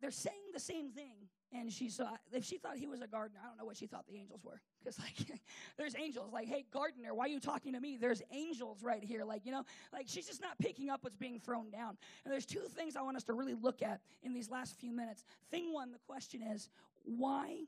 They're 0.00 0.10
saying 0.10 0.50
the 0.52 0.60
same 0.60 0.90
thing. 0.90 1.28
And 1.54 1.70
she 1.70 1.90
saw, 1.90 2.08
if 2.32 2.44
she 2.44 2.56
thought 2.56 2.76
he 2.76 2.86
was 2.86 3.02
a 3.02 3.06
gardener, 3.06 3.38
I 3.42 3.46
don't 3.46 3.58
know 3.58 3.66
what 3.66 3.76
she 3.76 3.86
thought 3.86 4.06
the 4.06 4.16
angels 4.16 4.40
were. 4.42 4.60
Because, 4.82 4.98
like, 4.98 5.38
there's 5.76 5.94
angels. 5.94 6.32
Like, 6.32 6.48
hey, 6.48 6.64
gardener, 6.72 7.14
why 7.14 7.26
are 7.26 7.28
you 7.28 7.40
talking 7.40 7.74
to 7.74 7.80
me? 7.80 7.98
There's 8.00 8.22
angels 8.32 8.82
right 8.82 9.04
here. 9.04 9.22
Like, 9.24 9.44
you 9.44 9.52
know, 9.52 9.64
like 9.92 10.06
she's 10.08 10.26
just 10.26 10.40
not 10.40 10.58
picking 10.58 10.88
up 10.88 11.04
what's 11.04 11.16
being 11.16 11.38
thrown 11.38 11.70
down. 11.70 11.98
And 12.24 12.32
there's 12.32 12.46
two 12.46 12.62
things 12.74 12.96
I 12.96 13.02
want 13.02 13.18
us 13.18 13.24
to 13.24 13.34
really 13.34 13.54
look 13.54 13.82
at 13.82 14.00
in 14.22 14.32
these 14.32 14.50
last 14.50 14.76
few 14.80 14.92
minutes. 14.92 15.24
Thing 15.50 15.72
one, 15.72 15.92
the 15.92 16.00
question 16.06 16.42
is, 16.42 16.70
why 17.04 17.64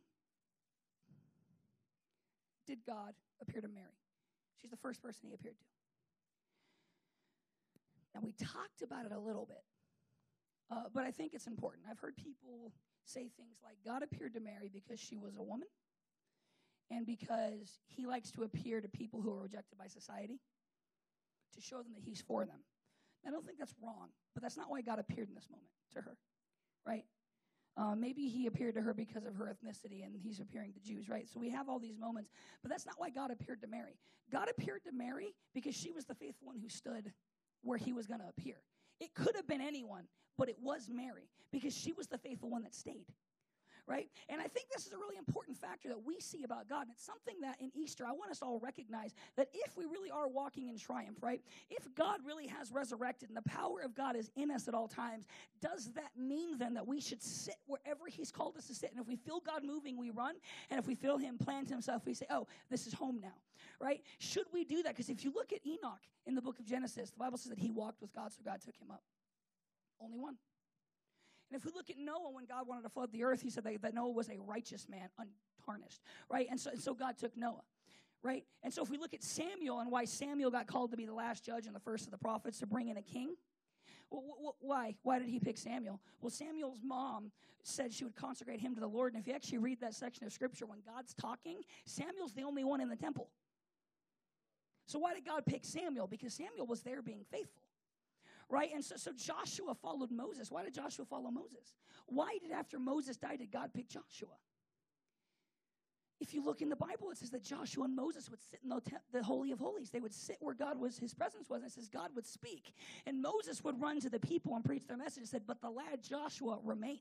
did 2.66 2.78
God 2.87 3.12
appear 3.40 3.60
to 3.60 3.68
Mary? 3.68 3.87
She's 4.60 4.70
the 4.70 4.78
first 4.78 5.02
person 5.02 5.20
he 5.28 5.34
appeared 5.34 5.58
to. 5.58 5.73
Now, 8.14 8.20
we 8.22 8.33
talked 8.33 8.83
about 8.83 9.07
it 9.07 9.12
a 9.12 9.18
little 9.18 9.46
bit, 9.46 9.62
uh, 10.70 10.85
but 10.94 11.05
I 11.05 11.11
think 11.11 11.35
it's 11.35 11.46
important. 11.46 11.85
I've 11.90 11.98
heard 11.98 12.16
people 12.16 12.72
say 13.05 13.29
things 13.37 13.59
like 13.62 13.77
God 13.85 14.03
appeared 14.03 14.35
to 14.35 14.40
Mary 14.40 14.70
because 14.72 15.00
she 15.00 15.16
was 15.16 15.37
a 15.37 15.42
woman 15.42 15.68
and 16.90 17.07
because 17.07 17.81
he 17.87 18.07
likes 18.07 18.31
to 18.33 18.44
appear 18.44 18.81
to 18.81 18.88
people 18.88 19.20
who 19.20 19.33
are 19.33 19.42
rejected 19.42 19.79
by 19.79 19.87
society 19.87 20.40
to 21.55 21.61
show 21.61 21.83
them 21.83 21.92
that 21.94 22.03
he's 22.05 22.20
for 22.20 22.44
them. 22.44 22.61
I 23.27 23.31
don't 23.31 23.44
think 23.44 23.59
that's 23.59 23.74
wrong, 23.83 24.09
but 24.35 24.42
that's 24.42 24.57
not 24.57 24.70
why 24.70 24.83
God 24.83 24.98
appeared 24.98 25.29
in 25.29 25.35
this 25.35 25.48
moment 25.50 25.70
to 25.94 26.00
her, 26.03 26.16
right? 26.87 27.05
Uh, 27.77 27.94
maybe 27.96 28.29
he 28.29 28.46
appeared 28.46 28.74
to 28.74 28.83
her 28.83 28.94
because 28.94 29.24
of 29.24 29.35
her 29.35 29.46
ethnicity 29.53 30.05
and 30.05 30.14
he's 30.14 30.40
appearing 30.40 30.72
to 30.72 30.81
Jews, 30.81 31.09
right? 31.09 31.29
So 31.29 31.40
we 31.40 31.50
have 31.50 31.68
all 31.68 31.79
these 31.79 31.98
moments, 31.98 32.31
but 32.62 32.70
that's 32.70 32.87
not 32.87 32.96
why 32.98 33.11
God 33.11 33.31
appeared 33.31 33.61
to 33.62 33.66
Mary. 33.66 33.98
God 34.31 34.48
appeared 34.48 34.85
to 34.85 34.92
Mary 34.92 35.35
because 35.55 35.74
she 35.74 35.90
was 35.90 36.05
the 36.05 36.14
faithful 36.14 36.48
one 36.48 36.59
who 36.59 36.68
stood 36.68 37.12
where 37.64 37.79
he 37.79 37.92
was 37.92 38.07
going 38.07 38.20
to 38.20 38.29
appear. 38.29 38.57
It 39.00 39.14
could 39.14 39.35
have 39.37 39.46
been 39.46 39.61
anyone, 39.61 40.05
but 40.38 40.48
it 40.48 40.57
was 40.62 40.88
Mary 40.92 41.29
because 41.53 41.74
she 41.74 41.92
was 41.92 42.07
the 42.07 42.18
faithful 42.18 42.50
one 42.50 42.62
that 42.62 42.74
stayed. 42.74 43.07
Right? 43.87 44.09
And 44.29 44.40
I 44.40 44.47
think 44.47 44.68
this 44.70 44.87
is 44.87 44.92
a 44.92 44.99
really 44.99 45.16
important 45.16 45.57
factor 45.57 45.88
that 45.88 46.05
we 46.05 46.18
see 46.20 46.42
about 46.42 46.68
God. 46.68 46.83
And 46.83 46.90
it's 46.92 47.05
something 47.05 47.35
that 47.42 47.61
in 47.61 47.70
Easter, 47.75 48.05
I 48.07 48.12
want 48.12 48.31
us 48.31 48.38
to 48.38 48.47
all 48.47 48.59
recognize 48.59 49.14
that 49.37 49.49
if 49.53 49.77
we 49.77 49.85
really 49.85 50.11
are 50.11 50.29
walking 50.29 50.68
in 50.68 50.79
triumph, 50.79 51.18
right? 51.23 51.42
If 51.70 51.94
God 51.94 52.20
really 52.27 52.47
has 52.47 52.73
resurrected 52.73 53.29
and 53.29 53.37
the 53.37 53.42
power 53.42 53.81
of 53.85 53.94
God 53.94 54.16
is 54.16 54.31
in 54.37 54.51
us 54.51 54.68
at 54.68 54.75
all 54.75 54.88
times, 54.88 55.27
does 55.61 55.92
that 55.92 56.11
mean 56.16 56.57
then 56.57 56.75
that 56.75 56.87
we 56.87 57.01
should 57.01 57.23
sit 57.23 57.57
wherever 57.66 58.07
He's 58.09 58.31
called 58.31 58.57
us 58.57 58.66
to 58.68 58.75
sit? 58.75 58.90
And 58.90 59.01
if 59.01 59.07
we 59.07 59.16
feel 59.16 59.40
God 59.40 59.64
moving, 59.64 59.99
we 59.99 60.11
run. 60.11 60.37
And 60.70 60.79
if 60.79 60.87
we 60.87 60.94
feel 60.94 61.18
Him 61.18 61.37
plant 61.37 61.68
Himself, 61.68 62.07
we 62.07 62.14
say, 62.14 62.27
oh, 62.31 62.47
this 62.70 62.87
is 62.87 62.94
home 62.94 63.20
now, 63.20 63.35
right? 63.81 64.03
Should 64.18 64.47
we 64.53 64.64
do 64.64 64.83
that? 64.83 64.94
Because 64.94 65.11
if 65.11 65.25
you 65.25 65.33
look 65.35 65.53
at 65.53 65.61
Enoch 65.66 66.01
in 66.27 66.35
the 66.35 66.42
book 66.42 66.59
of 66.59 66.64
Genesis, 66.64 67.11
the 67.11 67.18
Bible 67.18 67.37
says 67.37 67.51
that 67.51 67.59
he 67.59 67.70
walked 67.70 68.01
with 68.01 68.14
God, 68.14 68.33
so 68.33 68.40
God 68.44 68.61
took 68.61 68.77
him 68.77 68.90
up. 68.90 69.03
Only 70.01 70.18
one. 70.18 70.37
And 71.55 71.61
if 71.61 71.64
we 71.64 71.71
look 71.73 71.88
at 71.88 71.97
Noah, 71.97 72.33
when 72.33 72.47
God 72.47 72.67
wanted 72.67 72.83
to 72.83 72.88
flood 72.88 73.12
the 73.12 73.23
earth, 73.23 73.40
he 73.40 73.49
said 73.49 73.62
that, 73.62 73.81
that 73.83 73.95
Noah 73.95 74.11
was 74.11 74.29
a 74.29 74.40
righteous 74.45 74.88
man, 74.88 75.09
untarnished, 75.17 76.01
right? 76.29 76.49
And 76.51 76.59
so, 76.59 76.71
and 76.71 76.81
so 76.81 76.95
God 76.95 77.17
took 77.17 77.37
Noah, 77.37 77.62
right? 78.25 78.45
And 78.64 78.75
so 78.75 78.83
if 78.83 78.90
we 78.90 78.99
look 78.99 79.14
at 79.14 79.23
Samuel 79.23 79.79
and 79.79 79.88
why 79.88 80.05
Samuel 80.05 80.51
got 80.51 80.67
called 80.67 80.90
to 80.90 80.97
be 80.97 81.07
the 81.07 81.14
last 81.14 81.45
judge 81.45 81.67
and 81.67 81.75
the 81.75 81.79
first 81.79 82.07
of 82.07 82.11
the 82.11 82.19
prophets 82.19 82.59
to 82.59 82.67
bring 82.67 82.88
in 82.88 82.97
a 82.97 83.03
king, 83.03 83.37
well, 84.11 84.57
why? 84.59 84.97
Why 85.05 85.21
did 85.21 85.29
he 85.29 85.38
pick 85.38 85.57
Samuel? 85.57 86.01
Well, 86.21 86.31
Samuel's 86.31 86.81
mom 86.83 87.31
said 87.62 87.93
she 87.93 88.03
would 88.03 88.17
consecrate 88.17 88.59
him 88.59 88.75
to 88.75 88.81
the 88.81 88.88
Lord. 88.88 89.14
And 89.14 89.23
if 89.23 89.29
you 89.29 89.33
actually 89.33 89.59
read 89.59 89.81
that 89.81 89.95
section 89.95 90.27
of 90.27 90.33
scripture, 90.33 90.67
when 90.67 90.81
God's 90.85 91.14
talking, 91.14 91.59
Samuel's 91.87 92.33
the 92.33 92.43
only 92.43 92.64
one 92.64 92.81
in 92.81 92.88
the 92.88 92.97
temple. 92.97 93.29
So 94.87 94.99
why 94.99 95.14
did 95.14 95.25
God 95.25 95.47
pick 95.47 95.64
Samuel? 95.64 96.09
Because 96.09 96.35
Samuel 96.35 96.67
was 96.67 96.83
there 96.83 97.01
being 97.01 97.25
faithful 97.31 97.62
right? 98.48 98.70
And 98.74 98.85
so, 98.85 98.96
so 98.96 99.12
Joshua 99.12 99.74
followed 99.74 100.11
Moses. 100.11 100.50
Why 100.50 100.64
did 100.64 100.74
Joshua 100.74 101.04
follow 101.04 101.30
Moses? 101.30 101.74
Why 102.07 102.38
did 102.40 102.50
after 102.50 102.78
Moses 102.78 103.16
died 103.16 103.38
did 103.38 103.50
God 103.50 103.72
pick 103.74 103.88
Joshua? 103.88 104.37
If 106.20 106.33
you 106.33 106.44
look 106.44 106.62
in 106.62 106.68
the 106.68 106.76
Bible, 106.76 107.11
it 107.11 107.18
says 107.18 107.30
that 107.30 107.42
Joshua 107.42 107.85
and 107.85 107.94
Moses 107.94 108.30
would 108.30 108.40
sit 108.40 108.61
in 108.62 108.70
the, 108.70 108.80
the 109.12 109.22
Holy 109.22 109.50
of 109.50 109.59
Holies. 109.59 109.90
They 109.90 110.00
would 110.00 110.14
sit 110.14 110.37
where 110.40 110.54
God 110.54 110.78
was, 110.78 110.96
his 110.96 111.12
presence 111.12 111.50
was, 111.50 111.62
and 111.62 111.70
it 111.70 111.74
says 111.74 111.88
God 111.88 112.11
would 112.14 112.26
speak. 112.26 112.72
And 113.04 113.20
Moses 113.20 113.62
would 113.64 113.80
run 113.80 114.00
to 114.00 114.09
the 114.09 114.20
people 114.20 114.54
and 114.54 114.64
preach 114.64 114.87
their 114.87 114.96
message. 114.96 115.24
It 115.24 115.28
said, 115.28 115.42
But 115.46 115.61
the 115.61 115.70
lad 115.70 116.02
Joshua 116.02 116.59
remained. 116.62 117.00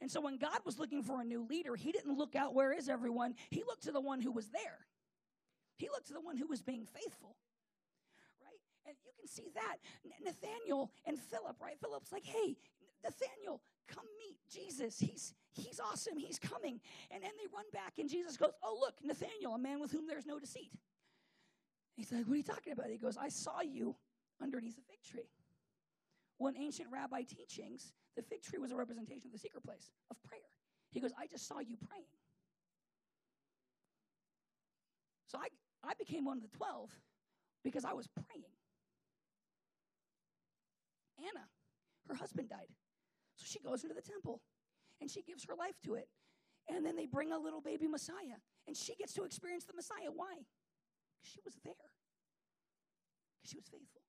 And 0.00 0.10
so 0.10 0.20
when 0.20 0.36
God 0.36 0.58
was 0.64 0.78
looking 0.78 1.02
for 1.02 1.20
a 1.20 1.24
new 1.24 1.46
leader, 1.48 1.74
he 1.74 1.92
didn't 1.92 2.16
look 2.16 2.36
out, 2.36 2.54
where 2.54 2.72
is 2.72 2.88
everyone? 2.88 3.34
He 3.50 3.62
looked 3.64 3.82
to 3.84 3.92
the 3.92 4.00
one 4.00 4.20
who 4.20 4.32
was 4.32 4.48
there. 4.48 4.86
He 5.76 5.88
looked 5.88 6.08
to 6.08 6.12
the 6.12 6.20
one 6.20 6.36
who 6.36 6.46
was 6.46 6.62
being 6.62 6.86
faithful. 6.86 7.36
Can 9.18 9.28
see 9.28 9.50
that. 9.54 9.76
Nathaniel 10.24 10.90
and 11.06 11.18
Philip, 11.18 11.56
right? 11.60 11.78
Philip's 11.80 12.12
like, 12.12 12.24
hey, 12.24 12.56
Nathaniel, 13.02 13.60
come 13.88 14.04
meet 14.18 14.36
Jesus. 14.50 14.98
He's 14.98 15.34
he's 15.52 15.80
awesome. 15.80 16.16
He's 16.16 16.38
coming. 16.38 16.80
And 17.10 17.22
then 17.22 17.30
they 17.38 17.46
run 17.52 17.64
back, 17.72 17.94
and 17.98 18.08
Jesus 18.08 18.36
goes, 18.36 18.52
Oh, 18.62 18.78
look, 18.80 18.94
Nathaniel, 19.02 19.54
a 19.54 19.58
man 19.58 19.80
with 19.80 19.90
whom 19.90 20.06
there's 20.06 20.26
no 20.26 20.38
deceit. 20.38 20.70
He's 21.94 22.12
like, 22.12 22.26
What 22.26 22.34
are 22.34 22.36
you 22.36 22.42
talking 22.42 22.72
about? 22.72 22.90
He 22.90 22.98
goes, 22.98 23.16
I 23.16 23.28
saw 23.28 23.60
you 23.62 23.96
underneath 24.42 24.78
a 24.78 24.82
fig 24.82 25.02
tree. 25.02 25.30
One 26.38 26.54
ancient 26.56 26.88
rabbi 26.92 27.22
teachings, 27.22 27.92
the 28.16 28.22
fig 28.22 28.42
tree 28.42 28.58
was 28.58 28.70
a 28.70 28.76
representation 28.76 29.26
of 29.26 29.32
the 29.32 29.38
secret 29.38 29.64
place 29.64 29.90
of 30.10 30.16
prayer. 30.22 30.40
He 30.90 31.00
goes, 31.00 31.12
I 31.18 31.26
just 31.26 31.46
saw 31.46 31.58
you 31.58 31.76
praying. 31.88 32.04
So 35.26 35.38
I, 35.38 35.48
I 35.84 35.92
became 35.98 36.24
one 36.24 36.38
of 36.38 36.42
the 36.42 36.56
12 36.56 36.90
because 37.64 37.84
I 37.84 37.92
was 37.92 38.06
praying. 38.06 38.44
Anna. 41.18 41.46
Her 42.08 42.14
husband 42.14 42.48
died. 42.48 42.72
So 43.36 43.44
she 43.46 43.60
goes 43.60 43.82
into 43.82 43.94
the 43.94 44.02
temple 44.02 44.40
and 45.00 45.10
she 45.10 45.22
gives 45.22 45.44
her 45.44 45.54
life 45.54 45.74
to 45.84 45.94
it. 45.94 46.08
And 46.68 46.84
then 46.84 46.96
they 46.96 47.06
bring 47.06 47.32
a 47.32 47.38
little 47.38 47.60
baby 47.60 47.86
Messiah. 47.86 48.40
And 48.66 48.76
she 48.76 48.94
gets 48.94 49.14
to 49.14 49.24
experience 49.24 49.64
the 49.64 49.74
Messiah. 49.74 50.10
Why? 50.14 50.34
Because 51.16 51.32
she 51.32 51.40
was 51.44 51.54
there. 51.64 51.74
Because 53.36 53.50
she 53.50 53.56
was 53.56 53.66
faithful. 53.66 54.02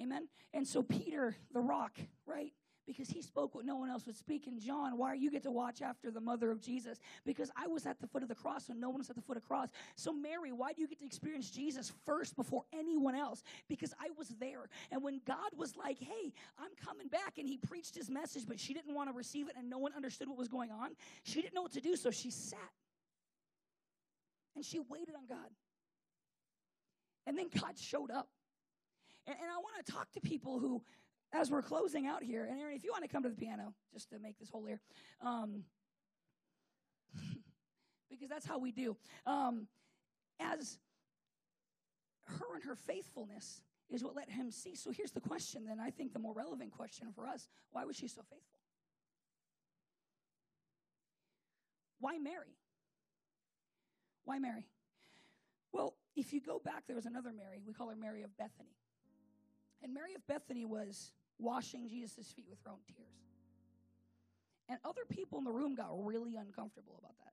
Amen. 0.00 0.28
And 0.52 0.66
so 0.66 0.82
Peter, 0.82 1.36
the 1.52 1.60
rock, 1.60 1.98
right? 2.26 2.52
Because 2.86 3.08
he 3.08 3.22
spoke 3.22 3.54
what 3.54 3.64
no 3.64 3.76
one 3.76 3.88
else 3.88 4.06
would 4.06 4.16
speak. 4.16 4.46
And 4.46 4.60
John, 4.60 4.98
why 4.98 5.14
you 5.14 5.30
get 5.30 5.42
to 5.44 5.50
watch 5.50 5.82
after 5.82 6.10
the 6.10 6.20
mother 6.20 6.50
of 6.50 6.60
Jesus? 6.60 6.98
Because 7.24 7.50
I 7.56 7.66
was 7.66 7.86
at 7.86 8.00
the 8.00 8.06
foot 8.06 8.22
of 8.22 8.28
the 8.28 8.34
cross 8.34 8.68
and 8.68 8.80
no 8.80 8.90
one 8.90 8.98
was 8.98 9.10
at 9.10 9.16
the 9.16 9.22
foot 9.22 9.36
of 9.36 9.42
the 9.42 9.48
cross. 9.48 9.68
So, 9.94 10.12
Mary, 10.12 10.52
why 10.52 10.72
do 10.72 10.82
you 10.82 10.88
get 10.88 10.98
to 11.00 11.06
experience 11.06 11.50
Jesus 11.50 11.92
first 12.04 12.36
before 12.36 12.64
anyone 12.72 13.14
else? 13.14 13.42
Because 13.68 13.94
I 14.00 14.08
was 14.16 14.28
there. 14.40 14.68
And 14.90 15.02
when 15.02 15.20
God 15.26 15.50
was 15.56 15.76
like, 15.76 15.98
hey, 15.98 16.32
I'm 16.58 16.70
coming 16.84 17.08
back, 17.08 17.38
and 17.38 17.48
he 17.48 17.56
preached 17.56 17.94
his 17.94 18.10
message, 18.10 18.44
but 18.46 18.58
she 18.58 18.74
didn't 18.74 18.94
want 18.94 19.08
to 19.08 19.16
receive 19.16 19.48
it 19.48 19.54
and 19.56 19.70
no 19.70 19.78
one 19.78 19.92
understood 19.94 20.28
what 20.28 20.38
was 20.38 20.48
going 20.48 20.70
on, 20.70 20.90
she 21.24 21.40
didn't 21.40 21.54
know 21.54 21.62
what 21.62 21.72
to 21.72 21.80
do, 21.80 21.96
so 21.96 22.10
she 22.10 22.30
sat. 22.30 22.58
And 24.54 24.64
she 24.64 24.80
waited 24.80 25.14
on 25.14 25.26
God. 25.26 25.48
And 27.26 27.38
then 27.38 27.46
God 27.58 27.78
showed 27.78 28.10
up. 28.10 28.28
And, 29.26 29.36
and 29.40 29.50
I 29.50 29.56
want 29.56 29.86
to 29.86 29.92
talk 29.92 30.10
to 30.12 30.20
people 30.20 30.58
who 30.58 30.82
as 31.32 31.50
we're 31.50 31.62
closing 31.62 32.06
out 32.06 32.22
here, 32.22 32.44
and 32.44 32.60
Aaron, 32.60 32.76
if 32.76 32.84
you 32.84 32.92
want 32.92 33.04
to 33.04 33.08
come 33.08 33.22
to 33.22 33.28
the 33.28 33.36
piano, 33.36 33.74
just 33.92 34.10
to 34.10 34.18
make 34.18 34.38
this 34.38 34.50
whole 34.50 34.64
here, 34.64 34.80
um, 35.24 35.64
because 38.10 38.28
that's 38.28 38.46
how 38.46 38.58
we 38.58 38.70
do. 38.70 38.96
Um, 39.26 39.66
as 40.40 40.78
her 42.26 42.54
and 42.54 42.64
her 42.64 42.76
faithfulness 42.76 43.62
is 43.90 44.02
what 44.02 44.16
let 44.16 44.30
him 44.30 44.50
see. 44.50 44.74
So 44.74 44.90
here's 44.90 45.12
the 45.12 45.20
question, 45.20 45.64
then 45.66 45.78
I 45.80 45.90
think 45.90 46.12
the 46.12 46.18
more 46.18 46.34
relevant 46.34 46.72
question 46.72 47.08
for 47.14 47.26
us 47.26 47.48
why 47.70 47.84
was 47.84 47.96
she 47.96 48.08
so 48.08 48.22
faithful? 48.22 48.60
Why 52.00 52.18
Mary? 52.18 52.56
Why 54.24 54.38
Mary? 54.38 54.66
Well, 55.72 55.94
if 56.16 56.32
you 56.32 56.40
go 56.40 56.58
back, 56.58 56.84
there 56.86 56.96
was 56.96 57.06
another 57.06 57.32
Mary. 57.32 57.62
We 57.66 57.72
call 57.72 57.88
her 57.88 57.96
Mary 57.96 58.22
of 58.22 58.36
Bethany. 58.36 58.76
And 59.82 59.94
Mary 59.94 60.14
of 60.14 60.26
Bethany 60.26 60.64
was 60.64 61.12
washing 61.38 61.88
Jesus' 61.88 62.30
feet 62.32 62.46
with 62.48 62.58
her 62.64 62.70
own 62.70 62.78
tears. 62.86 63.08
And 64.68 64.78
other 64.84 65.02
people 65.08 65.38
in 65.38 65.44
the 65.44 65.52
room 65.52 65.74
got 65.74 65.90
really 66.04 66.36
uncomfortable 66.36 66.96
about 66.98 67.14
that. 67.24 67.32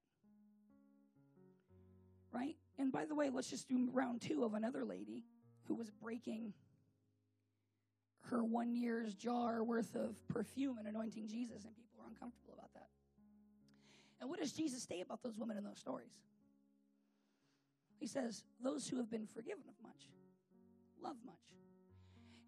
Right? 2.31 2.55
And 2.77 2.91
by 2.91 3.05
the 3.05 3.15
way, 3.15 3.29
let's 3.29 3.49
just 3.49 3.67
do 3.67 3.89
round 3.91 4.21
two 4.21 4.43
of 4.43 4.53
another 4.53 4.85
lady 4.85 5.23
who 5.67 5.75
was 5.75 5.89
breaking 5.89 6.53
her 8.29 8.43
one 8.43 8.75
year's 8.75 9.13
jar 9.15 9.63
worth 9.63 9.95
of 9.95 10.15
perfume 10.27 10.77
and 10.77 10.87
anointing 10.87 11.27
Jesus, 11.27 11.63
and 11.63 11.75
people 11.75 11.97
were 11.97 12.07
uncomfortable 12.07 12.53
about 12.53 12.73
that. 12.73 12.87
And 14.19 14.29
what 14.29 14.39
does 14.39 14.51
Jesus 14.51 14.83
say 14.83 15.01
about 15.01 15.23
those 15.23 15.37
women 15.37 15.57
in 15.57 15.63
those 15.63 15.79
stories? 15.79 16.19
He 17.99 18.07
says, 18.07 18.43
Those 18.61 18.87
who 18.87 18.97
have 18.97 19.09
been 19.09 19.25
forgiven 19.25 19.63
of 19.67 19.75
much 19.81 20.07
love 21.01 21.15
much. 21.25 21.35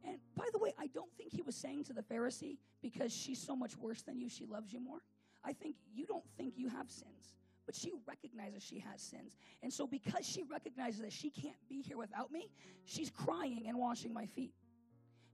And 0.08 0.18
by 0.36 0.46
the 0.52 0.60
way, 0.60 0.74
I 0.80 0.88
don't 0.88 1.12
think 1.18 1.32
he 1.32 1.42
was 1.42 1.56
saying 1.56 1.86
to 1.86 1.94
the 1.94 2.02
Pharisee, 2.02 2.58
because 2.82 3.14
she's 3.14 3.40
so 3.40 3.56
much 3.56 3.78
worse 3.78 4.02
than 4.02 4.20
you, 4.20 4.30
she 4.30 4.46
loves 4.46 4.74
you 4.74 4.80
more. 4.80 5.00
I 5.44 5.54
think 5.54 5.76
you 5.94 6.06
don't 6.06 6.26
think 6.38 6.54
you 6.58 6.70
have 6.70 6.90
sins, 6.90 7.36
but 7.66 7.76
she 7.76 7.92
recognizes 8.08 8.64
she 8.64 8.80
has 8.80 9.02
sins. 9.02 9.36
And 9.62 9.72
so, 9.72 9.88
because 9.88 10.28
she 10.28 10.44
recognizes 10.44 11.02
that 11.02 11.14
she 11.14 11.30
can't 11.30 11.56
be 11.70 11.82
here 11.82 11.98
without 11.98 12.32
me, 12.32 12.50
she's 12.86 13.10
crying 13.10 13.66
and 13.68 13.78
washing 13.78 14.14
my 14.14 14.26
feet. 14.26 14.54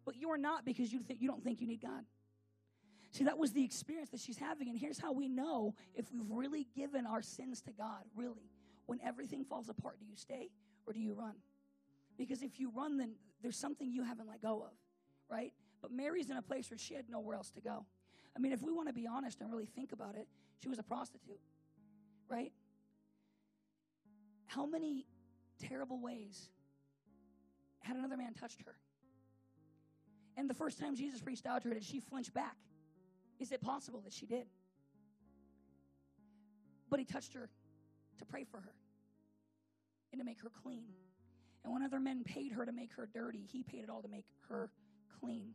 But 0.06 0.15
you're 0.17 0.38
not 0.38 0.63
because 0.63 0.91
you, 0.91 0.99
think, 0.99 1.21
you 1.21 1.27
don't 1.27 1.43
think 1.43 1.60
you 1.60 1.67
need 1.67 1.82
God. 1.82 2.06
See, 3.12 3.23
that 3.23 3.38
was 3.38 3.51
the 3.51 3.63
experience 3.63 4.10
that 4.12 4.19
she's 4.19 4.38
having. 4.38 4.69
And 4.69 4.77
here's 4.77 4.99
how 4.99 5.12
we 5.12 5.27
know 5.27 5.75
if 5.95 6.06
we've 6.12 6.30
really 6.30 6.67
given 6.75 7.06
our 7.06 7.21
sins 7.21 7.62
to 7.62 7.71
God, 7.71 8.03
really. 8.15 8.51
When 8.86 8.99
everything 9.03 9.43
falls 9.43 9.69
apart, 9.69 9.99
do 9.99 10.06
you 10.06 10.15
stay 10.15 10.49
or 10.86 10.93
do 10.93 10.99
you 10.99 11.13
run? 11.13 11.36
Because 12.17 12.41
if 12.41 12.60
you 12.60 12.71
run, 12.73 12.97
then 12.97 13.12
there's 13.41 13.58
something 13.58 13.91
you 13.91 14.04
haven't 14.04 14.28
let 14.28 14.41
go 14.41 14.63
of, 14.63 14.73
right? 15.30 15.54
But 15.82 15.91
Mary's 15.91 16.30
in 16.30 16.38
a 16.38 16.41
place 16.41 16.69
where 16.69 16.78
she 16.78 16.93
had 16.93 17.10
nowhere 17.10 17.36
else 17.36 17.52
to 17.52 17.62
go. 17.62 17.86
I 18.36 18.39
mean, 18.39 18.52
if 18.52 18.62
we 18.62 18.71
want 18.71 18.88
to 18.88 18.93
be 18.93 19.08
honest 19.08 19.41
and 19.41 19.52
really 19.52 19.65
think 19.65 19.91
about 19.91 20.15
it, 20.15 20.28
she 20.62 20.69
was 20.69 20.80
a 20.80 20.84
prostitute, 20.84 21.39
right? 22.30 22.52
How 24.45 24.65
many 24.65 25.06
terrible 25.60 26.00
ways 26.00 26.50
had 27.80 27.95
another 27.95 28.18
man 28.18 28.34
touched 28.34 28.61
her? 28.66 28.76
And 30.36 30.49
the 30.49 30.53
first 30.53 30.80
time 30.80 30.95
Jesus 30.95 31.24
reached 31.26 31.45
out 31.45 31.64
to 31.64 31.70
her, 31.70 31.74
did 31.74 31.84
she 31.84 31.99
flinch 31.99 32.34
back? 32.34 32.55
Is 33.39 33.51
it 33.51 33.61
possible 33.61 34.01
that 34.01 34.14
she 34.14 34.26
did? 34.26 34.45
But 36.89 36.99
he 36.99 37.05
touched 37.05 37.34
her 37.34 37.49
to 38.20 38.26
pray 38.26 38.43
for 38.43 38.57
her 38.57 38.74
and 40.11 40.20
to 40.20 40.26
make 40.26 40.41
her 40.41 40.49
clean. 40.64 40.93
And 41.68 41.74
when 41.74 41.84
other 41.84 41.99
men 41.99 42.24
paid 42.24 42.53
her 42.53 42.65
to 42.65 42.72
make 42.72 42.93
her 42.93 43.09
dirty, 43.13 43.45
he 43.51 43.61
paid 43.61 43.84
it 43.84 43.89
all 43.89 44.01
to 44.01 44.07
make 44.07 44.24
her 44.47 44.70
clean. 45.20 45.53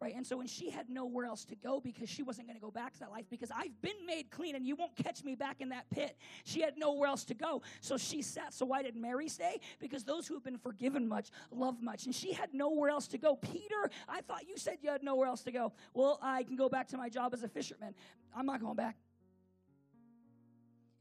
right? 0.00 0.14
And 0.16 0.26
so 0.26 0.38
when 0.38 0.46
she 0.46 0.70
had 0.70 0.88
nowhere 0.88 1.26
else 1.26 1.44
to 1.44 1.54
go 1.54 1.80
because 1.80 2.08
she 2.08 2.22
wasn't 2.22 2.48
going 2.48 2.58
to 2.58 2.62
go 2.62 2.70
back 2.70 2.94
to 2.94 3.00
that 3.00 3.10
life 3.10 3.26
because 3.28 3.50
I've 3.54 3.78
been 3.82 4.06
made 4.06 4.30
clean 4.30 4.56
and 4.56 4.66
you 4.66 4.74
won't 4.74 4.96
catch 4.96 5.22
me 5.22 5.34
back 5.34 5.60
in 5.60 5.68
that 5.68 5.84
pit. 5.90 6.16
She 6.44 6.62
had 6.62 6.78
nowhere 6.78 7.10
else 7.10 7.24
to 7.24 7.34
go. 7.34 7.60
So 7.82 7.98
she 7.98 8.22
sat. 8.22 8.54
So 8.54 8.64
why 8.64 8.82
did 8.82 8.96
Mary 8.96 9.28
stay? 9.28 9.60
Because 9.80 10.02
those 10.02 10.26
who 10.26 10.32
have 10.32 10.42
been 10.42 10.56
forgiven 10.56 11.06
much 11.06 11.28
love 11.50 11.82
much. 11.82 12.06
And 12.06 12.14
she 12.14 12.32
had 12.32 12.54
nowhere 12.54 12.88
else 12.88 13.06
to 13.08 13.18
go. 13.18 13.36
Peter, 13.36 13.90
I 14.08 14.22
thought 14.22 14.48
you 14.48 14.56
said 14.56 14.78
you 14.80 14.88
had 14.88 15.02
nowhere 15.02 15.28
else 15.28 15.42
to 15.42 15.52
go. 15.52 15.74
Well, 15.92 16.18
I 16.22 16.42
can 16.44 16.56
go 16.56 16.70
back 16.70 16.88
to 16.88 16.96
my 16.96 17.10
job 17.10 17.34
as 17.34 17.42
a 17.42 17.48
fisherman. 17.48 17.94
I'm 18.34 18.46
not 18.46 18.62
going 18.62 18.76
back. 18.76 18.96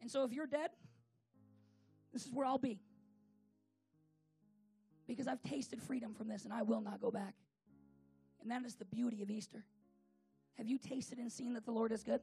And 0.02 0.12
so 0.12 0.26
if 0.26 0.34
you're 0.34 0.48
dead, 0.48 0.72
this 2.12 2.26
is 2.26 2.34
where 2.34 2.46
I'll 2.46 2.58
be. 2.58 2.82
Because 5.10 5.28
I've 5.28 5.42
tasted 5.42 5.82
freedom 5.82 6.14
from 6.14 6.28
this 6.28 6.46
and 6.46 6.54
I 6.54 6.62
will 6.62 6.82
not 6.82 7.02
go 7.02 7.10
back. 7.10 7.34
And 8.44 8.52
that 8.52 8.64
is 8.64 8.76
the 8.76 8.86
beauty 8.86 9.24
of 9.24 9.32
Easter. 9.32 9.66
Have 10.60 10.68
you 10.68 10.78
tasted 10.78 11.18
and 11.18 11.32
seen 11.32 11.56
that 11.56 11.66
the 11.66 11.72
Lord 11.72 11.92
is 11.92 12.04
good? 12.04 12.22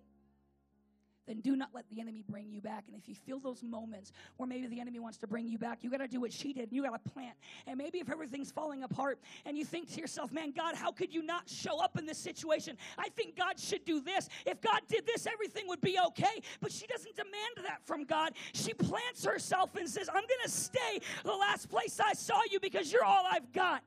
Then 1.27 1.41
do 1.41 1.57
not 1.57 1.71
let 1.75 1.89
the 1.91 2.01
enemy 2.01 2.23
bring 2.29 2.51
you 2.51 2.61
back. 2.61 2.85
And 2.87 2.97
if 2.97 3.09
you 3.09 3.15
feel 3.15 3.41
those 3.41 3.63
moments 3.63 4.13
where 4.37 4.47
maybe 4.47 4.67
the 4.67 4.81
enemy 4.81 4.99
wants 4.99 5.19
to 5.19 5.27
bring 5.27 5.49
you 5.49 5.59
back, 5.59 5.79
you 5.83 5.91
got 5.91 5.99
to 5.99 6.09
do 6.09 6.21
what 6.21 6.33
she 6.33 6.53
did. 6.53 6.73
You 6.73 6.83
got 6.83 7.05
to 7.05 7.11
plant. 7.11 7.37
And 7.67 7.77
maybe 7.77 7.99
if 7.99 8.11
everything's 8.11 8.51
falling 8.51 8.83
apart 8.83 9.19
and 9.45 9.59
you 9.59 9.65
think 9.65 9.93
to 9.95 10.01
yourself, 10.01 10.33
man, 10.33 10.53
God, 10.53 10.77
how 10.77 10.93
could 10.93 11.13
you 11.13 11.23
not 11.23 11.49
show 11.49 11.83
up 11.83 11.99
in 11.99 12.07
this 12.07 12.19
situation? 12.19 12.77
I 12.97 13.09
think 13.11 13.37
God 13.37 13.59
should 13.59 13.85
do 13.85 14.01
this. 14.01 14.29
If 14.45 14.61
God 14.61 14.83
did 14.89 15.07
this, 15.07 15.27
everything 15.27 15.67
would 15.69 15.81
be 15.81 15.99
okay. 16.09 16.43
But 16.61 16.73
she 16.73 16.87
doesn't 16.87 17.17
demand 17.17 17.35
that 17.65 17.85
from 17.85 18.05
God. 18.05 18.33
She 18.53 18.73
plants 18.73 19.25
herself 19.25 19.75
and 19.77 19.89
says, 19.89 20.09
I'm 20.09 20.15
going 20.15 20.45
to 20.45 20.51
stay 20.51 21.01
the 21.25 21.35
last 21.35 21.69
place 21.69 21.99
I 22.01 22.13
saw 22.13 22.41
you 22.51 22.61
because 22.61 22.93
you're 22.93 23.05
all 23.05 23.25
I've 23.31 23.53
got. 23.53 23.83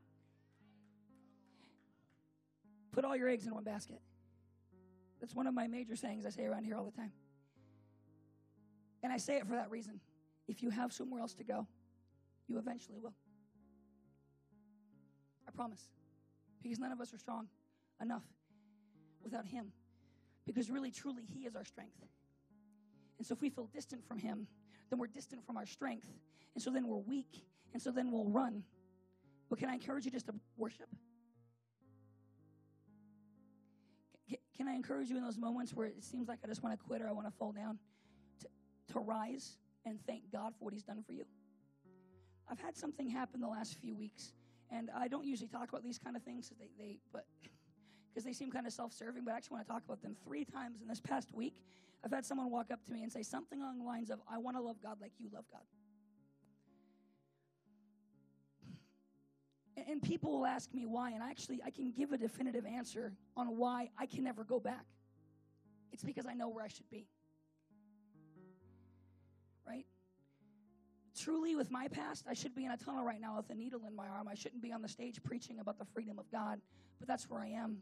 Put 2.92 3.06
all 3.06 3.16
your 3.16 3.30
eggs 3.30 3.46
in 3.46 3.54
one 3.54 3.64
basket. 3.64 4.02
That's 5.22 5.36
one 5.36 5.48
of 5.48 5.54
my 5.54 5.68
major 5.68 5.96
sayings 5.96 6.26
I 6.26 6.30
say 6.30 6.46
around 6.46 6.64
here 6.64 6.76
all 6.76 6.86
the 6.86 6.92
time. 6.92 7.12
And 9.04 9.14
I 9.14 9.18
say 9.18 9.38
it 9.38 9.48
for 9.48 9.56
that 9.56 9.70
reason. 9.70 10.00
If 10.48 10.62
you 10.62 10.70
have 10.70 10.92
somewhere 10.92 11.22
else 11.22 11.34
to 11.36 11.44
go, 11.44 11.68
you 12.48 12.58
eventually 12.58 12.98
will. 13.00 13.14
I 15.48 15.52
promise. 15.52 15.90
Because 16.62 16.80
none 16.80 16.92
of 16.92 17.00
us 17.00 17.14
are 17.14 17.18
strong 17.18 17.48
enough 18.02 18.24
without 19.24 19.46
Him. 19.46 19.72
Because 20.46 20.70
really, 20.70 20.92
truly, 20.92 21.24
He 21.24 21.46
is 21.46 21.56
our 21.56 21.66
strength. 21.66 21.96
And 23.18 23.28
so 23.28 23.34
if 23.34 23.42
we 23.42 23.50
feel 23.50 23.70
distant 23.74 24.06
from 24.08 24.18
Him, 24.18 24.48
then 24.90 25.00
we're 25.00 25.08
distant 25.08 25.46
from 25.46 25.58
our 25.58 25.66
strength. 25.66 26.08
And 26.56 26.64
so 26.64 26.72
then 26.72 26.88
we're 26.88 26.98
weak. 26.98 27.44
And 27.74 27.82
so 27.82 27.92
then 27.92 28.12
we'll 28.12 28.30
run. 28.30 28.64
But 29.50 29.60
can 29.60 29.70
I 29.70 29.74
encourage 29.74 30.06
you 30.06 30.12
just 30.12 30.26
to 30.28 30.34
worship? 30.58 30.88
Can 34.56 34.68
I 34.68 34.74
encourage 34.74 35.10
you 35.10 35.18
in 35.18 35.24
those 35.24 35.38
moments 35.38 35.74
where 35.74 35.88
it 35.88 36.04
seems 36.04 36.28
like 36.28 36.40
I 36.44 36.48
just 36.48 36.62
want 36.62 36.78
to 36.78 36.86
quit 36.86 37.02
or 37.02 37.08
I 37.08 37.12
want 37.12 37.28
to 37.28 37.32
fall 37.32 37.52
down? 37.52 37.80
To 38.90 39.00
rise 39.00 39.58
and 39.86 40.00
thank 40.06 40.32
God 40.32 40.54
for 40.58 40.66
what 40.66 40.74
He's 40.74 40.84
done 40.84 41.04
for 41.06 41.14
you. 41.14 41.26
I've 42.50 42.60
had 42.60 42.76
something 42.76 43.08
happen 43.08 43.42
the 43.42 43.48
last 43.48 43.80
few 43.80 43.96
weeks, 43.96 44.34
and 44.72 44.90
I 44.96 45.08
don't 45.08 45.26
usually 45.26 45.50
talk 45.50 45.70
about 45.70 45.84
these 45.84 46.00
kind 46.00 46.16
of 46.16 46.24
things, 46.24 46.52
they, 46.60 46.70
they 46.78 46.98
but 47.14 47.26
because 48.10 48.24
they 48.26 48.34
seem 48.34 48.52
kind 48.52 48.66
of 48.66 48.74
self-serving. 48.74 49.24
But 49.24 49.34
I 49.34 49.38
actually 49.38 49.56
want 49.56 49.68
to 49.68 49.74
talk 49.74 49.84
about 49.86 50.02
them 50.02 50.16
three 50.24 50.46
times 50.46 50.82
in 50.82 50.88
this 50.88 51.00
past 51.00 51.34
week. 51.34 51.54
I've 52.04 52.12
had 52.12 52.26
someone 52.26 52.50
walk 52.50 52.72
up 52.72 52.84
to 52.86 52.92
me 52.92 53.04
and 53.04 53.12
say 53.12 53.24
something 53.24 53.62
along 53.62 53.80
the 53.80 53.86
lines 53.86 54.10
of, 54.10 54.20
"I 54.28 54.38
want 54.38 54.58
to 54.58 54.62
love 54.62 54.82
God 54.82 54.98
like 55.00 55.12
you 55.20 55.30
love 55.32 55.46
God." 55.52 55.62
And 59.88 60.02
people 60.02 60.32
will 60.32 60.46
ask 60.46 60.74
me 60.74 60.86
why, 60.86 61.12
and 61.12 61.24
actually 61.24 61.62
I 61.66 61.70
can 61.70 61.92
give 61.92 62.12
a 62.12 62.18
definitive 62.18 62.66
answer 62.66 63.14
on 63.38 63.58
why 63.58 63.90
I 63.98 64.06
can 64.06 64.24
never 64.24 64.44
go 64.44 64.60
back. 64.60 64.86
It's 65.92 66.04
because 66.04 66.26
I 66.26 66.34
know 66.34 66.50
where 66.50 66.64
I 66.64 66.68
should 66.68 66.90
be. 66.90 67.08
Truly, 71.20 71.56
with 71.56 71.70
my 71.70 71.90
past, 71.90 72.26
I 72.30 72.34
should 72.34 72.56
be 72.56 72.66
in 72.66 72.72
a 72.72 72.78
tunnel 72.78 73.04
right 73.04 73.20
now 73.20 73.36
with 73.36 73.50
a 73.50 73.56
needle 73.56 73.82
in 73.86 73.94
my 73.94 74.08
arm. 74.08 74.30
I 74.30 74.36
shouldn't 74.36 74.62
be 74.62 74.72
on 74.72 74.82
the 74.82 74.88
stage 74.88 75.22
preaching 75.22 75.60
about 75.60 75.78
the 75.78 75.86
freedom 75.94 76.18
of 76.18 76.32
God, 76.32 76.62
but 76.98 77.10
that's 77.10 77.30
where 77.30 77.42
I 77.42 77.48
am. 77.48 77.80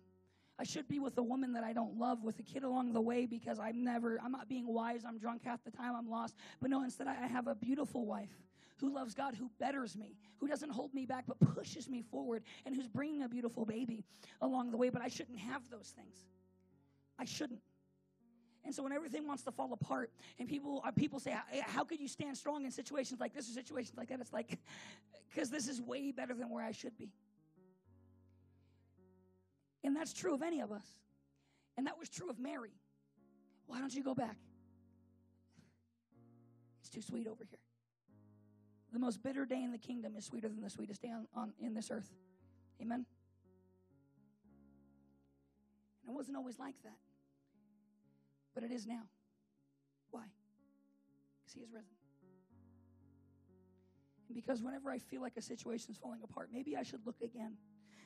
I 0.59 0.63
should 0.63 0.87
be 0.87 0.97
with 0.97 1.15
a 1.19 1.23
woman 1.23 1.53
that 1.53 1.63
I 1.63 1.71
don't 1.71 1.99
love, 1.99 2.23
with 2.23 2.39
a 2.39 2.43
kid 2.43 2.63
along 2.63 2.93
the 2.93 3.01
way 3.01 3.27
because 3.27 3.59
I'm 3.59 3.83
never, 3.83 4.19
I'm 4.23 4.31
not 4.31 4.49
being 4.49 4.65
wise. 4.65 5.03
I'm 5.07 5.19
drunk 5.19 5.43
half 5.45 5.63
the 5.63 5.69
time. 5.69 5.95
I'm 5.95 6.09
lost. 6.09 6.33
But 6.59 6.71
no, 6.71 6.83
instead, 6.83 7.07
I 7.07 7.27
have 7.27 7.45
a 7.45 7.53
beautiful 7.53 8.07
wife 8.07 8.31
who 8.79 8.91
loves 8.91 9.13
God, 9.13 9.35
who 9.35 9.51
betters 9.59 9.95
me, 9.95 10.15
who 10.39 10.47
doesn't 10.47 10.71
hold 10.71 10.95
me 10.95 11.05
back, 11.05 11.25
but 11.27 11.39
pushes 11.39 11.87
me 11.87 12.01
forward, 12.01 12.43
and 12.65 12.75
who's 12.75 12.87
bringing 12.87 13.21
a 13.21 13.29
beautiful 13.29 13.65
baby 13.65 14.03
along 14.41 14.71
the 14.71 14.77
way. 14.77 14.89
But 14.89 15.03
I 15.03 15.09
shouldn't 15.09 15.37
have 15.39 15.69
those 15.69 15.93
things. 15.95 16.25
I 17.19 17.25
shouldn't. 17.25 17.59
And 18.67 18.75
so 18.75 18.83
when 18.83 18.91
everything 18.91 19.25
wants 19.25 19.43
to 19.43 19.51
fall 19.51 19.71
apart, 19.71 20.11
and 20.39 20.49
people 20.49 20.81
uh, 20.85 20.91
people 20.91 21.21
say, 21.21 21.33
"How 21.61 21.85
could 21.85 22.01
you 22.01 22.09
stand 22.09 22.35
strong 22.35 22.65
in 22.65 22.71
situations 22.71 23.17
like 23.17 23.33
this 23.33 23.49
or 23.49 23.53
situations 23.53 23.97
like 23.97 24.09
that?" 24.09 24.19
It's 24.19 24.33
like, 24.33 24.59
because 25.29 25.49
this 25.49 25.69
is 25.69 25.81
way 25.81 26.11
better 26.11 26.33
than 26.33 26.49
where 26.49 26.65
I 26.65 26.73
should 26.73 26.97
be. 26.97 27.09
And 29.85 29.95
that's 29.95 30.11
true 30.11 30.33
of 30.33 30.41
any 30.41 30.59
of 30.59 30.73
us. 30.73 30.85
And 31.77 31.87
that 31.87 31.97
was 31.97 32.09
true 32.09 32.29
of 32.29 32.39
Mary. 32.39 32.73
Why 33.67 33.79
don't 33.79 33.93
you 33.93 34.03
go 34.03 34.13
back? 34.13 34.35
It's 36.81 36.89
too 36.89 37.01
sweet 37.01 37.25
over 37.25 37.45
here. 37.49 37.59
The 38.91 38.99
most 38.99 39.23
bitter 39.23 39.45
day 39.45 39.63
in 39.63 39.71
the 39.71 39.77
kingdom 39.77 40.17
is 40.17 40.25
sweeter 40.25 40.49
than 40.49 40.59
the 40.59 40.69
sweetest 40.69 41.01
day 41.01 41.11
on, 41.11 41.25
on 41.33 41.53
in 41.61 41.73
this 41.73 41.89
earth. 41.89 42.11
Amen. 42.81 43.05
And 46.01 46.13
it 46.13 46.13
wasn't 46.13 46.35
always 46.35 46.59
like 46.59 46.75
that 46.83 46.97
but 48.57 48.63
it 48.63 48.73
is 48.73 48.87
now. 48.87 49.03
Why? 50.09 50.23
Because 51.39 51.53
He 51.53 51.59
is 51.59 51.71
risen. 51.71 51.93
And 54.27 54.35
because 54.35 54.63
whenever 54.63 54.89
I 54.89 54.97
feel 54.97 55.21
like 55.21 55.37
a 55.37 55.43
situation 55.43 55.91
is 55.91 55.97
falling 55.99 56.21
apart, 56.23 56.49
maybe 56.51 56.75
I 56.75 56.81
should 56.81 57.05
look 57.05 57.21
again 57.21 57.53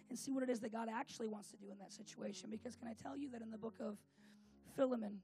and 0.10 0.20
see 0.20 0.34
what 0.34 0.43
it 0.43 0.49
is 0.49 0.60
that 0.60 0.74
God 0.74 0.89
actually 0.93 1.28
wants 1.28 1.52
to 1.52 1.56
do 1.56 1.72
in 1.72 1.78
that 1.78 1.93
situation. 1.93 2.49
Because 2.52 2.76
can 2.76 2.89
I 2.89 2.93
tell 3.02 3.16
you 3.16 3.30
that 3.32 3.41
in 3.41 3.49
the 3.49 3.58
book 3.58 3.76
of 3.80 3.95
Philemon, 4.76 5.20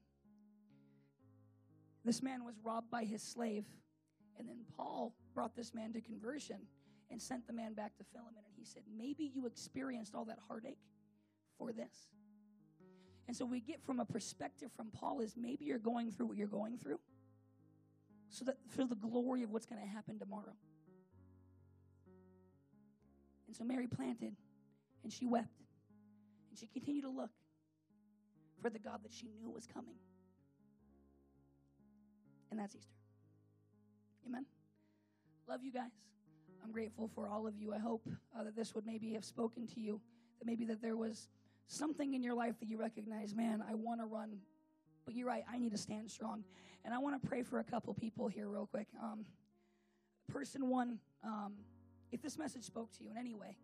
this 2.06 2.22
man 2.22 2.42
was 2.42 2.54
robbed 2.64 2.90
by 2.90 3.04
his 3.04 3.22
slave, 3.22 3.66
and 4.38 4.48
then 4.48 4.64
Paul 4.78 5.14
brought 5.34 5.54
this 5.54 5.74
man 5.74 5.92
to 5.92 6.00
conversion 6.00 6.60
and 7.10 7.20
sent 7.20 7.46
the 7.46 7.52
man 7.52 7.74
back 7.74 7.98
to 7.98 8.04
Philemon, 8.14 8.44
and 8.46 8.54
he 8.56 8.64
said, 8.64 8.84
Maybe 8.96 9.30
you 9.34 9.44
experienced 9.44 10.14
all 10.14 10.24
that 10.24 10.38
heartache 10.48 10.78
for 11.58 11.70
this. 11.70 12.08
And 13.28 13.36
so 13.36 13.44
we 13.44 13.60
get 13.60 13.84
from 13.84 14.00
a 14.00 14.06
perspective 14.06 14.70
from 14.74 14.88
Paul 14.90 15.20
is 15.20 15.34
maybe 15.36 15.66
you're 15.66 15.78
going 15.78 16.10
through 16.10 16.26
what 16.26 16.38
you're 16.38 16.48
going 16.48 16.78
through 16.78 16.98
so 18.30 18.46
that 18.46 18.56
for 18.70 18.86
the 18.86 18.94
glory 18.94 19.42
of 19.42 19.50
what's 19.50 19.66
going 19.66 19.80
to 19.80 19.86
happen 19.86 20.18
tomorrow. 20.18 20.54
And 23.46 23.54
so 23.54 23.64
Mary 23.64 23.86
planted 23.86 24.34
and 25.04 25.12
she 25.12 25.26
wept 25.26 25.60
and 26.48 26.58
she 26.58 26.66
continued 26.66 27.02
to 27.02 27.10
look 27.10 27.30
for 28.62 28.70
the 28.70 28.78
God 28.78 29.00
that 29.02 29.12
she 29.12 29.28
knew 29.38 29.50
was 29.50 29.66
coming. 29.66 29.94
And 32.50 32.58
that's 32.58 32.74
Easter. 32.74 32.94
Amen. 34.26 34.46
Love 35.46 35.62
you 35.62 35.72
guys. 35.72 35.92
I'm 36.64 36.72
grateful 36.72 37.10
for 37.14 37.28
all 37.28 37.46
of 37.46 37.56
you. 37.56 37.74
I 37.74 37.78
hope 37.78 38.08
uh, 38.38 38.44
that 38.44 38.56
this 38.56 38.74
would 38.74 38.86
maybe 38.86 39.12
have 39.12 39.24
spoken 39.24 39.66
to 39.68 39.80
you, 39.80 40.00
that 40.38 40.46
maybe 40.46 40.64
that 40.66 40.82
there 40.82 40.96
was 40.96 41.28
something 41.68 42.14
in 42.14 42.22
your 42.22 42.34
life 42.34 42.58
that 42.60 42.68
you 42.68 42.78
recognize, 42.78 43.34
man, 43.34 43.62
I 43.68 43.74
want 43.74 44.00
to 44.00 44.06
run, 44.06 44.38
but 45.04 45.14
you're 45.14 45.28
right, 45.28 45.44
I 45.50 45.58
need 45.58 45.70
to 45.72 45.78
stand 45.78 46.10
strong. 46.10 46.42
And 46.84 46.94
I 46.94 46.98
want 46.98 47.20
to 47.20 47.28
pray 47.28 47.42
for 47.42 47.58
a 47.60 47.64
couple 47.64 47.92
people 47.94 48.28
here, 48.28 48.48
real 48.48 48.66
quick. 48.66 48.88
Um, 49.02 49.24
person 50.32 50.68
one, 50.68 50.98
um, 51.22 51.54
if 52.10 52.22
this 52.22 52.38
message 52.38 52.64
spoke 52.64 52.90
to 52.98 53.04
you 53.04 53.10
in 53.10 53.16
any 53.16 53.34
way, 53.34 53.56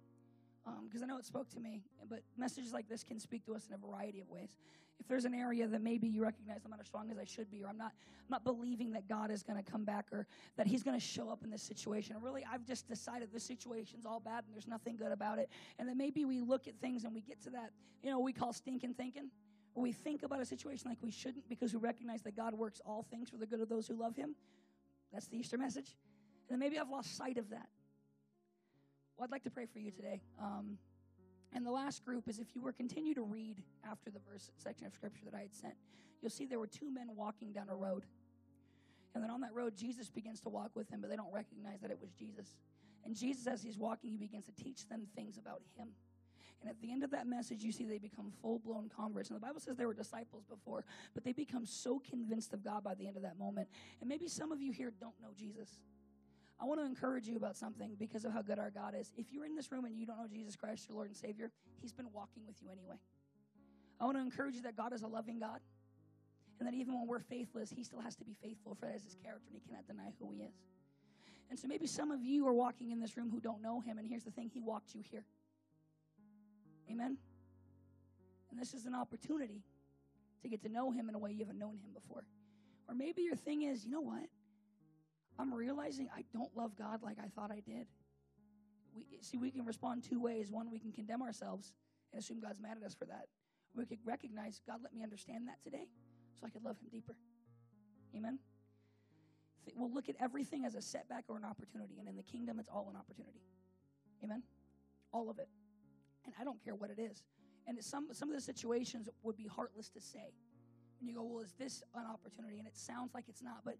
because 0.65 1.03
um, 1.03 1.11
I 1.11 1.13
know 1.13 1.19
it 1.19 1.27
spoke 1.27 1.51
to 1.51 1.61
me, 1.61 1.83
but 2.09 2.21
messages 2.37 2.73
like 2.73 2.89
this 2.89 3.05
can 3.05 3.21
speak 3.21 3.45
to 3.47 3.55
us 3.55 3.67
in 3.67 3.75
a 3.75 3.79
variety 3.79 4.21
of 4.21 4.29
ways. 4.29 4.57
If 4.99 5.09
there's 5.09 5.25
an 5.25 5.35
area 5.35 5.67
that 5.67 5.83
maybe 5.83 6.07
you 6.07 6.23
recognize 6.23 6.61
I'm 6.65 6.71
not 6.71 6.81
as 6.81 6.87
strong 6.87 7.11
as 7.11 7.19
I 7.19 7.25
should 7.25 7.51
be, 7.51 7.63
or 7.63 7.69
I'm 7.69 7.77
not, 7.77 7.93
I'm 8.21 8.31
not 8.31 8.45
believing 8.45 8.93
that 8.93 9.09
God 9.09 9.31
is 9.31 9.43
going 9.43 9.63
to 9.63 9.71
come 9.71 9.85
back, 9.85 10.07
or 10.13 10.27
that 10.57 10.67
He's 10.67 10.83
going 10.83 10.99
to 10.99 11.05
show 11.05 11.29
up 11.29 11.43
in 11.43 11.51
this 11.51 11.63
situation, 11.63 12.17
or 12.17 12.21
really 12.21 12.47
I've 12.51 12.65
just 12.65 12.89
decided 12.89 13.29
this 13.33 13.45
situation's 13.45 14.07
all 14.07 14.21
bad 14.21 14.45
and 14.45 14.55
there's 14.55 14.69
nothing 14.69 14.97
good 14.97 15.13
about 15.13 15.39
it, 15.39 15.51
and 15.79 15.89
then 15.89 15.99
maybe 15.99 16.25
we 16.25 16.41
look 16.41 16.69
at 16.69 16.75
things 16.81 17.05
and 17.05 17.13
we 17.13 17.21
get 17.21 17.43
to 17.43 17.51
that, 17.51 17.71
you 18.03 18.11
know, 18.11 18.21
we 18.21 18.33
call 18.33 18.53
stinking 18.53 18.95
thinking, 18.95 19.31
we 19.75 19.93
think 19.93 20.23
about 20.23 20.41
a 20.41 20.47
situation 20.47 20.89
like 20.89 20.99
we 21.03 21.11
shouldn't 21.11 21.49
because 21.49 21.75
we 21.75 21.81
recognize 21.81 22.23
that 22.23 22.37
God 22.37 22.55
works 22.55 22.81
all 22.87 23.03
things 23.03 23.29
for 23.29 23.37
the 23.37 23.47
good 23.47 23.61
of 23.61 23.69
those 23.69 23.89
who 23.89 23.95
love 23.95 24.15
Him. 24.15 24.37
That's 25.13 25.27
the 25.27 25.37
Easter 25.37 25.59
message. 25.59 25.97
And 26.49 26.55
then 26.55 26.59
maybe 26.61 26.79
I've 26.79 26.91
lost 26.91 27.17
sight 27.17 27.39
of 27.39 27.51
that. 27.51 27.69
Well, 29.17 29.25
I'd 29.25 29.31
like 29.31 29.45
to 29.45 29.51
pray 29.51 29.67
for 29.67 29.79
you 29.79 29.91
today. 29.91 30.21
Um, 30.41 30.79
and 31.53 31.65
the 31.65 31.71
last 31.71 32.05
group 32.05 32.29
is 32.29 32.41
if 32.41 32.55
you 32.55 32.63
were 32.63 32.73
continue 32.73 33.15
to 33.15 33.23
read 33.23 33.63
after 33.89 34.11
the 34.11 34.19
verse 34.29 34.51
section 34.57 34.87
of 34.87 34.93
scripture 34.93 35.25
that 35.25 35.35
I 35.35 35.43
had 35.43 35.55
sent, 35.55 35.75
you'll 36.21 36.31
see 36.31 36.47
there 36.47 36.59
were 36.59 36.67
two 36.67 36.93
men 36.93 37.09
walking 37.15 37.53
down 37.53 37.69
a 37.69 37.77
road. 37.77 38.05
And 39.15 39.23
then 39.23 39.31
on 39.31 39.41
that 39.43 39.55
road, 39.55 39.77
Jesus 39.77 40.11
begins 40.11 40.41
to 40.41 40.49
walk 40.49 40.73
with 40.75 40.89
them, 40.89 41.01
but 41.01 41.11
they 41.11 41.17
don't 41.17 41.33
recognize 41.33 41.81
that 41.83 41.93
it 41.93 41.99
was 42.01 42.11
Jesus. 42.11 42.57
And 43.05 43.15
Jesus, 43.15 43.47
as 43.47 43.63
he's 43.63 43.79
walking, 43.79 44.11
he 44.11 44.17
begins 44.17 44.47
to 44.47 44.53
teach 44.53 44.89
them 44.89 45.07
things 45.15 45.39
about 45.39 45.61
him. 45.77 45.89
And 46.61 46.71
at 46.71 46.81
the 46.81 46.91
end 46.91 47.05
of 47.05 47.11
that 47.11 47.29
message, 47.29 47.63
you 47.63 47.71
see 47.71 47.85
they 47.85 47.99
become 47.99 48.33
full 48.43 48.59
blown 48.59 48.89
converts. 48.89 49.29
And 49.29 49.37
the 49.37 49.47
Bible 49.47 49.61
says 49.61 49.77
they 49.77 49.87
were 49.87 49.95
disciples 49.95 50.45
before, 50.45 50.85
but 51.13 51.23
they 51.23 51.33
become 51.33 51.67
so 51.67 52.01
convinced 52.01 52.53
of 52.53 52.65
God 52.65 52.83
by 52.83 52.95
the 52.95 53.07
end 53.07 53.17
of 53.17 53.23
that 53.23 53.39
moment. 53.39 53.69
And 54.01 54.09
maybe 54.09 54.27
some 54.27 54.51
of 54.51 54.61
you 54.61 54.73
here 54.73 54.93
don't 54.99 55.15
know 55.23 55.29
Jesus. 55.37 55.69
I 56.61 56.67
want 56.67 56.81
to 56.81 56.87
encourage 56.87 57.27
you 57.27 57.37
about 57.37 57.57
something 57.57 57.97
because 57.99 58.25
of 58.25 58.33
how 58.33 58.43
good 58.43 58.59
our 58.59 58.71
God 58.71 58.95
is. 58.99 59.13
If 59.17 59.27
you're 59.33 59.45
in 59.45 59.57
this 59.57 59.73
room 59.73 59.85
and 59.85 59.97
you 59.97 60.07
don't 60.07 60.19
know 60.19 60.29
Jesus 60.31 60.57
Christ, 60.57 60.89
your 60.89 60.97
Lord 60.97 61.09
and 61.09 61.17
Savior, 61.17 61.51
He's 61.81 61.93
been 61.93 62.11
walking 62.13 62.47
with 62.47 62.57
you 62.63 62.69
anyway. 62.71 62.97
I 64.01 64.05
want 64.05 64.17
to 64.17 64.23
encourage 64.23 64.55
you 64.55 64.63
that 64.63 64.77
God 64.77 64.93
is 64.93 65.03
a 65.03 65.07
loving 65.07 65.39
God, 65.39 65.61
and 66.59 66.69
that 66.69 66.75
even 66.75 66.95
when 66.95 67.07
we're 67.07 67.19
faithless, 67.21 67.71
He 67.71 67.83
still 67.83 68.01
has 68.01 68.15
to 68.17 68.25
be 68.25 68.35
faithful, 68.43 68.75
for 68.75 68.87
that 68.87 68.95
is 68.95 69.05
His 69.05 69.17
character, 69.17 69.49
and 69.53 69.61
He 69.61 69.69
cannot 69.69 69.87
deny 69.87 70.13
who 70.21 70.31
He 70.33 70.43
is. 70.43 70.55
And 71.51 71.59
so 71.59 71.69
maybe 71.69 71.87
some 71.87 72.11
of 72.11 72.23
you 72.23 72.47
are 72.47 72.55
walking 72.55 72.91
in 72.91 73.01
this 73.01 73.17
room 73.17 73.31
who 73.31 73.41
don't 73.41 73.61
know 73.61 73.81
Him, 73.81 73.99
and 73.99 74.07
here's 74.07 74.25
the 74.25 74.31
thing 74.31 74.51
He 74.53 74.61
walked 74.61 74.95
you 74.95 75.03
here. 75.03 75.25
Amen? 76.91 77.17
And 78.51 78.61
this 78.61 78.75
is 78.75 78.87
an 78.87 78.95
opportunity 78.95 79.63
to 80.43 80.49
get 80.49 80.63
to 80.63 80.69
know 80.69 80.93
Him 80.93 81.09
in 81.09 81.15
a 81.15 81.19
way 81.19 81.33
you 81.33 81.41
haven't 81.41 81.59
known 81.59 81.79
Him 81.79 81.91
before. 81.93 82.25
Or 82.89 82.95
maybe 82.95 83.23
your 83.23 83.37
thing 83.37 83.63
is, 83.63 83.85
you 83.85 83.91
know 83.91 84.01
what? 84.01 84.29
I'm 85.39 85.53
realizing 85.53 86.09
I 86.15 86.25
don't 86.33 86.55
love 86.57 86.77
God 86.77 87.03
like 87.03 87.19
I 87.19 87.29
thought 87.29 87.51
I 87.51 87.61
did. 87.61 87.87
We, 88.95 89.05
see, 89.21 89.37
we 89.37 89.51
can 89.51 89.65
respond 89.65 90.05
two 90.05 90.21
ways. 90.21 90.51
One, 90.51 90.71
we 90.71 90.79
can 90.79 90.93
condemn 90.93 91.23
ourselves 91.23 91.73
and 92.13 92.23
assume 92.23 92.41
God's 92.41 92.61
mad 92.61 92.77
at 92.81 92.87
us 92.87 92.95
for 92.95 93.07
that. 93.07 93.27
We 93.75 93.85
could 93.87 93.99
recognize, 94.05 94.61
God, 94.67 94.79
let 94.83 94.95
me 94.95 95.03
understand 95.03 95.49
that 95.49 95.63
today 95.65 95.89
so 96.39 96.47
I 96.47 96.51
could 96.51 96.65
love 96.65 96.77
Him 96.81 96.89
deeper. 96.93 97.17
Amen? 98.17 98.39
We'll 99.75 99.93
look 99.93 100.09
at 100.09 100.15
everything 100.21 100.65
as 100.65 100.75
a 100.77 100.83
setback 100.83 101.25
or 101.29 101.37
an 101.37 101.45
opportunity, 101.45 101.99
and 101.99 102.09
in 102.09 102.17
the 102.17 102.23
kingdom, 102.23 102.61
it's 102.61 102.69
all 102.69 102.89
an 102.91 102.97
opportunity. 102.97 103.41
Amen? 104.23 104.43
All 105.13 105.29
of 105.31 105.39
it. 105.39 105.49
And 106.25 106.35
I 106.41 106.45
don't 106.45 106.63
care 106.63 106.75
what 106.75 106.91
it 106.91 107.01
is. 107.01 107.25
And 107.67 107.83
some, 107.83 108.09
some 108.13 108.29
of 108.29 108.35
the 108.35 108.41
situations 108.41 109.09
would 109.23 109.37
be 109.37 109.47
heartless 109.47 109.89
to 109.91 110.01
say. 110.01 110.35
And 111.01 111.09
you 111.09 111.17
go, 111.17 111.23
well, 111.23 111.43
is 111.43 111.55
this 111.59 111.83
an 111.95 112.05
opportunity? 112.07 112.59
And 112.59 112.67
it 112.69 112.77
sounds 112.77 113.15
like 113.15 113.25
it's 113.29 113.43
not, 113.43 113.65
but 113.65 113.75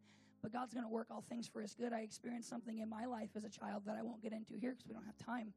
but 0.45 0.53
God's 0.53 0.75
going 0.75 0.85
to 0.85 0.93
work 0.93 1.07
all 1.11 1.25
things 1.27 1.49
for 1.49 1.63
his 1.63 1.73
good. 1.73 1.95
I 1.95 2.01
experienced 2.01 2.51
something 2.51 2.79
in 2.79 2.91
my 2.91 3.07
life 3.07 3.31
as 3.35 3.45
a 3.45 3.49
child 3.49 3.85
that 3.87 3.97
I 3.99 4.03
won't 4.03 4.23
get 4.23 4.35
into 4.35 4.53
here 4.61 4.73
because 4.73 4.87
we 4.87 4.93
don't 4.93 5.07
have 5.07 5.17
time. 5.17 5.55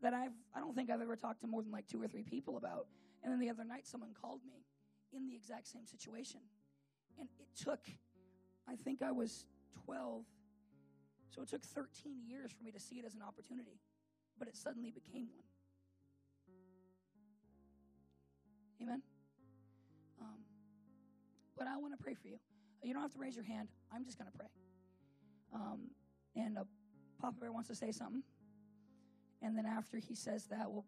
That 0.00 0.14
I've 0.14 0.32
I 0.56 0.60
don't 0.60 0.74
think 0.74 0.88
I've 0.88 1.02
ever 1.02 1.14
talked 1.14 1.42
to 1.42 1.46
more 1.46 1.62
than 1.62 1.70
like 1.70 1.86
two 1.86 2.00
or 2.00 2.08
three 2.08 2.22
people 2.22 2.56
about. 2.56 2.86
And 3.22 3.30
then 3.30 3.38
the 3.38 3.50
other 3.50 3.64
night, 3.64 3.86
someone 3.86 4.14
called 4.18 4.40
me 4.46 4.64
in 5.12 5.26
the 5.26 5.34
exact 5.34 5.68
same 5.68 5.84
situation, 5.86 6.40
and 7.20 7.28
it 7.38 7.62
took, 7.62 7.80
I 8.66 8.76
think 8.76 9.02
I 9.02 9.12
was 9.12 9.44
12, 9.84 10.24
so 11.28 11.42
it 11.42 11.48
took 11.48 11.62
13 11.62 12.16
years 12.26 12.50
for 12.50 12.64
me 12.64 12.70
to 12.70 12.80
see 12.80 12.96
it 12.96 13.04
as 13.04 13.14
an 13.14 13.20
opportunity, 13.20 13.78
but 14.38 14.48
it 14.48 14.56
suddenly 14.56 14.90
became 14.90 15.28
one. 15.36 15.44
Amen. 18.82 19.02
Um, 20.18 20.40
but 21.58 21.66
I 21.66 21.76
want 21.76 21.96
to 21.96 22.02
pray 22.02 22.14
for 22.14 22.28
you. 22.28 22.38
You 22.84 22.92
don't 22.92 23.02
have 23.02 23.12
to 23.12 23.18
raise 23.18 23.34
your 23.34 23.44
hand. 23.44 23.68
I'm 23.92 24.04
just 24.04 24.18
going 24.18 24.30
to 24.30 24.36
pray. 24.36 24.46
Um, 25.54 25.90
and 26.36 26.58
uh, 26.58 26.64
Papa 27.20 27.36
Bear 27.40 27.52
wants 27.52 27.68
to 27.68 27.74
say 27.74 27.92
something. 27.92 28.22
And 29.42 29.56
then 29.56 29.66
after 29.66 29.98
he 29.98 30.14
says 30.14 30.46
that, 30.46 30.70
we'll 30.70 30.84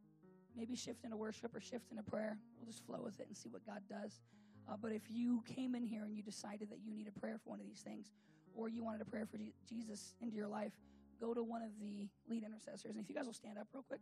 maybe 0.56 0.76
shift 0.76 1.04
into 1.04 1.16
worship 1.16 1.54
or 1.54 1.60
shift 1.60 1.90
into 1.90 2.02
prayer. 2.02 2.38
We'll 2.58 2.66
just 2.66 2.84
flow 2.84 3.00
with 3.02 3.20
it 3.20 3.26
and 3.28 3.36
see 3.36 3.48
what 3.48 3.64
God 3.66 3.80
does. 3.88 4.20
Uh, 4.68 4.74
but 4.80 4.92
if 4.92 5.02
you 5.08 5.42
came 5.46 5.74
in 5.74 5.84
here 5.84 6.04
and 6.04 6.16
you 6.16 6.22
decided 6.22 6.70
that 6.70 6.78
you 6.84 6.92
need 6.92 7.06
a 7.08 7.20
prayer 7.20 7.38
for 7.42 7.50
one 7.50 7.60
of 7.60 7.66
these 7.66 7.80
things, 7.80 8.12
or 8.54 8.68
you 8.68 8.82
wanted 8.82 9.00
a 9.02 9.04
prayer 9.04 9.26
for 9.26 9.38
Jesus 9.68 10.14
into 10.20 10.34
your 10.34 10.48
life, 10.48 10.72
go 11.20 11.34
to 11.34 11.42
one 11.42 11.62
of 11.62 11.70
the 11.80 12.08
lead 12.28 12.42
intercessors. 12.42 12.92
And 12.92 13.00
if 13.00 13.08
you 13.08 13.14
guys 13.14 13.26
will 13.26 13.32
stand 13.32 13.58
up 13.58 13.68
real 13.72 13.84
quick, 13.86 14.00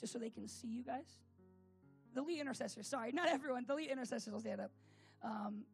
just 0.00 0.12
so 0.12 0.18
they 0.18 0.30
can 0.30 0.48
see 0.48 0.68
you 0.68 0.82
guys. 0.82 1.18
The 2.14 2.22
lead 2.22 2.40
intercessors, 2.40 2.86
sorry, 2.86 3.12
not 3.12 3.28
everyone. 3.28 3.64
The 3.66 3.74
lead 3.74 3.90
intercessors 3.90 4.32
will 4.32 4.40
stand 4.40 4.60
up. 4.60 4.70
Um, 5.22 5.64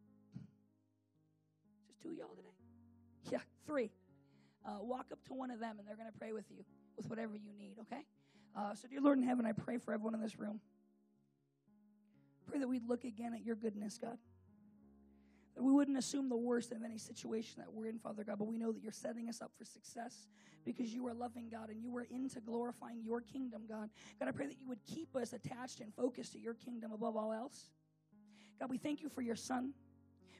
two 2.05 2.13
y'all 2.13 2.35
today? 2.35 3.31
Yeah, 3.31 3.39
three. 3.65 3.91
Uh, 4.65 4.77
walk 4.81 5.07
up 5.11 5.23
to 5.25 5.33
one 5.33 5.51
of 5.51 5.59
them 5.59 5.77
and 5.79 5.87
they're 5.87 5.95
going 5.95 6.11
to 6.11 6.17
pray 6.17 6.33
with 6.33 6.45
you 6.49 6.63
with 6.97 7.09
whatever 7.09 7.35
you 7.35 7.51
need, 7.57 7.77
okay? 7.81 8.05
Uh, 8.55 8.73
so, 8.73 8.87
dear 8.87 9.01
Lord 9.01 9.17
in 9.17 9.23
heaven, 9.23 9.45
I 9.45 9.51
pray 9.51 9.77
for 9.77 9.93
everyone 9.93 10.15
in 10.15 10.21
this 10.21 10.39
room. 10.39 10.59
Pray 12.47 12.59
that 12.59 12.67
we'd 12.67 12.87
look 12.87 13.03
again 13.03 13.33
at 13.33 13.43
your 13.43 13.55
goodness, 13.55 13.97
God. 14.01 14.17
That 15.55 15.63
we 15.63 15.71
wouldn't 15.71 15.97
assume 15.97 16.29
the 16.29 16.37
worst 16.37 16.71
of 16.71 16.83
any 16.83 16.97
situation 16.97 17.55
that 17.57 17.73
we're 17.73 17.87
in, 17.87 17.97
Father 17.97 18.23
God, 18.23 18.39
but 18.39 18.47
we 18.47 18.57
know 18.57 18.71
that 18.71 18.81
you're 18.81 18.91
setting 18.91 19.29
us 19.29 19.41
up 19.41 19.51
for 19.57 19.65
success 19.65 20.27
because 20.63 20.93
you 20.93 21.05
are 21.07 21.13
loving, 21.13 21.49
God, 21.49 21.69
and 21.69 21.81
you 21.81 21.95
are 21.97 22.05
into 22.09 22.39
glorifying 22.39 23.01
your 23.03 23.21
kingdom, 23.21 23.63
God. 23.67 23.89
God, 24.19 24.27
I 24.27 24.31
pray 24.31 24.47
that 24.47 24.59
you 24.59 24.67
would 24.67 24.83
keep 24.85 25.15
us 25.15 25.33
attached 25.33 25.79
and 25.79 25.93
focused 25.93 26.33
to 26.33 26.39
your 26.39 26.53
kingdom 26.53 26.91
above 26.91 27.15
all 27.15 27.31
else. 27.31 27.69
God, 28.59 28.69
we 28.69 28.77
thank 28.77 29.01
you 29.01 29.09
for 29.09 29.21
your 29.21 29.35
son. 29.35 29.73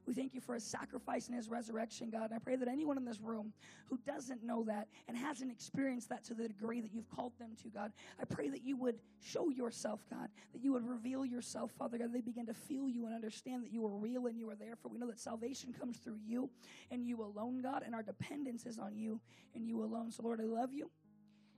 We 0.06 0.14
thank 0.14 0.34
you 0.34 0.42
for 0.42 0.54
his 0.54 0.64
sacrifice 0.64 1.28
and 1.28 1.36
his 1.36 1.50
resurrection, 1.50 2.10
God. 2.10 2.26
And 2.26 2.34
I 2.34 2.40
pray 2.40 2.56
that 2.56 2.68
anyone 2.68 2.98
in 2.98 3.06
this 3.06 3.20
room 3.20 3.54
who 3.88 3.98
doesn't 4.06 4.44
know 4.44 4.64
that 4.66 4.88
and 5.08 5.18
hasn't 5.18 5.52
experienced 5.52 6.10
that 6.10 6.24
to 6.26 6.34
the 6.34 6.48
degree 6.48 6.82
that 6.82 6.94
you've 6.94 7.10
called 7.10 7.34
them 7.40 7.52
to, 7.64 7.70
God, 7.70 7.92
I 8.20 8.26
pray 8.26 8.50
that 8.50 8.64
you 8.64 8.78
would 8.78 9.00
show 9.24 9.50
yourself, 9.50 10.06
God, 10.10 10.30
that 10.54 10.64
you 10.64 10.74
would 10.74 10.88
reveal 10.88 11.26
yourself, 11.26 11.72
Father 11.78 11.98
God. 11.98 12.14
They 12.14 12.22
begin 12.22 12.46
to 12.46 12.54
feel 12.54 12.88
you 12.88 13.06
and 13.06 13.16
understand 13.16 13.64
that 13.64 13.72
you 13.72 13.86
are 13.86 13.96
real 13.96 14.28
and 14.28 14.38
you 14.38 14.50
are 14.50 14.56
there. 14.56 14.76
For 14.76 14.90
we 14.90 14.98
know 14.98 15.08
that 15.08 15.20
salvation 15.20 15.74
comes 15.74 15.98
through 15.98 16.20
you 16.26 16.50
and 16.92 17.06
you 17.06 17.24
alone, 17.24 17.62
God, 17.62 17.84
and 17.86 17.96
our 17.96 18.04
dependence 18.04 18.66
is 18.66 18.78
on 18.78 18.98
you 18.98 19.20
and 19.56 19.68
you 19.68 19.84
alone. 19.84 20.12
So, 20.12 20.24
Lord, 20.24 20.40
I 20.40 20.46
love 20.46 20.74
you. 20.74 20.90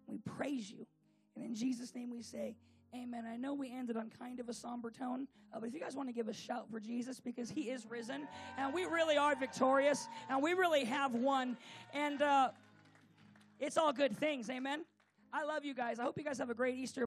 We 0.08 0.20
praise 0.20 0.72
you. 0.72 0.88
And 1.36 1.46
in 1.46 1.54
Jesus' 1.54 1.94
name 1.94 2.10
we 2.10 2.22
say, 2.22 2.56
Amen. 2.98 3.26
I 3.32 3.38
know 3.38 3.54
we 3.54 3.72
ended 3.72 3.96
on 3.96 4.10
kind 4.18 4.40
of 4.40 4.50
a 4.50 4.54
somber 4.54 4.90
tone, 4.90 5.28
uh, 5.54 5.60
but 5.60 5.68
if 5.68 5.74
you 5.74 5.80
guys 5.80 5.96
want 5.96 6.10
to 6.10 6.14
give 6.14 6.28
a 6.30 6.34
shout 6.34 6.66
for 6.72 6.80
Jesus 6.80 7.20
because 7.20 7.50
he 7.50 7.70
is 7.70 7.86
risen 7.86 8.28
and 8.58 8.74
we 8.74 8.86
really 8.86 9.18
are 9.18 9.36
victorious 9.36 10.08
and 10.30 10.42
we 10.42 10.54
really 10.54 10.84
have 10.84 11.14
won, 11.14 11.58
and 11.94 12.24
uh, 12.24 12.50
it's 13.60 13.78
all 13.78 13.94
good 13.94 14.18
things. 14.18 14.50
Amen. 14.50 14.84
I 15.32 15.44
love 15.44 15.64
you 15.64 15.76
guys. 15.76 16.00
I 16.00 16.04
hope 16.04 16.18
you 16.18 16.24
guys 16.24 16.40
have 16.40 16.50
a 16.50 16.56
great 16.56 16.76
Easter. 16.76 16.96